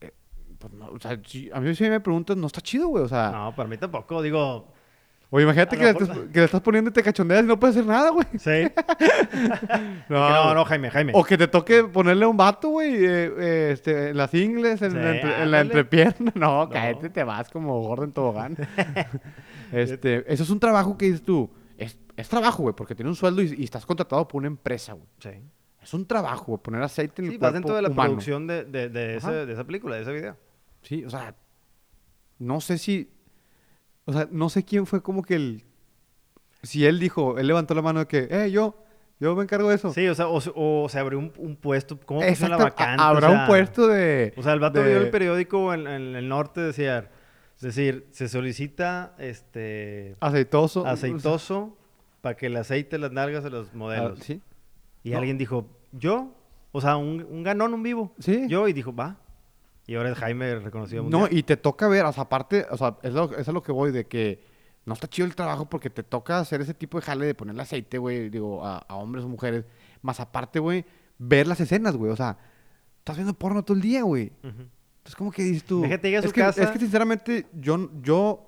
eh, 0.00 0.12
pues 0.58 0.72
no, 0.72 0.86
o 0.86 1.00
sea, 1.00 1.20
si- 1.26 1.50
a 1.52 1.58
mí 1.60 1.74
si 1.74 1.88
me 1.90 1.98
preguntas, 1.98 2.36
no 2.36 2.46
está 2.46 2.60
chido, 2.60 2.86
güey, 2.88 3.02
o 3.02 3.08
sea, 3.08 3.32
No, 3.32 3.54
para 3.56 3.68
mí 3.68 3.76
tampoco, 3.76 4.22
digo, 4.22 4.72
oye, 5.30 5.44
imagínate 5.44 5.76
que 5.76 5.84
le, 5.84 5.90
estás, 5.90 6.08
que 6.08 6.38
le 6.38 6.44
estás 6.44 6.60
poniendo 6.60 6.90
y 6.90 6.92
te 6.92 7.02
cachondeas 7.02 7.44
y 7.44 7.46
no 7.46 7.58
puedes 7.60 7.76
hacer 7.76 7.86
nada, 7.88 8.10
güey. 8.10 8.26
sí. 8.38 8.70
no, 10.08 10.54
no, 10.54 10.64
Jaime, 10.64 10.90
Jaime. 10.90 11.12
O 11.14 11.24
que 11.24 11.36
te 11.38 11.48
toque 11.48 11.84
ponerle 11.84 12.24
a 12.24 12.28
un 12.28 12.36
vato, 12.36 12.68
güey, 12.70 12.94
eh, 13.04 13.32
eh, 13.38 13.70
este, 13.72 14.10
en 14.10 14.16
las 14.16 14.32
ingles, 14.34 14.80
en, 14.82 14.90
Sí, 14.92 14.96
la, 14.96 15.14
entre- 15.16 15.42
en 15.42 15.50
la 15.50 15.60
ándale. 15.60 15.80
entrepierna. 15.80 16.32
No, 16.38 16.64
No. 16.64 16.70
cállate, 16.70 17.10
te 17.10 17.24
vas 17.24 17.48
como 17.50 17.80
gordo 17.80 18.04
en 18.04 18.12
tobogán. 18.12 18.56
este, 19.72 20.24
eso 20.32 20.42
es 20.42 20.50
un 20.50 20.60
trabajo 20.60 20.96
que 20.96 21.06
dices 21.06 21.22
tú. 21.22 21.50
Es, 21.76 21.98
es 22.16 22.28
trabajo, 22.28 22.62
güey, 22.62 22.74
porque 22.74 22.94
tiene 22.94 23.08
un 23.10 23.16
sueldo 23.16 23.42
y, 23.42 23.54
y 23.58 23.64
estás 23.64 23.86
contratado 23.86 24.26
por 24.26 24.38
una 24.38 24.48
empresa, 24.48 24.94
güey. 24.94 25.06
Sí. 25.18 25.30
Es 25.82 25.94
un 25.94 26.06
trabajo, 26.06 26.46
güey, 26.46 26.62
poner 26.62 26.82
aceite 26.82 27.22
en 27.22 27.26
el 27.26 27.32
Sí, 27.32 27.38
cuerpo 27.38 27.46
vas 27.46 27.54
dentro 27.54 27.76
de 27.76 27.82
la 27.82 27.88
humano. 27.88 28.08
producción 28.10 28.46
de, 28.46 28.64
de, 28.64 28.88
de, 28.88 29.16
Ajá. 29.16 29.28
ese- 29.30 29.46
de 29.46 29.52
esa 29.52 29.64
película, 29.64 29.96
de 29.96 30.02
ese 30.02 30.12
video. 30.12 30.36
Sí, 30.82 31.04
o 31.04 31.10
sea, 31.10 31.34
no 32.38 32.60
sé 32.60 32.78
si... 32.78 33.10
O 34.08 34.12
sea, 34.12 34.26
no 34.30 34.48
sé 34.48 34.64
quién 34.64 34.86
fue 34.86 35.02
como 35.02 35.22
que 35.22 35.34
el... 35.34 35.64
Si 36.62 36.86
él 36.86 36.98
dijo, 36.98 37.38
él 37.38 37.46
levantó 37.46 37.74
la 37.74 37.82
mano 37.82 38.00
de 38.00 38.06
que, 38.06 38.26
eh, 38.30 38.50
yo, 38.50 38.74
yo 39.20 39.36
me 39.36 39.42
encargo 39.42 39.68
de 39.68 39.74
eso. 39.76 39.92
Sí, 39.92 40.08
o 40.08 40.14
sea, 40.14 40.28
o, 40.28 40.40
se- 40.40 40.50
o 40.54 40.88
se 40.88 40.98
abrió 40.98 41.18
un, 41.18 41.30
un 41.36 41.56
puesto, 41.56 41.98
¿cómo 42.04 42.22
funciona 42.22 42.56
la 42.56 42.64
vacante? 42.64 43.02
Habrá 43.02 43.28
O 43.28 43.30
sea, 43.32 43.40
un 43.42 43.46
puesto 43.46 43.86
de... 43.86 44.32
O 44.36 44.42
sea, 44.42 44.54
el 44.54 44.60
vato 44.60 44.80
de- 44.82 44.88
vio 44.88 44.98
el 45.02 45.10
periódico 45.10 45.74
en, 45.74 45.86
en 45.86 46.16
el 46.16 46.26
norte, 46.28 46.60
decía, 46.62 47.10
es 47.56 47.62
decir, 47.62 48.06
se 48.12 48.28
solicita 48.28 49.14
este 49.18 50.16
Aceitoso. 50.20 50.86
aceitoso 50.86 51.76
para 52.22 52.34
que 52.36 52.46
el 52.46 52.56
aceite 52.56 52.96
las 52.98 53.12
nalgas 53.12 53.44
de 53.44 53.50
los 53.50 53.68
Ah, 53.68 53.76
modelos. 53.76 54.18
sí. 54.20 54.40
Y 55.04 55.10
No. 55.10 55.18
alguien 55.18 55.36
dijo, 55.38 55.68
¿yo? 55.92 56.32
O 56.72 56.80
sea, 56.80 56.96
un, 56.96 57.24
un 57.30 57.42
ganón, 57.42 57.72
un 57.74 57.82
vivo. 57.82 58.14
Sí. 58.18 58.46
Yo, 58.48 58.66
y 58.68 58.72
dijo, 58.72 58.94
va. 58.94 59.16
Y 59.88 59.96
ahora 59.96 60.10
es 60.10 60.18
Jaime 60.18 60.54
reconocido 60.60 61.02
No, 61.02 61.18
mundial. 61.20 61.36
y 61.38 61.42
te 61.42 61.56
toca 61.56 61.88
ver, 61.88 62.04
o 62.04 62.12
sea, 62.12 62.24
aparte, 62.24 62.66
o 62.70 62.76
sea, 62.76 62.96
es 63.02 63.12
lo, 63.12 63.36
es 63.36 63.48
lo 63.48 63.62
que 63.62 63.72
voy, 63.72 63.90
de 63.90 64.06
que 64.06 64.44
no 64.84 64.94
está 64.94 65.08
chido 65.08 65.26
el 65.26 65.34
trabajo 65.34 65.68
porque 65.68 65.90
te 65.90 66.02
toca 66.02 66.38
hacer 66.38 66.60
ese 66.60 66.74
tipo 66.74 66.98
de 67.00 67.06
jale 67.06 67.26
de 67.26 67.34
ponerle 67.34 67.62
aceite, 67.62 67.98
güey, 67.98 68.28
digo, 68.30 68.64
a, 68.64 68.78
a 68.78 68.94
hombres 68.96 69.24
o 69.24 69.28
mujeres. 69.28 69.64
Más 70.02 70.20
aparte, 70.20 70.58
güey, 70.60 70.84
ver 71.18 71.46
las 71.46 71.58
escenas, 71.60 71.96
güey, 71.96 72.12
o 72.12 72.16
sea, 72.16 72.38
estás 72.98 73.16
viendo 73.16 73.34
porno 73.34 73.64
todo 73.64 73.76
el 73.76 73.82
día, 73.82 74.02
güey. 74.02 74.30
Entonces, 74.42 75.16
¿cómo 75.16 75.32
que 75.32 75.42
dices 75.42 75.64
tú? 75.64 75.80
Déjate 75.80 76.14
a 76.16 76.20
es 76.20 76.32
que, 76.32 76.40
casa. 76.40 76.62
Es 76.62 76.70
que, 76.70 76.78
sinceramente, 76.78 77.46
yo, 77.54 77.90
yo 78.02 78.44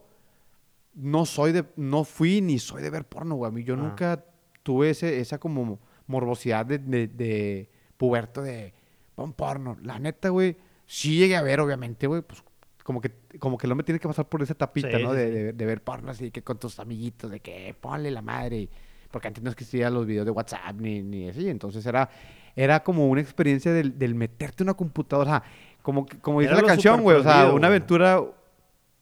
no 0.95 1.25
soy 1.25 1.53
de, 1.53 1.65
no 1.77 2.05
fui 2.05 2.41
ni 2.43 2.59
soy 2.59 2.83
de 2.83 2.91
ver 2.91 3.05
porno, 3.07 3.37
güey. 3.37 3.49
A 3.49 3.53
mí 3.53 3.65
yo 3.65 3.75
Ajá. 3.75 3.83
nunca 3.83 4.25
tuve 4.63 4.91
ese, 4.91 5.21
esa 5.21 5.39
como 5.39 5.81
morbosidad 6.07 6.67
de, 6.67 6.79
de, 6.79 7.07
de 7.09 7.71
puberto 7.97 8.43
de 8.43 8.75
pon 9.15 9.33
porno. 9.33 9.79
La 9.83 9.99
neta, 9.99 10.29
güey, 10.29 10.57
sí 10.93 11.17
llegué 11.17 11.37
a 11.37 11.43
ver, 11.43 11.61
obviamente, 11.61 12.07
güey, 12.07 12.23
pues 12.23 12.43
como 12.83 13.01
que, 13.01 13.13
como 13.39 13.57
que 13.57 13.69
no 13.69 13.75
me 13.77 13.85
tiene 13.85 14.01
que 14.01 14.09
pasar 14.09 14.29
por 14.29 14.43
esa 14.43 14.55
tapita, 14.55 14.97
Sí, 14.97 15.03
¿no? 15.05 15.11
sí, 15.13 15.17
de, 15.19 15.31
de- 15.31 15.53
de 15.53 15.67
ver 15.67 15.83
porno 15.83 16.11
así 16.11 16.31
que 16.33 16.43
con 16.43 16.59
tus 16.59 16.81
amiguitos, 16.81 17.31
de 17.31 17.39
que 17.41 17.75
ponle 17.81 18.11
la 18.11 18.23
madre. 18.23 18.69
Porque 19.11 19.29
antes 19.29 19.43
no 19.43 19.51
existían 19.51 19.93
los 19.95 20.07
videos 20.07 20.25
de 20.25 20.31
WhatsApp 20.31 20.75
ni, 20.79 21.03
ni 21.03 21.29
así. 21.29 21.49
Entonces 21.49 21.85
era, 21.87 22.09
era 22.55 22.83
como 22.83 23.09
una 23.09 23.21
experiencia 23.21 23.73
del, 23.73 23.99
del 23.99 24.15
meterte 24.15 24.63
en 24.63 24.69
una 24.69 24.75
computadora. 24.75 25.31
O 25.31 25.33
sea, 25.41 25.43
como, 25.83 26.07
como 26.21 26.41
dice 26.41 26.53
Era 26.53 26.63
la 26.63 26.69
canción, 26.69 27.03
güey. 27.03 27.17
O 27.19 27.23
sea, 27.23 27.53
una 27.53 27.67
aventura. 27.69 28.23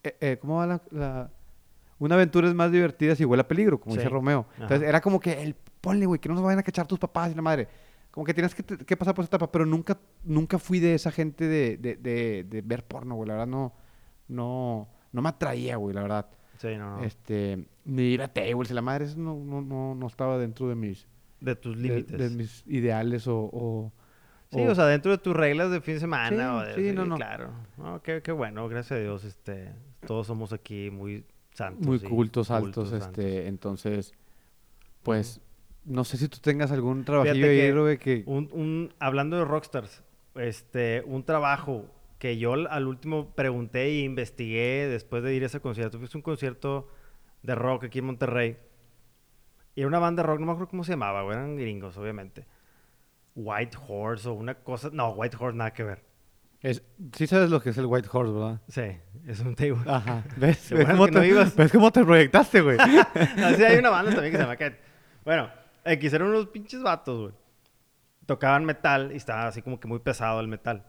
eh, 0.03 0.17
eh, 0.21 0.39
¿Cómo 0.41 0.57
va 0.57 0.67
la, 0.67 0.83
la- 0.91 1.31
Una 1.99 2.15
aventura 2.15 2.49
es 2.49 2.55
más 2.55 2.71
divertida 2.73 3.15
si 3.17 3.25
huele 3.27 3.43
a 3.43 3.49
peligro, 3.49 3.79
como 3.79 3.95
Sí. 3.95 3.99
dice 3.99 4.09
Romeo. 4.09 4.47
Entonces 4.55 4.79
Ajá. 4.81 4.89
era 4.89 5.01
como 5.03 5.21
que 5.21 5.43
el 5.43 5.55
ponle, 5.81 6.07
güey, 6.07 6.21
que 6.21 6.29
no 6.31 6.35
nos 6.35 6.45
vayan 6.45 6.59
a 6.59 6.63
cachar 6.63 6.87
tus 6.87 6.99
papás 6.99 7.31
y 7.33 7.35
la 7.35 7.43
madre. 7.43 7.69
Como 8.19 8.27
que 8.27 8.35
tienes 8.35 8.53
que, 8.53 8.97
pasar 8.97 9.15
por 9.15 9.23
esa 9.23 9.29
etapa, 9.37 9.53
pero 9.53 9.65
nunca, 9.65 9.97
nunca 10.25 10.59
fui 10.59 10.81
de 10.81 10.93
esa 10.97 11.13
gente 11.13 11.47
de, 11.47 11.77
de, 11.77 11.95
de- 11.95 12.43
de 12.43 12.63
ver 12.63 12.85
porno, 12.85 13.15
güey. 13.15 13.29
La 13.29 13.35
verdad 13.35 13.47
no, 13.47 13.73
no, 14.27 14.89
no 15.13 15.23
me 15.23 15.29
atraía, 15.29 15.77
güey, 15.77 15.95
la 15.95 16.03
verdad. 16.03 16.27
Sí, 16.57 16.77
no, 16.77 16.97
no. 16.97 17.05
Este, 17.05 17.65
ni 17.85 18.03
ir 18.03 18.21
a 18.23 18.27
tables 18.27 18.73
la 18.73 18.83
madre, 18.83 19.05
eso 19.05 19.17
no, 19.19 19.37
no, 19.37 19.61
no, 19.63 19.95
no 19.95 20.07
estaba 20.09 20.37
dentro 20.37 20.69
de 20.69 20.75
mis, 20.75 21.07
de 21.41 21.55
tus 21.55 21.77
límites. 21.77 22.19
de 22.19 22.31
mis 22.31 22.65
ideales 22.67 23.29
o... 23.29 23.39
o- 23.53 23.93
Sí, 24.51 24.67
o 24.67 24.75
sea, 24.75 24.87
dentro 24.87 25.13
de 25.13 25.19
tus 25.19 25.37
reglas 25.37 25.71
de 25.71 25.81
fin 25.81 25.95
de 25.95 26.01
semana. 26.01 26.29
Sí, 26.37 26.43
o 26.43 26.61
de- 26.77 26.91
sí, 26.91 26.97
no, 26.97 27.05
no. 27.05 27.15
Claro. 27.15 27.53
No, 27.77 28.03
qué, 28.03 28.21
qué 28.21 28.33
bueno, 28.33 28.67
gracias 28.69 28.99
a 28.99 29.01
Dios. 29.01 29.23
Este, 29.23 29.73
todos 30.09 30.27
somos 30.27 30.53
aquí 30.53 30.91
muy 30.91 31.25
santos. 31.53 31.87
muy 31.87 32.01
cultos, 32.01 32.51
altos, 32.51 32.75
cultos, 32.75 32.89
santos. 33.01 33.25
este, 33.25 33.47
entonces, 33.47 34.13
pues, 35.05 35.41
no 35.85 36.05
sé 36.05 36.17
si 36.17 36.29
tú 36.29 36.39
tengas 36.39 36.71
algún 36.73 37.05
trabajillo 37.05 37.47
ahí, 37.47 37.57
que 37.59 37.73
Robe, 37.73 37.99
que... 37.99 38.23
Un, 38.27 38.49
un- 38.53 38.95
hablando 38.99 39.37
de 39.39 39.45
rockstars, 39.45 40.03
este, 40.35 41.03
un 41.07 41.25
trabajo 41.25 41.87
que 42.19 42.37
yo 42.39 42.53
al- 42.55 42.87
último 42.87 43.35
pregunté 43.35 43.85
e 43.85 44.01
investigué 44.01 44.89
después 44.89 45.23
de 45.23 45.35
ir 45.35 45.43
a 45.43 45.47
ese 45.47 45.61
concierto. 45.61 45.99
Fue 45.99 46.09
un 46.15 46.23
concierto 46.23 46.89
de 47.43 47.55
rock 47.55 47.85
aquí 47.85 48.01
en 48.01 48.07
Monterrey. 48.07 48.57
Y 49.75 49.81
era 49.83 49.89
una 49.89 49.99
banda 50.01 50.23
de 50.23 50.27
rock, 50.27 50.41
no 50.41 50.47
me 50.47 50.53
acuerdo 50.53 50.71
cómo 50.71 50.85
se 50.85 50.93
llamaba, 50.93 51.23
güey, 51.23 51.37
eran 51.37 51.57
gringos, 51.57 51.97
obviamente. 51.97 52.47
White 53.37 53.79
Horse 53.87 54.29
o 54.29 54.33
una 54.35 54.55
cosa. 54.55 54.91
No, 54.93 55.11
White 55.11 55.37
Horse 55.39 55.57
nada 55.57 55.73
que 55.73 55.85
ver. 55.85 56.03
Es, 56.61 56.83
sí 57.13 57.29
sabes 57.29 57.51
lo 57.51 57.63
que 57.63 57.71
es 57.71 57.79
el 57.79 57.87
White 57.87 58.09
Horse, 58.13 58.33
¿verdad? 58.33 58.61
Sí, 58.67 58.83
es 59.29 59.39
un 59.39 59.55
table. 59.55 59.77
Ajá. 59.87 60.25
¿Ves? 60.37 60.71
¿Ves, 60.71 60.87
cómo 60.87 61.07
no 61.07 61.21
te, 61.21 61.29
ibas. 61.29 61.55
¿Ves 61.55 61.71
cómo 61.71 61.93
te 61.93 62.05
proyectaste, 62.05 62.61
güey? 62.63 62.77
Así 63.45 63.63
hay 63.65 63.79
una 63.79 63.91
banda 63.91 64.11
también 64.11 64.33
que 64.33 64.39
se 64.39 64.43
llama 64.43 64.57
Cat. 64.57 64.75
Bueno, 65.25 65.49
X 65.89 66.13
eran 66.13 66.29
unos 66.29 66.49
pinches 66.49 66.83
vatos, 66.83 67.21
güey. 67.21 67.35
Tocaban 68.27 68.65
metal 68.65 69.11
y 69.13 69.17
estaba 69.17 69.47
así 69.47 69.63
como 69.63 69.81
que 69.81 69.89
muy 69.89 70.01
pesado 70.01 70.41
el 70.41 70.49
metal. 70.49 70.85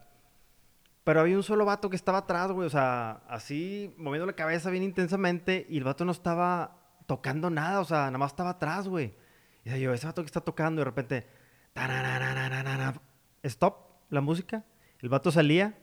Pero 1.04 1.20
había 1.20 1.36
un 1.36 1.42
solo 1.42 1.64
vato 1.64 1.88
que 1.88 1.96
estaba 1.96 2.18
atrás, 2.18 2.52
güey. 2.52 2.66
O 2.66 2.70
sea, 2.70 3.22
así 3.28 3.94
moviendo 3.96 4.26
la 4.26 4.34
cabeza 4.34 4.70
bien 4.70 4.82
intensamente 4.82 5.66
y 5.68 5.78
el 5.78 5.84
vato 5.84 6.04
no 6.04 6.12
estaba 6.12 6.76
tocando 7.06 7.48
nada. 7.50 7.80
O 7.80 7.84
sea, 7.84 8.06
nada 8.06 8.18
más 8.18 8.32
estaba 8.32 8.50
atrás, 8.50 8.86
güey. 8.86 9.14
Y 9.64 9.78
yo, 9.80 9.92
ese 9.92 10.06
vato 10.06 10.22
que 10.22 10.26
está 10.26 10.40
tocando 10.40 10.80
y 10.80 10.82
de 10.82 10.84
repente... 10.84 11.26
Stop, 13.42 13.74
la 14.10 14.20
música. 14.20 14.64
El 14.98 15.08
vato 15.08 15.30
salía 15.30 15.78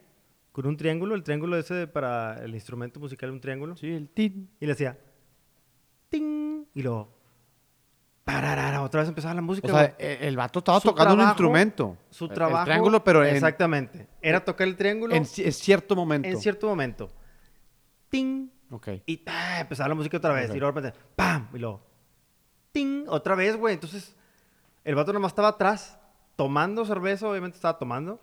con 0.52 0.68
un 0.68 0.78
triángulo, 0.78 1.16
el 1.16 1.24
triángulo 1.24 1.58
ese 1.58 1.88
para 1.88 2.44
el 2.44 2.54
instrumento 2.54 3.00
musical, 3.00 3.32
un 3.32 3.42
triángulo. 3.42 3.76
sí, 3.76 3.92
el 3.92 4.10
tin. 4.10 4.50
Y 4.60 4.66
le 4.66 4.72
hacía. 4.74 5.00
¡Ting! 6.10 6.66
Y 6.74 6.84
luego. 6.84 7.17
Pararara, 8.28 8.82
otra 8.82 9.00
vez 9.00 9.08
empezaba 9.10 9.34
la 9.34 9.42
música. 9.42 9.68
O 9.68 9.72
sea, 9.72 9.96
e- 9.98 10.18
el 10.28 10.36
vato 10.36 10.60
estaba 10.60 10.82
Su 10.82 10.90
tocando 10.90 11.14
un 11.14 11.18
trabajo- 11.20 11.32
instrumento. 11.34 11.98
su 12.10 12.28
trabajo. 12.28 12.60
El 12.60 12.66
triángulo, 12.66 13.02
pero 13.04 13.24
en, 13.24 13.34
Exactamente. 13.36 14.08
Era 14.22 14.44
tocar 14.44 14.68
el 14.68 14.76
triángulo 14.76 15.14
en, 15.16 15.22
en, 15.22 15.26
ci- 15.28 15.46
en 15.46 15.54
cierto 15.54 15.96
momento. 15.96 16.38
cierto 16.38 16.68
momento. 16.68 17.10
¡Ting! 18.10 18.50
Ok. 18.70 18.90
Y 19.06 19.24
¡ah! 19.28 19.62
empezaba 19.62 19.90
la 19.90 19.96
música 19.96 20.18
otra 20.18 20.34
vez. 20.34 20.50
Ok. 20.50 20.56
Y 20.58 20.60
luego 20.60 20.80
de 20.82 20.88
repente. 20.90 21.06
¡Pam! 21.16 21.48
Y 21.54 21.58
luego. 21.60 21.82
¡Ting! 22.74 23.06
Otra 23.08 23.36
vez, 23.36 23.56
güey. 23.56 23.74
Entonces. 23.76 24.14
El 24.84 24.96
vato 24.96 25.14
nomás 25.14 25.32
estaba 25.32 25.48
atrás. 25.50 25.98
Tomando 26.36 26.86
cerveza, 26.86 27.30
obviamente 27.30 27.56
estaba 27.56 27.78
tomando. 27.80 28.20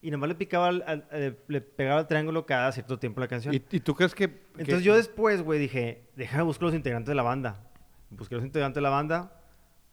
Y 0.00 0.10
nomás 0.12 0.28
le 0.28 0.34
picaba. 0.36 0.68
al- 0.68 0.84
al- 0.86 1.08
eh, 1.10 1.36
le 1.48 1.60
pegaba 1.60 2.00
el 2.00 2.06
triángulo 2.06 2.46
cada 2.46 2.70
cierto 2.72 2.98
tiempo 2.98 3.20
la 3.20 3.28
canción. 3.28 3.52
¿Y, 3.54 3.62
y 3.70 3.80
tú 3.80 3.94
crees 3.96 4.14
que...? 4.14 4.28
que- 4.30 4.42
Entonces 4.58 4.84
yo 4.84 4.96
después, 4.96 5.42
güey, 5.42 5.58
dije, 5.58 6.08
déjame 6.16 6.44
buscar 6.44 6.66
los 6.66 6.74
integrantes 6.74 7.08
de 7.08 7.14
la 7.16 7.22
banda. 7.24 7.68
Busqué 8.16 8.34
los 8.36 8.44
integrantes 8.44 8.76
de 8.76 8.80
la 8.82 8.90
banda. 8.90 9.32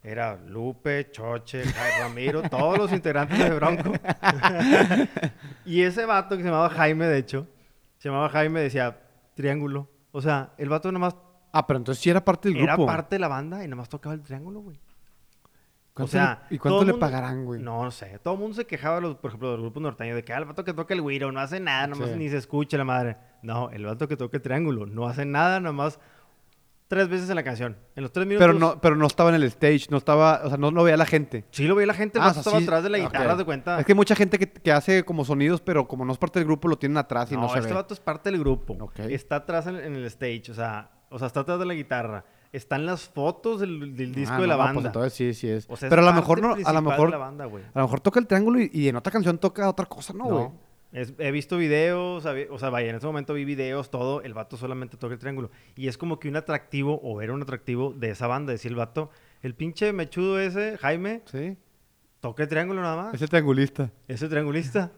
Era 0.02 0.36
Lupe, 0.36 1.10
Choche, 1.10 1.62
Jai 1.64 2.00
Ramiro, 2.00 2.42
todos 2.50 2.78
los 2.78 2.92
integrantes 2.92 3.38
de 3.38 3.50
Bronco. 3.50 3.92
y 5.64 5.82
ese 5.82 6.06
vato 6.06 6.36
que 6.36 6.42
se 6.42 6.48
llamaba 6.48 6.70
Jaime, 6.70 7.06
de 7.06 7.18
hecho, 7.18 7.46
se 7.98 8.08
llamaba 8.08 8.28
Jaime, 8.30 8.60
decía 8.60 8.98
triángulo. 9.34 9.88
O 10.12 10.20
sea, 10.20 10.52
el 10.58 10.68
vato 10.68 10.90
nomás 10.92 11.16
Ah, 11.52 11.66
pero 11.66 11.78
entonces 11.78 12.00
sí 12.00 12.08
era 12.08 12.24
parte 12.24 12.48
del 12.48 12.58
era 12.58 12.74
grupo. 12.74 12.86
parte 12.86 13.16
de 13.16 13.18
la 13.18 13.26
banda 13.26 13.64
y 13.64 13.66
nomás 13.68 13.88
tocaba 13.88 14.14
el 14.14 14.22
triángulo, 14.22 14.60
güey. 14.60 14.76
O 14.76 14.80
¿Cuánto 15.94 16.12
sea, 16.12 16.44
le- 16.48 16.54
¿Y 16.54 16.58
cuánto 16.60 16.84
le 16.84 16.92
mundo- 16.92 16.98
pagarán, 17.00 17.44
güey? 17.44 17.60
No, 17.60 17.82
no 17.82 17.90
sé. 17.90 18.20
Todo 18.20 18.34
el 18.34 18.40
mundo 18.40 18.54
se 18.54 18.66
quejaba, 18.66 19.00
los, 19.00 19.16
por 19.16 19.30
ejemplo, 19.30 19.50
del 19.50 19.60
grupo 19.60 19.80
norteño, 19.80 20.14
de 20.14 20.22
que 20.22 20.32
ah, 20.32 20.38
el 20.38 20.44
vato 20.44 20.62
que 20.62 20.72
toca 20.72 20.94
el 20.94 21.02
güiro 21.02 21.32
no 21.32 21.40
hace 21.40 21.58
nada, 21.58 21.88
nomás 21.88 22.10
Sí. 22.10 22.16
ni 22.16 22.28
se 22.28 22.36
escucha 22.36 22.78
la 22.78 22.84
madre. 22.84 23.16
No, 23.42 23.68
el 23.70 23.84
vato 23.84 24.06
que 24.06 24.16
toca 24.16 24.36
el 24.36 24.42
triángulo 24.44 24.86
no 24.86 25.08
hace 25.08 25.24
nada, 25.24 25.58
nomás 25.58 25.98
tres 26.90 27.08
veces 27.08 27.30
en 27.30 27.36
la 27.36 27.44
canción. 27.44 27.76
En 27.94 28.02
los 28.02 28.10
tres 28.10 28.26
minutos. 28.26 28.44
Pero 28.44 28.58
no, 28.58 28.80
pero 28.80 28.96
no 28.96 29.06
estaba 29.06 29.30
en 29.30 29.36
el 29.36 29.44
stage, 29.44 29.86
no 29.90 29.96
estaba, 29.96 30.40
o 30.44 30.48
sea, 30.48 30.58
no 30.58 30.72
lo 30.72 30.82
veía 30.82 30.96
la 30.96 31.06
gente. 31.06 31.44
Sí 31.52 31.64
lo 31.68 31.76
veía 31.76 31.86
la 31.86 31.94
gente, 31.94 32.18
Ah, 32.18 32.26
vato 32.26 32.30
o 32.30 32.34
sea, 32.34 32.40
estaba 32.40 32.58
sí- 32.58 32.64
atrás 32.64 32.82
de 32.82 32.90
la 32.90 32.98
guitarra, 32.98 33.36
de 33.36 33.44
cuenta. 33.44 33.78
Es 33.78 33.86
que 33.86 33.92
hay 33.92 33.96
mucha 33.96 34.16
gente 34.16 34.38
que, 34.40 34.50
que 34.50 34.72
hace 34.72 35.04
como 35.04 35.24
sonidos, 35.24 35.60
pero 35.60 35.86
como 35.86 36.04
no 36.04 36.12
es 36.12 36.18
parte 36.18 36.40
del 36.40 36.46
grupo, 36.46 36.66
lo 36.66 36.76
tienen 36.76 36.98
atrás 36.98 37.30
y 37.30 37.36
no, 37.36 37.42
no, 37.42 37.48
se 37.50 37.60
este 37.60 37.68
ve. 37.70 37.74
vato 37.76 37.94
es 37.94 38.00
parte 38.00 38.30
del 38.30 38.40
grupo. 38.40 38.76
Ok. 38.80 38.98
Está 39.08 39.36
atrás 39.36 39.68
en, 39.68 39.76
en 39.76 39.94
el 39.94 40.04
stage, 40.06 40.50
o 40.50 40.54
sea, 40.54 40.90
o 41.08 41.18
sea, 41.18 41.28
está 41.28 41.40
atrás 41.40 41.60
de 41.60 41.66
la 41.66 41.74
guitarra. 41.74 42.24
Están 42.52 42.84
las 42.84 43.08
fotos 43.08 43.60
del, 43.60 43.94
del 43.96 44.12
disco 44.12 44.34
Ah, 44.36 44.40
de 44.40 44.46
la 44.48 44.54
no, 44.54 44.58
banda. 44.58 44.74
Pues 44.74 44.86
entonces 44.86 45.12
sí, 45.14 45.32
sí 45.34 45.48
es. 45.48 45.66
O 45.70 45.76
sea, 45.76 45.86
es 45.86 45.90
pero 45.90 46.02
a 46.02 46.04
lo 46.06 46.12
mejor 46.12 46.42
no, 46.42 46.56
a 46.64 46.72
lo 46.72 46.82
mejor, 46.82 47.08
la 47.10 47.16
banda, 47.16 47.44
güey. 47.44 47.62
a 47.72 47.78
lo 47.78 47.84
mejor 47.84 48.00
toca 48.00 48.18
el 48.18 48.26
triángulo 48.26 48.60
y, 48.60 48.68
y 48.72 48.88
en 48.88 48.96
otra 48.96 49.12
canción 49.12 49.38
toca 49.38 49.68
otra 49.68 49.86
cosa, 49.86 50.12
¿no, 50.12 50.24
güey? 50.24 50.44
No. 50.44 50.69
Es- 50.92 51.14
he 51.18 51.30
visto 51.30 51.56
videos, 51.56 52.24
o 52.26 52.58
sea, 52.58 52.70
vaya, 52.70 52.90
en 52.90 52.96
ese 52.96 53.06
momento 53.06 53.32
vi 53.34 53.44
videos, 53.44 53.90
todo, 53.90 54.22
el 54.22 54.34
vato 54.34 54.56
solamente 54.56 54.96
toca 54.96 55.14
el 55.14 55.20
triángulo. 55.20 55.50
Y 55.76 55.86
es 55.88 55.96
como 55.96 56.18
que 56.18 56.28
un 56.28 56.36
atractivo, 56.36 57.00
o 57.02 57.22
era 57.22 57.32
un 57.32 57.42
atractivo 57.42 57.92
de 57.92 58.10
esa 58.10 58.26
banda, 58.26 58.52
decir 58.52 58.72
el 58.72 58.76
vato, 58.76 59.10
el 59.42 59.54
pinche 59.54 59.92
mechudo 59.92 60.40
ese, 60.40 60.76
Jaime, 60.78 61.22
Sí. 61.26 61.56
toca 62.20 62.42
el 62.42 62.48
triángulo 62.48 62.82
nada 62.82 62.96
más. 63.04 63.14
Es 63.14 63.22
el 63.22 63.28
triangulista. 63.28 63.90
Ese 64.08 64.28
triangulista. 64.28 64.90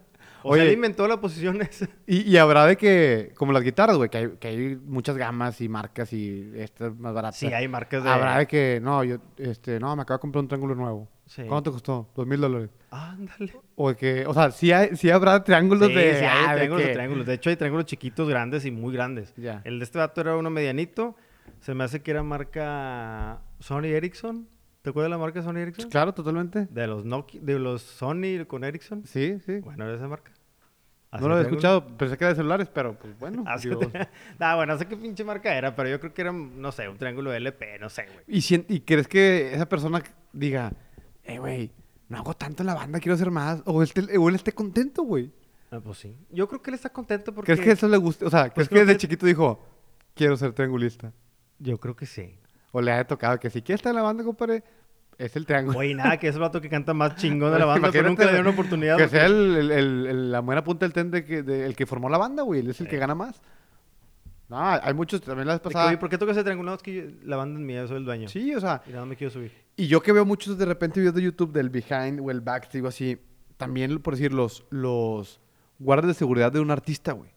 O 0.44 0.50
Oye. 0.50 0.60
sea, 0.62 0.68
él 0.70 0.74
inventó 0.74 1.06
la 1.08 1.20
posición 1.20 1.60
esa. 1.62 1.88
Y, 2.06 2.22
y 2.30 2.36
habrá 2.36 2.66
de 2.66 2.76
que, 2.76 3.32
como 3.36 3.52
las 3.52 3.62
guitarras, 3.62 3.96
güey, 3.96 4.10
que 4.10 4.18
hay, 4.18 4.28
que 4.40 4.48
hay 4.48 4.76
muchas 4.76 5.16
gamas 5.16 5.60
y 5.60 5.68
marcas 5.68 6.12
y 6.12 6.50
estas 6.56 6.96
más 6.98 7.12
baratas. 7.14 7.38
Sí, 7.38 7.46
hay 7.46 7.68
marcas 7.68 8.02
de... 8.04 8.10
Habrá 8.10 8.38
de 8.38 8.46
que, 8.46 8.80
no, 8.82 9.04
yo, 9.04 9.18
este, 9.38 9.78
no, 9.80 9.94
me 9.96 10.02
acabo 10.02 10.18
de 10.18 10.20
comprar 10.20 10.42
un 10.42 10.48
triángulo 10.48 10.74
nuevo. 10.74 11.08
Sí. 11.26 11.42
¿Cuánto 11.48 11.70
te 11.70 11.74
costó? 11.74 12.08
Dos 12.14 12.26
mil 12.26 12.40
dólares. 12.40 12.68
Ándale. 12.90 13.52
O 13.76 13.88
de 13.88 13.96
que, 13.96 14.26
o 14.26 14.34
sea, 14.34 14.50
sí, 14.50 14.70
hay, 14.72 14.96
sí 14.96 15.08
habrá 15.10 15.42
triángulos 15.42 15.88
Sí, 15.88 15.94
de. 15.94 16.18
sí, 16.18 16.24
ah, 16.26 16.32
hay 16.34 16.40
de 16.40 16.54
triángulos 16.56 16.80
de 16.82 16.86
que- 16.88 16.92
triángulos. 16.94 17.26
De 17.26 17.34
hecho, 17.34 17.50
hay 17.50 17.56
triángulos 17.56 17.86
chiquitos, 17.86 18.28
grandes 18.28 18.64
y 18.66 18.70
muy 18.70 18.92
grandes. 18.92 19.32
Ya. 19.36 19.62
El 19.64 19.78
de 19.78 19.84
este 19.84 19.98
vato 19.98 20.20
era 20.20 20.36
uno 20.36 20.50
medianito. 20.50 21.16
Se 21.60 21.74
me 21.74 21.84
hace 21.84 22.02
que 22.02 22.10
era 22.10 22.22
marca 22.22 23.40
Sony 23.60 23.84
Ericsson. 23.86 24.48
¿Te 24.82 24.90
acuerdas 24.90 25.06
de 25.10 25.10
la 25.10 25.18
marca 25.18 25.42
Sony 25.42 25.58
Ericsson? 25.58 25.90
Claro, 25.90 26.12
totalmente. 26.12 26.66
De 26.70 26.86
los 26.88 27.04
Nokia, 27.04 27.40
de 27.40 27.58
los 27.58 27.82
Sony 27.82 28.44
con 28.48 28.64
Ericsson. 28.64 29.04
Sí, 29.06 29.38
sí. 29.46 29.60
Bueno, 29.60 29.84
era 29.84 29.94
esa 29.96 30.08
marca. 30.08 30.32
no 31.12 31.28
lo 31.28 31.34
había 31.34 31.46
escuchado, 31.46 31.86
pensé 31.96 32.16
que 32.18 32.24
era 32.24 32.30
de 32.30 32.36
celulares, 32.36 32.68
pero 32.68 32.98
pues 32.98 33.16
bueno. 33.18 33.44
Así 33.46 33.68
digo, 33.68 33.80
nah, 34.40 34.56
bueno, 34.56 34.72
no 34.72 34.78
sé 34.78 34.86
qué 34.86 34.96
pinche 34.96 35.22
marca 35.24 35.54
era, 35.56 35.76
pero 35.76 35.88
yo 35.88 36.00
creo 36.00 36.12
que 36.12 36.22
era, 36.22 36.32
no 36.32 36.72
sé, 36.72 36.88
un 36.88 36.98
triángulo 36.98 37.32
LP, 37.32 37.78
no 37.78 37.88
sé, 37.88 38.06
güey. 38.06 38.24
¿Y, 38.26 38.40
sien- 38.40 38.66
¿Y 38.68 38.80
crees 38.80 39.06
que 39.06 39.54
esa 39.54 39.68
persona 39.68 40.02
diga, 40.32 40.72
eh, 41.22 41.38
güey, 41.38 41.70
no 42.08 42.18
hago 42.18 42.34
tanto 42.34 42.62
en 42.64 42.66
la 42.66 42.74
banda, 42.74 42.98
quiero 42.98 43.14
hacer 43.14 43.30
más? 43.30 43.62
O 43.66 43.82
él, 43.82 43.88
esté- 43.88 44.18
o 44.18 44.28
él 44.28 44.34
esté 44.34 44.52
contento, 44.52 45.02
güey. 45.04 45.30
Ah, 45.70 45.80
pues 45.80 45.98
sí. 45.98 46.16
Yo 46.30 46.48
creo 46.48 46.60
que 46.60 46.70
él 46.70 46.74
está 46.74 46.90
contento 46.90 47.32
porque... 47.32 47.52
¿Crees 47.52 47.64
que 47.64 47.70
eso 47.72 47.86
le 47.88 47.96
gusta? 47.98 48.26
O 48.26 48.30
sea, 48.30 48.50
¿crees 48.50 48.54
Pues 48.54 48.68
que 48.68 48.74
creo 48.74 48.84
desde 48.86 48.94
que- 48.96 49.00
chiquito 49.02 49.26
dijo, 49.26 49.64
quiero 50.14 50.36
ser 50.36 50.52
triangulista? 50.52 51.12
Yo 51.60 51.78
creo 51.78 51.94
que 51.94 52.04
sí. 52.06 52.36
O 52.72 52.80
le 52.80 52.90
haya 52.92 53.06
tocado 53.06 53.38
que 53.38 53.50
si 53.50 53.62
quiere 53.62 53.76
estar 53.76 53.90
en 53.90 53.96
la 53.96 54.02
banda, 54.02 54.24
compadre, 54.24 54.64
es 55.18 55.36
el 55.36 55.46
triángulo. 55.46 55.78
Oye, 55.78 55.94
nada, 55.94 56.16
que 56.18 56.28
es 56.28 56.34
el 56.34 56.40
vato 56.40 56.60
que 56.60 56.68
canta 56.70 56.94
más 56.94 57.16
chingón 57.16 57.52
de 57.52 57.58
la 57.58 57.64
banda, 57.66 57.90
pero 57.92 58.08
nunca 58.08 58.24
le 58.24 58.32
dieron 58.32 58.52
oportunidad. 58.52 58.96
Que 58.96 59.04
porque- 59.04 59.16
sea 59.18 59.26
el, 59.26 59.56
el- 59.56 59.70
el- 59.70 60.06
el- 60.06 60.32
la 60.32 60.40
buena 60.40 60.64
punta 60.64 60.84
del 60.86 60.92
ten 60.92 61.10
de 61.10 61.24
que, 61.24 61.42
de- 61.42 61.66
el 61.66 61.76
que 61.76 61.86
formó 61.86 62.08
la 62.08 62.18
banda, 62.18 62.42
güey. 62.42 62.60
Él 62.60 62.70
es 62.70 62.80
el 62.80 62.88
que 62.88 62.96
gana 62.98 63.14
más. 63.14 63.40
No, 64.48 64.58
hay 64.60 64.92
muchos, 64.92 65.22
también 65.22 65.46
la 65.46 65.54
vez 65.54 65.62
pasada. 65.62 65.88
Oye, 65.88 65.96
¿por 65.96 66.10
qué 66.10 66.18
tocas 66.18 66.36
ese 66.36 66.44
triángulo? 66.44 66.70
No, 66.70 66.76
es 66.76 66.82
que 66.82 66.94
yo- 66.94 67.02
la 67.24 67.36
banda 67.36 67.58
es 67.58 67.64
mía, 67.64 67.82
yo 67.82 67.88
soy 67.88 67.96
el 67.98 68.04
dueño. 68.04 68.28
Sí, 68.28 68.54
o 68.54 68.60
sea, 68.60 68.82
Y 68.86 68.90
nada, 68.92 69.06
me 69.06 69.16
quiero 69.16 69.30
subir. 69.32 69.52
Y 69.76 69.86
yo 69.86 70.02
que 70.02 70.12
veo 70.12 70.24
muchos 70.26 70.58
de 70.58 70.64
repente 70.66 71.00
videos 71.00 71.14
de 71.14 71.22
YouTube 71.22 71.52
del 71.52 71.70
behind 71.70 72.20
o 72.20 72.30
el 72.30 72.40
back, 72.42 72.70
digo 72.70 72.88
así, 72.88 73.18
también 73.56 73.98
por 74.00 74.14
decir 74.14 74.32
los, 74.32 74.64
los 74.70 75.40
guardas 75.78 76.08
de 76.08 76.14
seguridad 76.14 76.52
de 76.52 76.60
un 76.60 76.70
artista, 76.70 77.12
güey. 77.12 77.30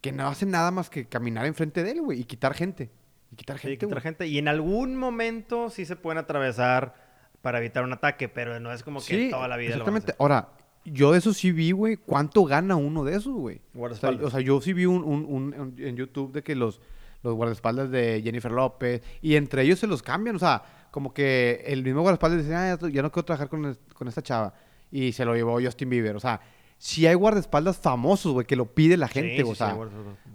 Que 0.00 0.12
no 0.12 0.26
hacen 0.28 0.50
nada 0.50 0.70
más 0.70 0.88
que 0.88 1.06
caminar 1.06 1.44
enfrente 1.46 1.82
de 1.82 1.90
él, 1.92 2.00
güey, 2.02 2.20
y 2.20 2.24
quitar 2.24 2.54
gente. 2.54 2.90
Y 3.32 3.36
quitar 3.36 3.58
Sí, 3.58 3.68
gente, 3.68 3.86
otra 3.86 3.96
güey. 3.96 4.02
gente. 4.02 4.26
Y 4.26 4.38
en 4.38 4.48
algún 4.48 4.96
momento 4.96 5.70
sí 5.70 5.84
se 5.84 5.96
pueden 5.96 6.18
atravesar 6.18 6.94
para 7.42 7.58
evitar 7.58 7.84
un 7.84 7.92
ataque, 7.92 8.28
pero 8.28 8.58
no 8.60 8.72
es 8.72 8.82
como 8.82 9.00
que 9.00 9.06
Sí, 9.06 9.30
toda 9.30 9.48
la 9.48 9.56
vida 9.56 9.76
lo 9.76 9.84
van 9.84 9.94
a 9.94 9.98
exactamente. 9.98 10.14
Ahora, 10.22 10.48
yo 10.84 11.12
de 11.12 11.18
eso 11.18 11.32
sí 11.32 11.52
vi, 11.52 11.72
güey, 11.72 11.96
cuánto 11.96 12.44
gana 12.44 12.76
uno 12.76 13.04
de 13.04 13.16
esos, 13.16 13.32
güey. 13.34 13.60
O 13.76 13.94
sea, 13.94 14.10
o 14.10 14.30
sea, 14.30 14.40
yo 14.40 14.60
sí 14.60 14.72
vi 14.72 14.86
un, 14.86 15.02
un- 15.04 15.24
un- 15.26 15.54
un- 15.60 15.74
en 15.78 15.96
YouTube 15.96 16.32
de 16.32 16.42
que 16.42 16.54
los, 16.54 16.80
los 17.22 17.34
guardaespaldas 17.34 17.90
de 17.90 18.20
Jennifer 18.22 18.52
López, 18.52 19.02
y 19.22 19.34
entre 19.36 19.62
ellos 19.62 19.78
se 19.80 19.86
los 19.88 20.02
cambian, 20.02 20.36
o 20.36 20.38
sea, 20.38 20.62
como 20.92 21.12
que 21.12 21.64
el 21.66 21.82
mismo 21.82 22.02
guardaespaldas 22.02 22.42
dice, 22.42 22.54
ah, 22.54 22.78
ya, 22.80 22.88
ya 22.88 23.02
no 23.02 23.10
quiero 23.10 23.24
trabajar 23.24 23.48
con, 23.48 23.76
con 23.94 24.06
esta 24.08 24.22
chava, 24.22 24.54
y 24.92 25.12
se 25.12 25.24
lo 25.24 25.34
llevó 25.34 25.60
Justin 25.60 25.90
Bieber, 25.90 26.14
o 26.16 26.20
sea, 26.20 26.40
sí 26.78 27.06
hay 27.06 27.14
guardaespaldas 27.14 27.78
famosos, 27.78 28.32
güey, 28.32 28.46
que 28.46 28.54
lo 28.56 28.66
pide 28.72 28.96
la 28.96 29.08
Sí, 29.08 29.14
gente, 29.14 29.36
sí, 29.38 29.42
o 29.42 29.46
sí, 29.48 29.54
sea, 29.56 29.76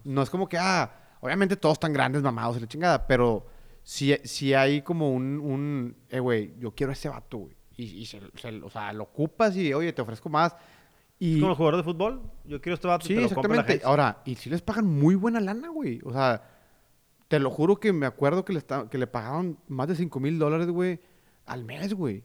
no 0.04 0.22
es 0.22 0.30
como 0.30 0.50
que, 0.50 0.58
ah, 0.58 0.92
obviamente 1.22 1.56
todos 1.56 1.74
están 1.74 1.94
grandes, 1.94 2.22
mamados 2.22 2.58
y 2.58 2.60
la 2.60 2.68
chingada, 2.68 3.08
pero 3.08 3.46
sí, 3.84 4.14
sí 4.26 4.54
hay 4.54 4.82
como 4.82 5.12
un, 5.12 5.40
un 5.40 5.96
eh, 6.10 6.20
güey, 6.20 6.54
yo 6.60 6.76
quiero 6.76 6.90
a 6.92 6.94
ese 6.94 7.08
vato, 7.10 7.38
güey. 7.38 7.56
Y, 7.78 7.84
y 8.02 8.06
se, 8.06 8.20
se- 8.36 8.62
o 8.62 8.70
sea, 8.70 8.92
lo 8.94 9.04
ocupas 9.06 9.56
y, 9.56 9.74
oye, 9.74 9.94
te 9.94 10.02
ofrezco 10.02 10.30
más. 10.30 10.56
Y, 11.18 11.36
Es 11.36 11.40
como 11.40 11.52
el 11.52 11.58
jugador 11.58 11.78
de 11.78 11.84
fútbol. 11.84 12.22
Yo 12.46 12.60
quiero 12.62 12.74
este 12.76 12.88
vato 12.88 13.06
y 13.06 13.08
sí, 13.08 13.16
te 13.16 13.22
lo 13.22 13.30
compra 13.30 13.56
la 13.56 13.62
exactamente. 13.62 13.86
Ahora, 13.86 14.22
y 14.26 14.36
sí 14.36 14.50
les 14.50 14.62
pagan 14.62 14.86
muy 14.88 15.16
buena 15.16 15.40
lana, 15.40 15.70
güey. 15.70 16.00
O 16.04 16.12
sea, 16.12 16.44
te 17.28 17.40
lo 17.40 17.50
juro 17.50 17.80
que 17.80 17.94
me 17.94 18.06
acuerdo 18.06 18.44
que 18.44 18.54
le, 18.54 18.60
esta- 18.60 18.90
que 18.90 18.98
le 18.98 19.08
pagaban 19.08 19.58
más 19.68 19.88
de 19.88 19.96
5 19.96 20.20
mil 20.20 20.38
dólares, 20.38 20.68
güey, 20.68 21.00
al 21.46 21.64
mes, 21.64 21.94
güey. 21.94 22.24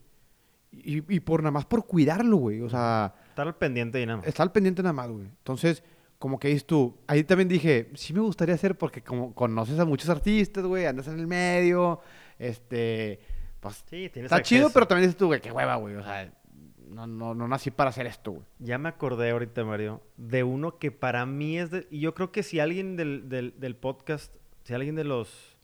Y, 0.73 1.15
y 1.15 1.21
por 1.21 1.43
nada 1.43 1.53
más 1.53 1.65
por 1.65 1.87
cuidarlo, 1.87 2.37
güey. 2.39 2.61
O 2.61 2.69
sea, 2.69 3.15
Estar 3.29 3.47
al 3.47 3.57
pendiente 3.57 4.01
y 4.03 4.07
nada 4.07 4.19
más. 4.19 4.27
Está 4.27 4.43
al 4.43 4.53
pendiente 4.53 4.83
nada 4.83 4.93
más, 4.93 5.09
güey. 5.11 5.27
Entonces, 5.27 5.83
como 6.19 6.39
que 6.39 6.49
dices 6.49 6.67
tú, 6.67 6.97
ahí 7.07 7.25
también 7.25 7.49
dije, 7.49 7.91
sí 7.95 8.13
me 8.13 8.21
gustaría 8.21 8.55
hacer 8.55 8.77
porque 8.77 9.03
como 9.03 9.35
conoces 9.35 9.79
a 9.79 9.85
muchos 9.85 10.09
artistas, 10.09 10.65
güey, 10.65 10.87
andas 10.87 11.09
en 11.09 11.19
el 11.19 11.27
medio, 11.27 12.01
este, 12.39 13.21
pues 13.61 13.85
Sí, 13.89 14.09
tienes 14.09 14.33
está 14.33 14.43
chido, 14.43 14.71
pero 14.71 14.87
también 14.87 15.09
dices 15.09 15.19
tú, 15.19 15.27
güey, 15.27 15.41
qué 15.41 15.53
hueva, 15.53 15.77
güey, 15.77 15.97
o 15.97 16.03
sea, 16.03 16.33
no, 16.89 17.07
no, 17.07 17.35
no 17.35 17.49
nací 17.49 17.71
para 17.71 17.91
hacer 17.91 18.07
esto, 18.07 18.33
güey. 18.33 18.45
Ya 18.59 18.79
me 18.79 18.89
acordé 18.89 19.31
ahorita, 19.31 19.65
Mario, 19.65 20.03
de 20.17 20.43
uno 20.45 20.79
que 20.79 20.91
para 20.91 21.27
mí 21.27 21.59
es 21.59 21.71
de... 21.71 21.87
Y 21.91 22.01
yo 22.01 22.15
creo 22.15 22.33
que 22.33 22.43
si 22.43 22.61
alguien 22.61 22.97
del, 22.97 23.29
del, 23.29 23.59
del 23.59 23.77
podcast, 23.77 24.35
si 24.65 24.75
alguien 24.75 24.95
de 24.95 25.05
los... 25.05 25.57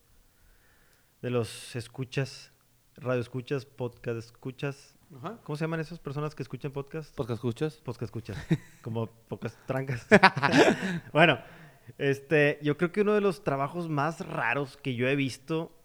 De 1.22 1.30
los 1.30 1.76
escuchas, 1.76 2.52
radio 2.96 3.20
escuchas, 3.20 3.64
podcast 3.64 4.18
escuchas... 4.18 4.96
Ajá. 5.16 5.38
¿Cómo 5.44 5.56
se 5.56 5.64
llaman 5.64 5.80
esas 5.80 5.98
personas 5.98 6.34
que 6.34 6.42
escuchan 6.42 6.72
podcast? 6.72 7.14
¿Podcast 7.14 7.38
escuchas? 7.38 7.74
Podcast 7.76 8.02
escuchas. 8.02 8.46
Como 8.82 9.06
pocas 9.06 9.58
trancas. 9.66 10.06
bueno, 11.12 11.38
este, 11.98 12.58
yo 12.62 12.76
creo 12.76 12.92
que 12.92 13.02
uno 13.02 13.12
de 13.12 13.20
los 13.20 13.44
trabajos 13.44 13.88
más 13.88 14.26
raros 14.26 14.76
que 14.78 14.94
yo 14.94 15.08
he 15.08 15.16
visto 15.16 15.76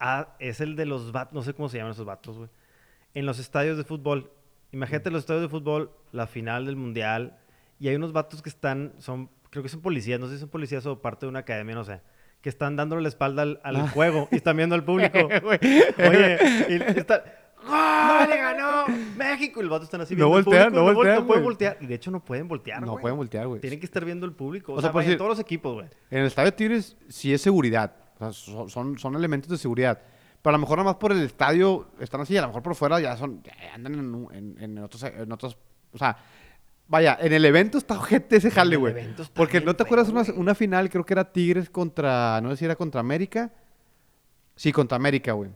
ah, 0.00 0.34
es 0.40 0.60
el 0.60 0.74
de 0.74 0.86
los 0.86 1.12
vatos, 1.12 1.34
no 1.34 1.42
sé 1.42 1.54
cómo 1.54 1.68
se 1.68 1.78
llaman 1.78 1.92
esos 1.92 2.06
vatos, 2.06 2.36
güey. 2.36 2.50
En 3.14 3.26
los 3.26 3.38
estadios 3.38 3.76
de 3.76 3.84
fútbol. 3.84 4.32
Imagínate 4.72 5.10
los 5.10 5.20
estadios 5.20 5.42
de 5.42 5.48
fútbol, 5.48 5.92
la 6.10 6.26
final 6.26 6.66
del 6.66 6.74
mundial, 6.74 7.38
y 7.78 7.86
hay 7.86 7.94
unos 7.94 8.12
vatos 8.12 8.42
que 8.42 8.48
están, 8.48 8.92
son, 8.98 9.30
creo 9.50 9.62
que 9.62 9.68
son 9.68 9.82
policías, 9.82 10.18
no 10.18 10.26
sé 10.26 10.34
si 10.34 10.40
son 10.40 10.48
policías 10.48 10.84
o 10.86 11.00
parte 11.00 11.26
de 11.26 11.30
una 11.30 11.40
academia, 11.40 11.76
no 11.76 11.84
sé, 11.84 12.00
que 12.40 12.48
están 12.48 12.74
dándole 12.74 13.02
la 13.02 13.08
espalda 13.08 13.42
al, 13.42 13.60
al 13.62 13.88
juego 13.90 14.26
y 14.32 14.36
están 14.36 14.56
viendo 14.56 14.74
al 14.74 14.82
público. 14.82 15.16
Oye, 15.46 16.38
y 16.70 16.98
está. 16.98 17.22
¡Le 18.26 18.36
ganó 18.36 18.84
México! 19.16 19.60
Y 19.60 19.62
los 19.64 19.70
vatos 19.70 19.86
están 19.86 20.00
así 20.00 20.14
No 20.14 20.26
viendo 20.30 20.36
al 20.38 20.44
voltean, 20.44 20.64
público, 20.72 20.84
no 20.84 20.90
vol- 20.90 20.94
voltean, 20.94 21.16
No 21.20 21.26
pueden 21.26 21.44
voltear. 21.44 21.76
Y 21.80 21.86
de 21.86 21.94
hecho 21.94 22.10
no 22.10 22.24
pueden 22.24 22.48
voltear, 22.48 22.80
no 22.82 22.92
güey. 22.92 23.02
pueden 23.02 23.16
voltear, 23.16 23.46
güey. 23.46 23.60
Tienen 23.60 23.78
que 23.80 23.86
estar 23.86 24.04
viendo 24.04 24.26
el 24.26 24.32
público. 24.32 24.72
O, 24.72 24.76
O 24.76 24.78
sea, 24.78 24.88
sea, 24.88 24.92
por 24.92 25.00
vaya, 25.00 25.08
decir- 25.10 25.18
todos 25.18 25.30
los 25.30 25.38
equipos, 25.40 25.74
güey. 25.74 25.86
En 26.10 26.20
el 26.20 26.26
estadio 26.26 26.50
de 26.50 26.56
Tigres 26.56 26.96
sí 27.08 27.32
es 27.34 27.40
seguridad. 27.40 27.94
O 28.16 28.18
sea, 28.18 28.32
son, 28.32 28.70
son, 28.70 28.98
son 28.98 29.14
elementos 29.16 29.50
de 29.50 29.58
seguridad. 29.58 30.00
Pero 30.42 30.54
a 30.54 30.58
lo 30.58 30.60
mejor 30.60 30.78
nada 30.78 30.90
más 30.90 30.96
por 30.96 31.12
el 31.12 31.22
estadio 31.22 31.88
están 32.00 32.20
así, 32.20 32.36
a 32.36 32.42
lo 32.42 32.48
mejor 32.48 32.62
por 32.62 32.74
fuera 32.74 33.00
ya 33.00 33.16
son, 33.16 33.42
ya 33.42 33.52
andan 33.74 33.94
en, 33.94 34.14
un- 34.14 34.34
en, 34.34 34.56
en 34.62 34.78
otros, 34.78 35.02
en 35.02 35.32
otros, 35.32 35.56
o 35.92 35.96
sea, 35.98 36.16
vaya, 36.86 37.16
en 37.18 37.32
el 37.32 37.44
evento 37.46 37.78
está 37.78 37.94
ojete 37.96 38.36
ese 38.36 38.50
jale, 38.50 38.74
el 38.74 38.78
güey. 38.78 38.92
evento 38.92 39.22
está 39.22 39.34
Porque 39.34 39.58
bien 39.58 39.64
no 39.66 39.74
te 39.74 39.84
acuerdas 39.84 40.08
feo, 40.08 40.14
una, 40.16 40.24
güey. 40.24 40.38
una 40.38 40.54
final, 40.54 40.90
creo 40.90 41.04
que 41.06 41.14
era 41.14 41.32
Tigres 41.32 41.70
contra, 41.70 42.40
no 42.42 42.50
sé 42.50 42.56
si 42.58 42.64
era 42.66 42.76
contra 42.76 43.00
América. 43.00 43.52
Sí, 44.54 44.70
contra 44.70 44.96
América, 44.96 45.32
güey. 45.32 45.50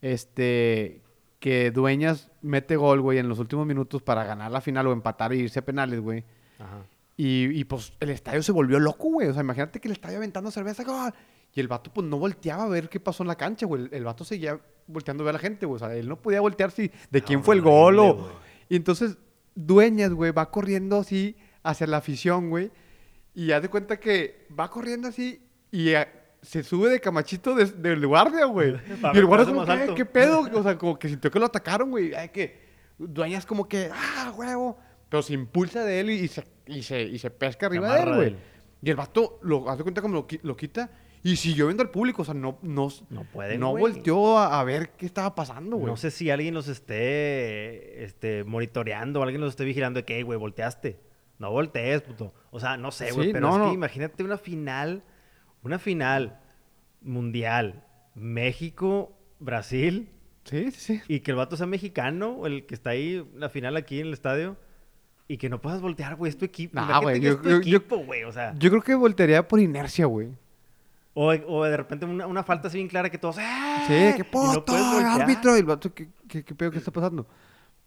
Este, 0.00 1.02
que 1.42 1.72
Dueñas 1.72 2.30
mete 2.40 2.76
gol, 2.76 3.00
güey, 3.00 3.18
en 3.18 3.28
los 3.28 3.40
últimos 3.40 3.66
minutos 3.66 4.00
para 4.00 4.22
ganar 4.22 4.52
la 4.52 4.60
final 4.60 4.86
o 4.86 4.92
empatar 4.92 5.32
y 5.32 5.40
irse 5.40 5.58
a 5.58 5.64
penales, 5.64 5.98
güey. 5.98 6.22
Ajá. 6.60 6.86
Y, 7.16 7.46
y, 7.58 7.64
pues 7.64 7.92
el 7.98 8.10
estadio 8.10 8.44
se 8.44 8.52
volvió 8.52 8.78
loco, 8.78 9.08
güey. 9.08 9.26
O 9.26 9.32
sea, 9.32 9.42
imagínate 9.42 9.80
que 9.80 9.88
el 9.88 9.92
estadio 9.92 10.18
aventando 10.18 10.52
cerveza, 10.52 10.84
gol. 10.84 11.12
Y 11.52 11.58
el 11.58 11.66
vato 11.66 11.92
pues 11.92 12.06
no 12.06 12.16
volteaba 12.16 12.62
a 12.62 12.68
ver 12.68 12.88
qué 12.88 13.00
pasó 13.00 13.24
en 13.24 13.26
la 13.26 13.34
cancha, 13.34 13.66
güey. 13.66 13.82
El, 13.82 13.88
el 13.92 14.04
vato 14.04 14.24
seguía 14.24 14.60
volteando 14.86 15.24
a 15.24 15.26
ver 15.26 15.34
a 15.34 15.38
la 15.38 15.40
gente, 15.40 15.66
güey. 15.66 15.76
O 15.76 15.78
sea, 15.80 15.92
él 15.96 16.08
no 16.08 16.14
podía 16.14 16.40
voltear 16.40 16.70
si 16.70 16.92
de 17.10 17.22
quién 17.22 17.42
fue 17.42 17.56
el 17.56 17.60
gol 17.60 17.98
o... 17.98 18.30
Y 18.68 18.76
entonces 18.76 19.18
Dueñas, 19.56 20.12
güey, 20.12 20.30
va 20.30 20.48
corriendo 20.48 20.98
así 20.98 21.36
hacia 21.64 21.88
la 21.88 21.96
afición, 21.96 22.50
güey. 22.50 22.70
Y 23.34 23.50
haz 23.50 23.62
de 23.62 23.68
cuenta 23.68 23.98
que 23.98 24.46
va 24.56 24.70
corriendo 24.70 25.08
así 25.08 25.42
y 25.72 25.88
eh, 25.88 26.06
se 26.42 26.62
sube 26.62 26.90
de 26.90 27.00
camachito 27.00 27.54
de- 27.54 27.66
del 27.66 28.06
guardia, 28.06 28.44
güey. 28.46 28.74
Y 29.14 29.18
el 29.18 29.26
guardia 29.26 29.46
verse 29.46 29.52
como 29.52 29.60
más 29.60 29.66
que, 29.66 29.72
"Ay, 29.72 29.80
alto". 29.82 29.94
¿qué 29.94 30.04
pedo? 30.04 30.40
O 30.54 30.62
sea, 30.62 30.76
como 30.76 30.98
que 30.98 31.08
sintió 31.08 31.30
que 31.30 31.38
lo 31.38 31.46
atacaron, 31.46 31.90
güey. 31.90 32.14
Ay, 32.14 32.28
que 32.30 32.60
Dueñas 32.98 33.46
como 33.46 33.68
que, 33.68 33.90
ah, 33.92 34.32
huevo. 34.36 34.78
Pero 35.08 35.22
se 35.22 35.32
impulsa 35.34 35.84
de 35.84 36.00
él 36.00 36.10
y, 36.10 36.14
y 36.20 36.28
se, 36.28 36.44
y, 36.66 36.82
se, 36.82 37.02
y 37.02 37.18
se 37.18 37.30
pesca 37.30 37.66
arriba 37.66 37.94
de 37.94 38.02
él, 38.02 38.14
güey. 38.14 38.36
Y 38.82 38.90
el 38.90 38.96
vato 38.96 39.38
lo 39.42 39.68
hace 39.70 39.82
cuenta 39.82 40.02
como 40.02 40.14
lo, 40.14 40.26
lo 40.42 40.56
quita 40.56 40.90
Y 41.22 41.36
siguió 41.36 41.66
viendo 41.66 41.82
al 41.82 41.90
público, 41.90 42.22
o 42.22 42.24
sea, 42.24 42.34
no, 42.34 42.58
no, 42.62 42.88
No 43.10 43.24
pueden, 43.24 43.60
no 43.60 43.76
volteó 43.76 44.38
a, 44.38 44.58
a 44.60 44.64
ver 44.64 44.90
qué 44.96 45.06
estaba 45.06 45.34
pasando, 45.34 45.76
güey. 45.76 45.86
No 45.90 45.96
sé 45.96 46.10
si 46.10 46.30
alguien 46.30 46.54
los 46.54 46.66
esté 46.68 48.04
este, 48.04 48.44
monitoreando 48.44 49.22
alguien 49.22 49.40
los 49.40 49.50
esté 49.50 49.64
vigilando 49.64 49.98
de 50.00 50.04
que, 50.04 50.16
"Ey, 50.16 50.22
güey, 50.22 50.38
volteaste. 50.38 50.98
No 51.38 51.50
voltees, 51.50 52.02
puto. 52.02 52.32
O 52.50 52.60
sea, 52.60 52.76
no 52.76 52.90
sé, 52.92 53.10
güey. 53.12 53.28
Sí, 53.28 53.32
pero 53.32 53.48
no, 53.48 53.64
es 53.64 53.68
que 53.70 53.74
imagínate 53.74 54.22
una 54.22 54.38
final, 54.38 55.02
una 55.62 55.78
final 55.78 56.38
mundial, 57.00 57.84
México, 58.14 59.16
Brasil, 59.38 60.08
Sí, 60.44 60.70
sí, 60.72 60.80
sí. 60.98 61.00
y 61.08 61.20
que 61.20 61.30
el 61.30 61.36
vato 61.36 61.56
sea 61.56 61.66
mexicano, 61.66 62.46
el 62.46 62.66
que 62.66 62.74
está 62.74 62.90
ahí, 62.90 63.26
la 63.36 63.48
final 63.48 63.76
aquí 63.76 64.00
en 64.00 64.08
el 64.08 64.12
estadio, 64.12 64.56
y 65.28 65.36
que 65.38 65.48
no 65.48 65.60
puedas 65.60 65.80
voltear, 65.80 66.16
güey, 66.16 66.30
es 66.30 66.36
tu 66.38 66.44
equipo. 66.44 66.74
Nah, 66.74 67.00
güey, 67.00 67.20
yo- 67.20 67.32
es 67.32 67.36
tu 67.42 67.48
yo- 67.48 67.50
yo- 67.62 67.76
equipo, 67.78 67.98
güey, 67.98 68.24
o 68.24 68.32
sea. 68.32 68.54
Yo 68.58 68.70
creo 68.70 68.82
que 68.82 68.94
voltearía 68.94 69.46
por 69.46 69.60
inercia, 69.60 70.06
güey. 70.06 70.28
O, 71.14 71.26
o 71.28 71.64
de 71.64 71.76
repente 71.76 72.06
una, 72.06 72.26
una 72.26 72.42
falta 72.42 72.68
así 72.68 72.78
bien 72.78 72.88
clara 72.88 73.10
que 73.10 73.18
todos. 73.18 73.36
¡eh! 73.38 73.42
Sí, 73.86 74.16
qué 74.16 74.24
no 74.24 74.30
puto, 74.30 74.74
árbitro. 74.74 75.54
Y 75.56 75.60
el 75.60 75.66
vato, 75.66 75.92
¿qué, 75.94 76.08
qué, 76.26 76.42
qué 76.42 76.54
pedo 76.54 76.70
que 76.70 76.78
está 76.78 76.90
pasando? 76.90 77.26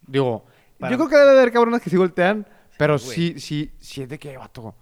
Digo, 0.05 0.45
Para- 0.79 0.91
yo 0.91 0.97
creo 0.97 1.09
que 1.09 1.15
debe 1.17 1.31
haber 1.39 1.51
cabronas 1.51 1.81
que 1.81 1.89
sí 1.89 1.97
voltean, 1.97 2.47
pero 2.77 2.97
sí, 2.99 3.39
sí, 3.39 3.71
sí 3.79 4.03
es 4.03 4.09
de 4.09 4.19
que, 4.19 4.37
vato, 4.37 4.75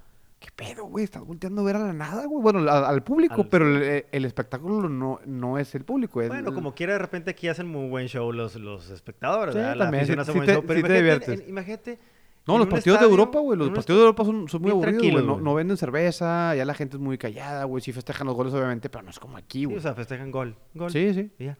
¿qué 0.43 0.49
pedo, 0.53 0.83
güey? 0.85 1.05
Estás 1.05 1.23
volteando 1.23 1.61
a 1.61 1.63
ver 1.63 1.77
a 1.77 1.79
la 1.79 1.93
nada, 1.93 2.25
güey. 2.25 2.41
Bueno, 2.41 2.69
a- 2.69 2.89
al 2.89 3.01
público, 3.01 3.41
Al- 3.43 3.47
pero 3.49 3.65
el, 3.67 4.05
el 4.11 4.25
espectáculo 4.25 4.89
no, 4.89 5.19
no 5.25 5.57
es 5.57 5.73
el 5.75 5.85
público. 5.85 6.21
Es 6.21 6.27
Bueno, 6.27 6.49
el- 6.49 6.55
como 6.55 6.75
quiera, 6.75 6.93
de 6.93 6.99
repente 6.99 7.31
aquí 7.31 7.47
hacen 7.47 7.67
muy 7.67 7.87
buen 7.87 8.07
show 8.07 8.31
los, 8.33 8.55
los 8.55 8.89
espectadores. 8.89 9.53
Sí, 9.53 9.59
¿verdad? 9.59 9.75
La 9.77 9.85
también, 9.85 10.01
afición 10.03 10.17
sí- 10.17 10.21
hace 10.21 10.31
sí 10.33 10.37
buen 10.37 10.47
te- 10.47 10.53
show. 10.53 10.63
Pero 10.67 10.87
te 10.87 10.93
diviertes. 10.93 11.39
en- 11.41 11.49
imagínate. 11.49 11.99
No, 12.45 12.57
los 12.57 12.67
partidos 12.67 12.99
de 12.99 13.05
Europa, 13.05 13.39
güey. 13.39 13.57
Los 13.57 13.69
partidos 13.69 13.99
de 13.99 14.03
Europa 14.05 14.25
son, 14.25 14.49
son 14.49 14.61
muy 14.61 14.71
aburridos, 14.71 15.23
güey. 15.23 15.41
No, 15.41 15.53
venden 15.53 15.77
cerveza, 15.77 16.53
ya 16.55 16.65
la 16.65 16.73
gente 16.73 16.97
es 16.97 17.01
muy 17.01 17.17
callada, 17.17 17.63
güey. 17.63 17.81
Sí 17.81 17.93
festejan 17.93 18.27
los 18.27 18.35
goles, 18.35 18.53
obviamente, 18.53 18.89
pero 18.89 19.01
no 19.03 19.11
es 19.11 19.19
como 19.19 19.37
aquí, 19.37 19.59
Sí, 19.59 19.65
güey. 19.65 19.77
o 19.77 19.81
sea, 19.81 19.93
festejan 19.93 20.29
gol. 20.29 20.57
Gol. 20.73 20.91
Sí, 20.91 21.13
sí. 21.13 21.31
y 21.39 21.45
ya. 21.45 21.57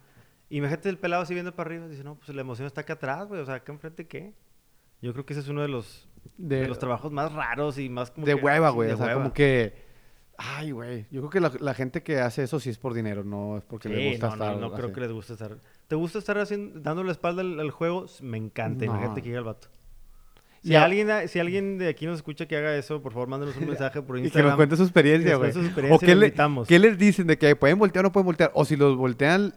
Imagínate 0.50 0.90
el 0.90 0.98
pelado 1.00 1.22
así 1.24 1.34
viendo 1.34 1.56
para 1.56 1.70
arriba. 1.70 1.88
Dice, 1.88 2.04
no, 2.04 2.16
pues 2.16 2.28
la 2.36 2.42
emoción 2.42 2.68
está 2.68 2.82
acá 2.82 2.94
atrás, 2.94 3.28
güey. 3.30 3.40
O 3.40 3.46
sea, 3.46 3.56
acá 3.56 3.72
enfrente, 3.72 4.06
¿qué? 4.08 4.34
Yo 5.04 5.14
creo 5.14 5.26
que 5.26 5.34
ese 5.34 5.42
es 5.42 5.48
uno 5.50 5.62
de 5.62 5.68
los, 5.68 6.08
de, 6.38 6.62
De, 6.62 6.68
los 6.68 6.80
trabajos 6.80 7.12
más 7.12 7.32
raros 7.34 7.78
y 7.78 7.90
más 7.90 8.10
como 8.12 8.26
de 8.26 8.36
que- 8.36 8.42
hueva, 8.42 8.70
güey. 8.72 8.92
O 8.92 8.98
sea, 8.98 9.06
hueva. 9.08 9.22
como 9.22 9.34
que. 9.34 9.92
Ay, 10.38 10.72
güey. 10.72 11.06
Yo 11.12 11.22
creo 11.22 11.30
que 11.30 11.40
la, 11.40 11.52
la 11.60 11.74
gente 11.76 12.02
que 12.02 12.20
hace 12.20 12.44
eso 12.44 12.60
sí 12.60 12.70
es 12.72 12.78
por 12.80 12.94
dinero, 12.96 13.24
no 13.24 13.58
es 13.58 13.64
porque 13.64 13.88
le 13.90 13.98
Sí, 13.98 14.10
gusta 14.12 14.30
no, 14.30 14.36
no, 14.38 14.46
estar. 14.46 14.60
no 14.62 14.72
creo 14.74 14.86
así. 14.88 14.94
que 14.96 15.02
les 15.02 15.12
guste 15.12 15.34
estar. 15.34 15.58
¿Te 15.88 15.96
gusta 15.96 16.18
estar 16.20 16.38
haciendo, 16.40 16.80
dando 16.80 17.04
la 17.04 17.12
espalda 17.12 17.42
al, 17.42 17.60
al 17.60 17.70
juego? 17.72 18.08
Me 18.22 18.38
encanta. 18.38 18.86
No. 18.86 18.94
Imagínate 18.94 19.22
que 19.22 19.28
llega 19.28 19.40
el 19.40 19.46
vato. 19.46 19.68
Si, 20.64 20.76
alguien, 20.76 21.10
si 21.28 21.40
alguien 21.40 21.78
de 21.78 21.90
aquí 21.90 22.06
nos 22.06 22.16
escucha 22.16 22.46
que 22.48 22.56
haga 22.56 22.74
eso, 22.78 23.02
por 23.02 23.12
favor, 23.12 23.28
mándenos 23.28 23.58
un 23.58 23.68
mensaje 23.68 24.02
por 24.02 24.16
Y 24.18 24.22
que 24.22 24.26
Instagram. 24.28 24.52
nos 24.52 24.56
cuente 24.56 24.76
su 24.78 24.84
experiencia, 24.84 25.36
güey. 25.36 25.52
O 25.92 26.00
qué, 26.00 26.16
le- 26.16 26.34
qué 26.68 26.80
les 26.80 26.98
dicen 26.98 27.28
de 27.28 27.38
que 27.38 27.54
pueden 27.58 27.78
voltear 27.78 28.06
o 28.06 28.08
no 28.08 28.12
pueden 28.14 28.26
voltear. 28.26 28.50
O 28.56 28.64
si 28.64 28.78
los 28.78 28.96
voltean, 28.96 29.54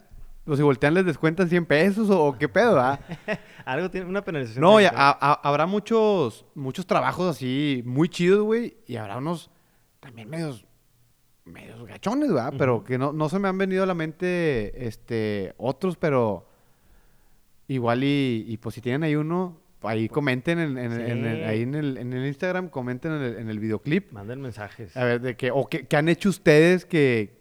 o 0.47 0.57
si 0.57 0.63
voltean 0.63 0.95
les 0.95 1.05
descuentan 1.05 1.49
100 1.49 1.67
pesos 1.67 2.09
o, 2.11 2.25
o 2.27 2.39
qué 2.39 2.49
pedo, 2.49 2.79
¿ah? 2.81 2.99
Algo 3.65 3.91
tiene 3.91 4.07
una 4.07 4.23
penalización. 4.25 4.63
No, 4.63 4.81
ya, 4.81 4.91
a- 4.95 5.19
a- 5.33 5.41
habrá 5.49 5.67
muchos, 5.67 6.45
muchos 6.55 6.87
trabajos 6.87 7.29
así 7.37 7.83
muy 7.85 8.09
chidos, 8.09 8.43
güey. 8.43 8.77
Y 8.87 8.97
habrá 8.97 9.17
unos 9.19 9.51
también 10.01 10.31
medios, 10.31 10.65
medios 11.45 11.85
gachones, 11.87 12.33
¿verdad? 12.33 12.55
Pero 12.57 12.77
Ujú. 12.77 12.85
que 12.85 12.99
no, 12.99 13.13
no 13.13 13.29
se 13.29 13.39
me 13.39 13.49
han 13.49 13.59
venido 13.59 13.83
a 13.83 13.87
la 13.87 13.95
mente 13.95 14.87
este, 14.87 15.55
otros, 15.59 15.97
pero 15.97 16.49
igual 17.69 18.05
y, 18.05 18.45
y 18.47 18.57
pues 18.59 18.75
si 18.77 18.81
tienen 18.81 19.03
ahí 19.03 19.17
uno, 19.17 19.59
ahí 19.83 20.09
comenten 20.09 20.59
en, 20.59 20.79
en- 20.79 20.93
en 21.01 21.25
el, 21.27 21.37
Sí. 21.39 21.43
ahí 21.43 21.63
en 21.63 21.75
el, 21.75 21.97
en 21.99 22.13
el 22.13 22.27
Instagram, 22.27 22.69
comenten 22.69 23.13
en 23.13 23.23
el, 23.23 23.37
en 23.39 23.49
el 23.51 23.59
videoclip. 23.59 24.13
Manden 24.13 24.41
mensajes. 24.41 24.97
A 24.97 25.05
ver, 25.05 25.21
de 25.21 25.37
que, 25.37 25.51
o 25.51 25.67
que, 25.69 25.87
que 25.87 25.97
han 25.97 26.09
hecho 26.09 26.29
ustedes 26.29 26.85
que, 26.87 27.36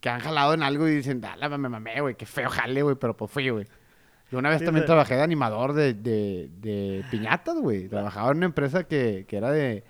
que 0.00 0.08
han 0.08 0.20
jalado 0.20 0.54
en 0.54 0.62
algo 0.62 0.88
y 0.88 0.96
dicen, 0.96 1.20
dale, 1.20 1.48
me 1.58 1.68
mamé, 1.68 2.00
güey, 2.00 2.14
qué 2.14 2.26
feo 2.26 2.48
jale, 2.50 2.82
güey, 2.82 2.96
pero 2.96 3.16
pues 3.16 3.30
fui, 3.30 3.48
güey. 3.50 3.66
Yo 4.30 4.38
una 4.38 4.48
vez 4.48 4.60
Sí, 4.60 4.64
también 4.64 4.86
trabajé 4.86 5.16
de 5.16 5.22
animador 5.22 5.72
de, 5.72 5.92
de, 5.94 6.48
de 6.60 7.04
piñatas, 7.10 7.56
güey. 7.56 7.88
Trabajaba 7.88 8.30
en 8.30 8.36
una 8.38 8.46
empresa 8.46 8.84
que, 8.84 9.24
que 9.28 9.36
era 9.36 9.50
de, 9.50 9.82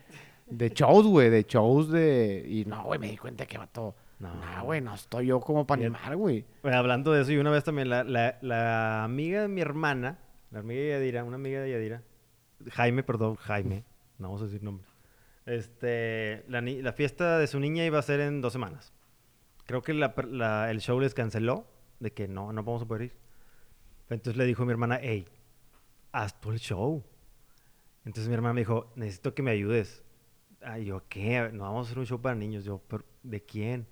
de 0.46 0.68
shows, 0.70 1.06
güey, 1.06 1.28
de 1.30 1.44
shows 1.44 1.90
de... 1.90 2.44
Y 2.48 2.64
no, 2.64 2.82
güey, 2.84 2.98
me 2.98 3.08
di 3.10 3.16
cuenta 3.18 3.44
que 3.46 3.58
vato... 3.58 3.94
No. 4.18 4.34
No, 4.34 4.64
güey, 4.64 4.80
no 4.82 4.94
estoy 4.94 5.26
yo 5.26 5.40
como 5.40 5.66
para 5.66 5.80
animar, 5.82 6.14
güey. 6.16 6.44
Hablando 6.62 7.12
de 7.12 7.22
eso, 7.22 7.32
y 7.32 7.38
una 7.38 7.50
vez 7.50 7.64
también 7.64 7.88
la, 7.88 8.04
la- 8.04 8.36
la 8.42 9.04
amiga 9.04 9.42
de 9.42 9.48
mi 9.48 9.60
hermana, 9.62 10.18
la 10.50 10.58
amiga 10.60 10.80
de 10.82 10.90
Yadira, 10.90 11.24
una 11.24 11.36
amiga 11.36 11.60
de 11.62 11.70
Yadira, 11.70 12.02
Jaime, 12.72 13.02
perdón, 13.02 13.36
Jaime, 13.36 13.84
no 14.18 14.28
vamos 14.28 14.42
a 14.42 14.44
decir 14.44 14.62
nombre. 14.62 14.86
Este, 15.46 16.44
la, 16.48 16.60
la 16.60 16.92
fiesta 16.92 17.38
de 17.38 17.46
su 17.46 17.58
niña 17.60 17.84
iba 17.84 17.98
a 17.98 18.02
ser 18.02 18.20
en 18.20 18.40
dos 18.40 18.52
semanas. 18.52 18.92
Creo 19.70 19.82
que 19.82 19.92
el 19.92 20.80
show 20.80 20.98
les 20.98 21.14
canceló, 21.14 21.64
de 22.00 22.12
que 22.12 22.26
no, 22.26 22.52
no 22.52 22.64
vamos 22.64 22.82
a 22.82 22.86
poder 22.86 23.02
ir. 23.02 23.12
Entonces 24.08 24.36
le 24.36 24.44
dijo 24.44 24.64
a 24.64 24.66
mi 24.66 24.72
hermana, 24.72 24.98
hey, 25.00 25.28
haz 26.10 26.40
tú 26.40 26.50
el 26.50 26.58
show. 26.58 27.04
Entonces 28.04 28.26
mi 28.28 28.34
hermana 28.34 28.54
me 28.54 28.62
dijo, 28.62 28.90
necesito 28.96 29.32
que 29.32 29.42
me 29.44 29.52
ayudes. 29.52 30.02
Ah, 30.60 30.80
y 30.80 30.86
yo, 30.86 31.04
¿qué? 31.08 31.50
No 31.52 31.62
vamos 31.62 31.86
a 31.86 31.88
hacer 31.88 32.00
un 32.00 32.06
show 32.06 32.20
para 32.20 32.34
niños. 32.34 32.64
Yo, 32.64 32.82
"¿Pero 32.88 33.04
¿de 33.22 33.44
quién? 33.44 33.86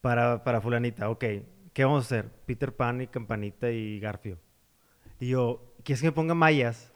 Para, 0.00 0.44
para 0.44 0.60
fulanita, 0.60 1.10
ok. 1.10 1.24
¿Qué 1.72 1.84
vamos 1.84 2.04
a 2.04 2.06
hacer? 2.06 2.30
Peter 2.46 2.72
Pan 2.72 3.00
y 3.00 3.08
Campanita 3.08 3.72
y 3.72 3.98
Garfio. 3.98 4.38
Y 5.18 5.30
yo, 5.30 5.74
¿quieres 5.82 6.00
que 6.00 6.06
me 6.06 6.12
ponga 6.12 6.34
mallas? 6.34 6.92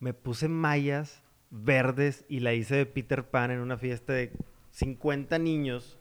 Me 0.00 0.12
puse 0.12 0.48
mallas 0.48 1.22
verdes 1.48 2.26
y 2.28 2.40
la 2.40 2.52
hice 2.52 2.76
de 2.76 2.84
Peter 2.84 3.24
Pan 3.24 3.52
en 3.52 3.60
una 3.60 3.78
fiesta 3.78 4.12
de 4.12 4.32
50 4.72 5.38
niños. 5.38 5.98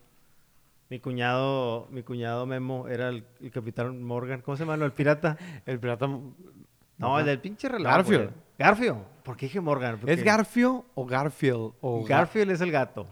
Mi 0.89 0.99
cuñado, 0.99 1.87
mi 1.89 2.03
cuñado 2.03 2.45
Memo 2.45 2.87
era 2.87 3.09
el, 3.09 3.25
el 3.41 3.51
capitán 3.51 4.01
Morgan. 4.03 4.41
¿Cómo 4.41 4.55
se 4.57 4.65
llama? 4.65 4.83
El 4.83 4.91
pirata. 4.91 5.37
El 5.65 5.79
pirata... 5.79 6.07
No, 6.07 7.11
Ajá. 7.11 7.19
el 7.21 7.25
del 7.25 7.39
pinche 7.41 7.67
reloj. 7.67 7.91
Garfio. 7.91 8.17
güey. 8.19 8.29
Garfio. 8.57 9.05
¿Por 9.23 9.35
qué 9.35 9.47
dije 9.47 9.59
Morgan? 9.59 9.99
¿Es 10.07 10.23
Garfio 10.23 10.85
o 10.95 11.05
Garfield? 11.05 11.73
O 11.81 12.03
Gar- 12.05 12.07
Garfield 12.19 12.51
es 12.51 12.61
el 12.61 12.71
gato. 12.71 13.05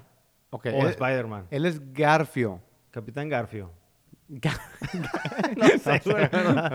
Ok, 0.52 0.68
O 0.68 0.70
él, 0.84 0.88
Spider-Man. 0.88 1.48
él 1.52 1.66
es 1.66 1.92
Garfio. 1.92 2.62
Capitán 2.92 3.28
Garfio. 3.28 3.72
Gar- 4.30 4.58
No 5.58 5.68
sé. 5.68 6.02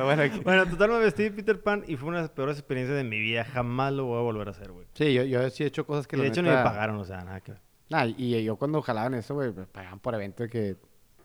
Bueno, 0.05 0.23
aquí- 0.23 0.41
Bueno, 0.41 0.67
total 0.67 0.91
me 0.91 0.99
vestí 0.99 1.31
Peter 1.31 1.59
Pan 1.63 1.83
y 1.87 1.97
fue 1.97 2.09
una 2.11 2.19
de 2.19 2.23
las 2.25 2.31
peores 2.31 2.59
experiencias 2.59 2.99
de 2.99 3.05
mi 3.05 3.19
vida. 3.19 3.45
Jamás 3.45 3.93
lo 3.95 4.05
voy 4.05 4.19
a 4.19 4.23
volver 4.23 4.49
a 4.49 4.51
hacer, 4.51 4.71
güey. 4.71 4.87
Sí, 4.93 5.15
yo, 5.15 5.23
yo 5.25 5.49
sí 5.49 5.65
he 5.65 5.67
hecho 5.69 5.87
cosas 5.87 6.07
que 6.07 6.17
Y 6.17 6.21
de 6.21 6.27
hecho 6.27 6.43
ni 6.43 6.51
me 6.51 6.57
pagaron, 6.63 6.97
o 6.97 7.05
sea, 7.05 7.25
nada 7.25 7.41
que 7.41 7.53
ver. 7.53 7.61
Nah, 7.89 8.05
y, 8.05 8.35
y 8.35 8.45
yo 8.45 8.57
cuando 8.57 8.83
jalaban 8.83 9.15
eso, 9.15 9.35
güey, 9.35 9.51
me 9.55 9.65
pagaban 9.65 9.99
por 10.01 10.15
evento 10.15 10.43
de 10.43 10.51
que 10.51 10.77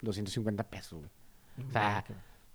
250 0.04 0.64
pesos, 0.70 1.00
güey. 1.00 1.12
O 1.68 1.72
sea, 1.72 2.04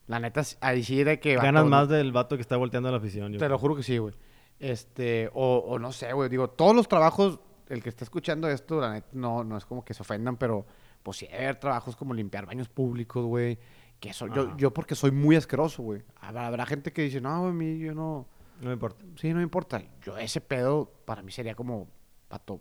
la 0.07 0.21
neta, 0.21 0.43
ahí 0.61 0.83
sí 0.83 1.05
de 1.05 1.21
que... 1.21 1.37
Ganas 1.37 1.65
vato, 1.65 1.71
más 1.71 1.89
del 1.89 2.13
vato 2.13 2.37
que 2.37 2.43
está 2.43 2.57
volteando 2.57 2.89
a 2.89 2.93
la 2.93 2.99
afición. 2.99 3.33
yo 3.33 3.39
Te 3.39 3.49
lo 3.49 3.59
juro 3.59 3.77
que 3.77 3.83
sí, 3.83 3.99
güey. 3.99 4.15
Este, 4.59 5.31
o, 5.35 5.59
o 5.59 5.79
no 5.79 5.93
sé, 5.93 6.13
güey. 6.13 6.29
Digo, 6.29 6.51
todos 6.51 6.75
los 6.75 6.89
trabajos, 6.89 7.41
el 7.69 7.83
que 7.83 7.89
está 7.89 8.05
escuchando 8.05 8.49
esto, 8.49 8.81
la 8.81 8.93
neta, 8.93 9.09
no, 9.13 9.45
no 9.45 9.57
es 9.57 9.65
como 9.65 9.85
que 9.85 9.95
se 9.95 10.03
ofendan, 10.03 10.37
pero 10.37 10.67
pues 11.03 11.19
sí 11.19 11.27
debe 11.27 11.45
haber 11.45 11.57
trabajos 11.61 11.97
como 11.97 12.15
limpiar 12.15 12.47
baños 12.47 12.69
públicos, 12.69 13.25
güey. 13.25 13.59
Que 14.01 14.11
eso, 14.11 14.29
yo, 14.29 14.57
yo 14.57 14.73
porque 14.73 14.95
soy 14.95 15.11
muy 15.11 15.37
asqueroso, 15.37 15.83
güey. 15.83 16.03
Habrá, 16.21 16.47
habrá 16.47 16.67
gente 16.67 16.93
que 16.93 17.03
dice, 17.03 17.21
no, 17.21 17.41
güey, 17.41 17.51
a 17.51 17.55
mí 17.55 17.79
yo 17.79 17.95
no... 17.95 18.27
No 18.61 18.69
me 18.69 18.73
importa. 18.73 19.05
Sí, 19.17 19.29
no 19.31 19.37
me 19.37 19.43
importa. 19.43 19.83
Yo 20.03 20.17
ese 20.19 20.41
pedo 20.41 20.91
para 21.05 21.23
mí 21.23 21.31
sería 21.31 21.55
como 21.55 21.89
pato. 22.29 22.61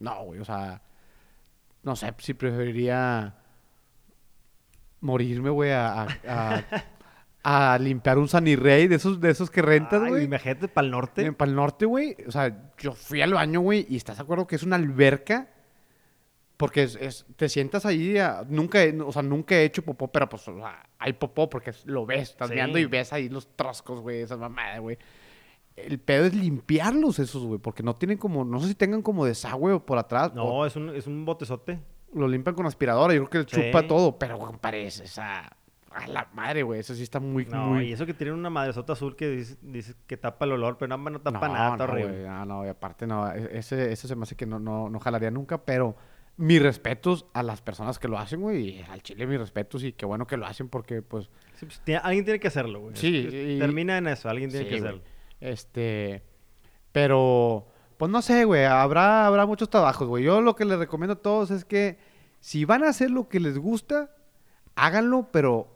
No, 0.00 0.24
güey, 0.24 0.40
o 0.40 0.44
sea, 0.44 0.82
no 1.82 1.94
sé 1.94 2.12
si 2.18 2.34
preferiría 2.34 3.36
morirme, 5.00 5.50
güey, 5.50 5.70
a, 5.72 6.02
a, 6.02 6.06
a- 7.42 7.74
a 7.74 7.78
limpiar 7.78 8.18
un 8.18 8.28
Sanirrey 8.28 8.88
de 8.88 8.96
esos 8.96 9.20
de 9.20 9.30
esos 9.30 9.50
que 9.50 9.62
rentas, 9.62 10.02
güey. 10.08 10.24
Imagínate 10.24 10.66
para 10.68 10.84
el 10.84 10.90
norte. 10.90 11.32
Para 11.32 11.48
el 11.50 11.54
norte, 11.56 11.86
güey. 11.86 12.16
O 12.26 12.32
sea, 12.32 12.72
yo 12.78 12.92
fui 12.92 13.22
al 13.22 13.34
baño, 13.34 13.60
güey, 13.60 13.86
y 13.88 13.96
estás 13.96 14.16
de 14.16 14.22
acuerdo 14.24 14.46
que 14.46 14.56
es 14.56 14.62
una 14.64 14.76
alberca. 14.76 15.50
Porque 16.56 16.84
es, 16.84 16.96
es- 16.96 17.26
te 17.36 17.48
sientas 17.50 17.84
ahí, 17.84 18.16
a- 18.16 18.42
nunca, 18.48 18.82
he- 18.82 18.98
o 19.00 19.12
sea, 19.12 19.20
nunca 19.22 19.54
he 19.56 19.64
hecho 19.64 19.82
popó, 19.84 20.10
pero 20.10 20.26
pues, 20.28 20.48
o 20.48 20.56
sea, 20.56 20.88
hay 20.98 21.12
popó 21.12 21.50
porque 21.50 21.72
lo 21.84 22.06
ves, 22.06 22.30
estás 22.30 22.48
Sí. 22.48 22.54
viendo 22.54 22.78
y 22.78 22.86
ves 22.86 23.12
ahí 23.12 23.28
los 23.28 23.54
troscos, 23.54 24.00
güey, 24.00 24.22
esas 24.22 24.38
mamadas, 24.38 24.80
güey. 24.80 24.96
El 25.76 25.98
pedo 25.98 26.24
es 26.24 26.34
limpiarlos 26.34 27.18
esos, 27.18 27.44
güey, 27.44 27.60
porque 27.60 27.82
no 27.82 27.94
tienen 27.96 28.16
como, 28.16 28.42
no 28.46 28.58
sé 28.58 28.68
si 28.68 28.74
tengan 28.74 29.02
como 29.02 29.26
desagüe 29.26 29.74
o 29.74 29.84
por 29.84 29.98
atrás. 29.98 30.32
o 30.32 30.34
No, 30.34 30.64
es 30.66 30.74
un, 30.76 30.96
es 30.96 31.06
un 31.06 31.26
botezote. 31.26 31.78
Lo 32.14 32.28
limpian 32.28 32.54
con 32.54 32.66
aspiradora, 32.66 33.12
yo 33.14 33.20
creo 33.28 33.46
que 33.46 33.56
le 33.56 33.64
chupa 33.66 33.80
Sí. 33.82 33.88
todo, 33.88 34.18
pero 34.18 34.38
compadre, 34.38 34.86
es 34.86 35.00
esa, 35.00 35.50
a 35.90 36.06
la 36.08 36.28
madre, 36.34 36.62
güey, 36.62 36.80
eso 36.80 36.94
sí 36.94 37.02
está 37.02 37.20
muy, 37.20 37.44
No, 37.46 37.66
muy... 37.70 37.86
y 37.88 37.92
eso 37.92 38.06
que 38.06 38.14
tiene 38.14 38.32
una 38.32 38.50
madresota 38.50 38.92
azul 38.94 39.16
que 39.16 39.28
dice, 39.30 39.56
dice 39.62 39.94
que 40.06 40.16
tapa 40.16 40.44
el 40.44 40.52
olor, 40.52 40.76
pero 40.78 40.96
no, 40.96 41.10
no 41.10 41.20
tapa 41.20 41.48
no, 41.48 41.54
nada, 41.54 41.72
está 41.72 41.86
no, 41.86 41.92
horrible. 41.92 42.26
no, 42.26 42.44
no, 42.44 42.64
y 42.66 42.68
aparte 42.68 43.06
no, 43.06 43.30
e- 43.32 43.58
ese, 43.58 43.92
ese 43.92 44.08
se 44.08 44.14
me 44.16 44.22
hace 44.24 44.36
que 44.36 44.46
no, 44.46 44.58
no, 44.58 44.88
no 44.88 45.00
jalaría 45.00 45.30
nunca, 45.30 45.64
pero 45.64 45.96
mis 46.38 46.60
respetos 46.62 47.24
a 47.32 47.42
las 47.42 47.62
personas 47.62 47.98
que 47.98 48.08
lo 48.08 48.18
hacen, 48.18 48.42
güey, 48.42 48.68
y 48.78 48.82
al 48.90 49.02
chile 49.02 49.26
mis 49.26 49.38
respetos 49.38 49.82
y 49.84 49.92
qué 49.94 50.04
bueno 50.04 50.26
que 50.26 50.36
lo 50.36 50.44
hacen 50.46 50.68
porque, 50.68 51.00
pues, 51.02 51.30
Sí, 51.54 51.64
pues, 51.66 51.80
tiene- 51.80 52.00
alguien 52.04 52.24
tiene 52.26 52.38
que 52.40 52.48
hacerlo, 52.48 52.80
güey. 52.80 52.96
Sí, 52.96 53.26
y- 53.32 53.58
Termina 53.58 53.96
en 53.96 54.06
eso, 54.08 54.28
alguien 54.28 54.50
tiene 54.50 54.66
Sí, 54.66 54.70
que 54.70 54.76
hacerlo. 54.80 55.02
este, 55.40 56.22
pero, 56.92 57.66
pues 57.96 58.10
no 58.10 58.22
sé, 58.22 58.44
güey, 58.44 58.64
habrá, 58.64 59.26
habrá 59.26 59.46
muchos 59.46 59.70
trabajos, 59.70 60.06
güey. 60.08 60.24
Yo 60.24 60.40
lo 60.40 60.54
que 60.56 60.64
les 60.64 60.78
recomiendo 60.78 61.14
a 61.14 61.22
todos 61.22 61.50
es 61.50 61.64
que 61.64 61.98
si 62.40 62.64
van 62.64 62.84
a 62.84 62.88
hacer 62.88 63.10
lo 63.10 63.28
que 63.28 63.40
les 63.40 63.58
gusta, 63.58 64.10
háganlo, 64.74 65.28
pero 65.32 65.68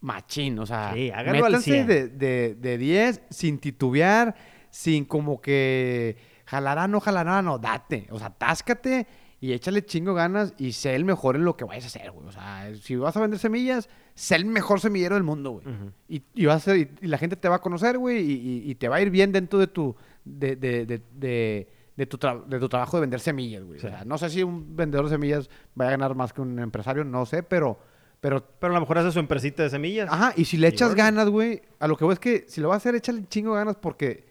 machín, 0.00 0.58
o 0.58 0.66
sea, 0.66 0.92
Sí, 0.94 1.10
háganlo 1.10 1.46
al 1.46 1.52
métanse 1.52 1.70
100. 1.72 1.86
de, 1.86 2.08
de, 2.08 2.54
de 2.54 2.78
10 2.78 3.22
sin 3.30 3.58
titubear, 3.58 4.34
sin 4.70 5.04
como 5.04 5.40
que 5.40 6.16
jalará, 6.46 6.86
no 6.88 7.00
jalará, 7.00 7.42
no, 7.42 7.58
date, 7.58 8.06
o 8.10 8.18
sea, 8.18 8.30
táscate 8.30 9.06
y 9.44 9.52
échale 9.52 9.84
chingo 9.84 10.14
ganas 10.14 10.54
y 10.58 10.72
sé 10.72 10.94
el 10.94 11.04
mejor 11.04 11.36
en 11.36 11.44
lo 11.44 11.56
que 11.56 11.64
vayas 11.64 11.84
a 11.84 11.86
hacer, 11.88 12.10
güey. 12.12 12.26
O 12.28 12.32
sea, 12.32 12.72
si 12.80 12.96
vas 12.96 13.16
a 13.16 13.20
vender 13.20 13.38
semillas, 13.38 13.88
sé 14.14 14.36
el 14.36 14.46
mejor 14.46 14.80
semillero 14.80 15.14
del 15.16 15.24
mundo, 15.24 15.50
güey. 15.50 15.64
Y, 16.08 16.22
y 16.34 16.46
vas 16.46 16.56
a 16.56 16.60
ser- 16.60 16.76
y, 16.78 16.90
y 17.04 17.08
la 17.08 17.18
gente 17.18 17.36
te 17.36 17.48
va 17.48 17.56
a 17.56 17.60
conocer, 17.60 17.98
güey, 17.98 18.22
y, 18.70 18.74
te 18.76 18.88
va 18.88 18.96
a 18.96 19.00
ir 19.02 19.10
bien 19.10 19.32
dentro 19.32 19.58
de 19.58 19.66
tu, 19.66 19.94
de, 20.24 20.56
de, 20.56 20.86
de, 20.86 21.02
de- 21.14 21.68
de 21.96 22.06
tu, 22.06 22.18
de 22.48 22.58
tu 22.58 22.68
trabajo 22.68 22.96
de 22.96 23.02
vender 23.02 23.20
semillas, 23.20 23.62
güey. 23.64 23.78
Sí. 23.78 23.86
O 23.86 23.90
sea, 23.90 24.04
no 24.04 24.18
sé 24.18 24.28
si 24.30 24.42
un 24.42 24.74
vendedor 24.74 25.04
de 25.06 25.10
semillas 25.12 25.48
va 25.80 25.86
a 25.88 25.90
ganar 25.90 26.14
más 26.16 26.32
que 26.32 26.40
un 26.40 26.58
empresario, 26.58 27.04
no 27.04 27.24
sé, 27.26 27.42
pero, 27.44 27.78
pero 28.20 28.42
Pero 28.58 28.72
a 28.72 28.74
lo 28.74 28.80
mejor 28.80 28.98
hace 28.98 29.12
su 29.12 29.18
empresita 29.20 29.62
de 29.62 29.70
semillas. 29.70 30.08
Ajá, 30.10 30.32
y 30.36 30.44
si 30.46 30.56
le 30.56 30.66
echas 30.68 30.94
ganas, 30.94 31.28
güey, 31.28 31.62
a 31.78 31.86
lo 31.86 31.96
que 31.96 32.04
voy 32.04 32.14
es 32.14 32.18
que 32.18 32.46
si 32.48 32.60
lo 32.60 32.68
vas 32.70 32.76
a 32.76 32.78
hacer, 32.78 32.94
échale 32.96 33.24
chingo 33.28 33.52
ganas 33.52 33.76
porque 33.76 34.24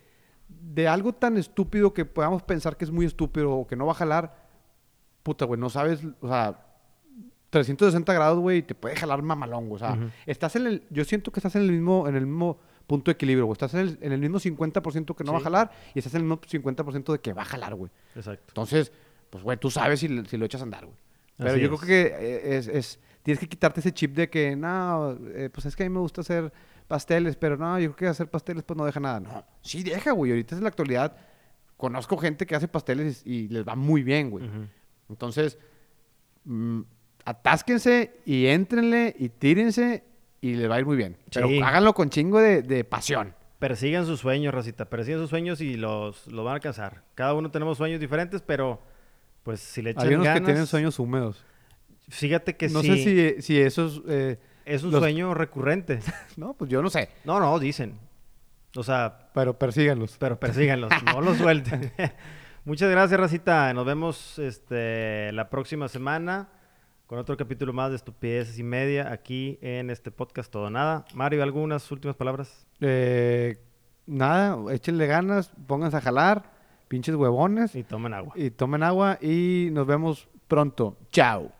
de 0.49 0.87
algo 0.87 1.13
tan 1.13 1.37
estúpido 1.37 1.93
que 1.93 2.03
podamos 2.05 2.43
pensar 2.43 2.75
que 2.77 2.85
es 2.85 2.91
muy 2.91 3.05
estúpido 3.05 3.51
o 3.51 3.67
que 3.67 3.75
no 3.75 3.85
va 3.85 3.91
a 3.93 3.95
jalar, 3.95 4.42
puta, 5.23 5.45
güey, 5.45 5.59
no 5.59 5.69
sabes, 5.69 6.01
o 6.21 6.27
sea, 6.27 6.59
360 7.49 8.13
grados, 8.13 8.39
güey, 8.39 8.59
y 8.59 8.61
te 8.63 8.75
puede 8.75 8.95
jalar 8.95 9.21
mamalón, 9.21 9.69
güey. 9.69 9.75
O 9.75 9.79
sea, 9.79 9.97
estás 10.25 10.55
en 10.55 10.67
el, 10.67 10.83
yo 10.89 11.03
siento 11.05 11.31
que 11.31 11.39
estás 11.39 11.55
en 11.55 11.63
el 11.63 11.71
mismo, 11.71 12.07
en 12.07 12.15
el 12.15 12.25
mismo 12.25 12.59
punto 12.87 13.11
de 13.11 13.13
equilibrio, 13.13 13.45
güey. 13.45 13.53
Estás 13.53 13.73
en 13.75 13.79
el, 13.81 13.97
en 14.01 14.11
el 14.11 14.19
mismo 14.19 14.39
50% 14.39 15.15
que 15.15 15.23
no 15.23 15.33
va 15.33 15.37
a 15.37 15.41
jalar 15.41 15.71
y 15.93 15.99
estás 15.99 16.15
en 16.15 16.21
el 16.21 16.27
mismo 16.27 16.41
50% 16.41 17.11
de 17.13 17.19
que 17.19 17.31
va 17.33 17.43
a 17.43 17.45
jalar, 17.45 17.75
güey. 17.75 17.91
Exacto. 18.15 18.45
Entonces, 18.49 18.91
pues, 19.29 19.43
güey, 19.43 19.57
tú 19.57 19.69
sabes 19.69 19.99
si, 19.99 20.07
lo 20.07 20.45
echas 20.45 20.61
a 20.61 20.63
andar, 20.63 20.85
güey. 20.85 20.97
Pero 21.37 21.51
Así 21.51 21.59
yo 21.61 21.73
es. 21.73 21.79
creo 21.79 21.87
que 21.87 22.15
eh, 22.19 22.57
es, 22.57 22.67
es- 22.67 22.99
tienes 23.21 23.39
que 23.39 23.47
quitarte 23.47 23.79
ese 23.79 23.93
chip 23.93 24.15
de 24.15 24.29
que, 24.29 24.55
no, 24.55 25.17
eh, 25.33 25.49
pues 25.53 25.65
es 25.67 25.75
que 25.75 25.83
a 25.83 25.89
mí 25.89 25.93
me 25.93 25.99
gusta 26.01 26.21
hacer 26.21 26.51
pasteles, 26.87 27.35
pero 27.37 27.55
no, 27.55 27.79
yo 27.79 27.87
creo 27.89 27.95
que 27.95 28.07
hacer 28.07 28.29
pasteles 28.29 28.63
pues 28.63 28.77
no 28.77 28.85
deja 28.85 28.99
nada. 28.99 29.19
No, 29.19 29.45
sí 29.61 29.81
deja, 29.83 30.11
güey. 30.11 30.31
Ahorita 30.31 30.55
en 30.55 30.63
la 30.63 30.69
actualidad 30.69 31.15
conozco 31.77 32.17
gente 32.17 32.45
que 32.45 32.55
hace 32.55 32.67
pasteles 32.67 33.21
y, 33.25 33.33
y 33.45 33.47
les 33.47 33.65
va 33.67 33.75
muy 33.75 34.03
bien, 34.03 34.29
güey. 34.29 34.49
Entonces, 35.13 35.57
mm, 36.45 36.81
atásquense 37.25 38.19
y 38.25 38.47
éntrenle 38.47 39.15
y 39.17 39.29
tírense 39.29 40.03
y 40.41 40.55
les 40.55 40.69
va 40.69 40.75
a 40.75 40.79
ir 40.79 40.85
muy 40.85 40.97
bien. 40.97 41.15
Pero 41.33 41.47
háganlo 41.63 41.93
con 41.93 42.09
chingo 42.09 42.39
de, 42.39 42.61
de 42.63 42.83
pasión. 42.83 43.33
Persigan 43.59 44.05
sus 44.05 44.19
sueños, 44.19 44.53
Racita. 44.53 44.85
Persigan 44.85 45.21
sus 45.21 45.29
sueños 45.29 45.61
y 45.61 45.75
los, 45.75 46.27
los 46.27 46.43
van 46.43 46.51
a 46.53 46.55
alcanzar. 46.55 47.03
Cada 47.15 47.33
uno 47.33 47.49
tenemos 47.49 47.77
sueños 47.77 47.99
diferentes, 48.01 48.41
pero 48.41 48.81
pues 49.43 49.61
si 49.61 49.81
le 49.81 49.91
echan 49.91 50.07
Hay 50.07 50.13
unos 50.15 50.25
ganas... 50.25 50.41
que 50.41 50.45
tienen 50.47 50.67
sueños 50.67 50.99
húmedos. 50.99 51.45
Fíjate 52.09 52.57
que 52.57 52.67
no 52.67 52.81
sí, 52.81 52.87
sé 52.87 53.35
si, 53.37 53.41
si 53.41 53.61
esos... 53.61 54.01
eh, 54.09 54.37
es 54.65 54.83
un 54.83 54.91
los- 54.91 54.99
sueño 54.99 55.33
recurrente. 55.33 55.99
no, 56.35 56.53
pues 56.55 56.69
yo 56.69 56.81
no 56.81 56.89
sé. 56.89 57.09
No, 57.23 57.39
no, 57.39 57.57
dicen. 57.59 57.97
O 58.75 58.83
sea, 58.83 59.29
Pero 59.33 59.57
persíganlos. 59.57 60.17
pero 60.19 60.39
persíganlos, 60.39 60.91
no 61.05 61.21
los 61.21 61.37
suelten. 61.43 61.91
Muchas 62.65 62.89
gracias, 62.89 63.19
Racita. 63.19 63.73
Nos 63.73 63.85
vemos 63.85 64.39
este, 64.39 65.31
la 65.33 65.49
próxima 65.49 65.87
semana 65.89 66.47
con 67.07 67.19
otro 67.19 67.35
capítulo 67.35 67.73
más 67.73 67.89
de 67.89 67.97
Estupideces 67.97 68.57
y 68.57 68.63
Media 68.63 69.11
aquí 69.11 69.59
en 69.61 69.89
este 69.89 70.11
podcast 70.11 70.51
Todo 70.51 70.69
Nada. 70.69 71.05
Mario, 71.13 71.43
¿algunas 71.43 71.91
últimas 71.91 72.15
palabras? 72.15 72.65
Eh, 72.79 73.57
nada, 74.05 74.57
échenle 74.73 75.07
ganas, 75.07 75.51
pónganse 75.67 75.97
a 75.97 76.01
jalar, 76.01 76.43
pinches 76.87 77.15
huevones, 77.15 77.75
Y 77.75 77.83
tomen 77.83 78.13
agua. 78.13 78.33
y 78.35 78.49
tomen 78.49 78.83
agua 78.83 79.17
y 79.21 79.69
nos 79.73 79.85
vemos 79.85 80.29
pronto. 80.47 80.97
Chao. 81.11 81.51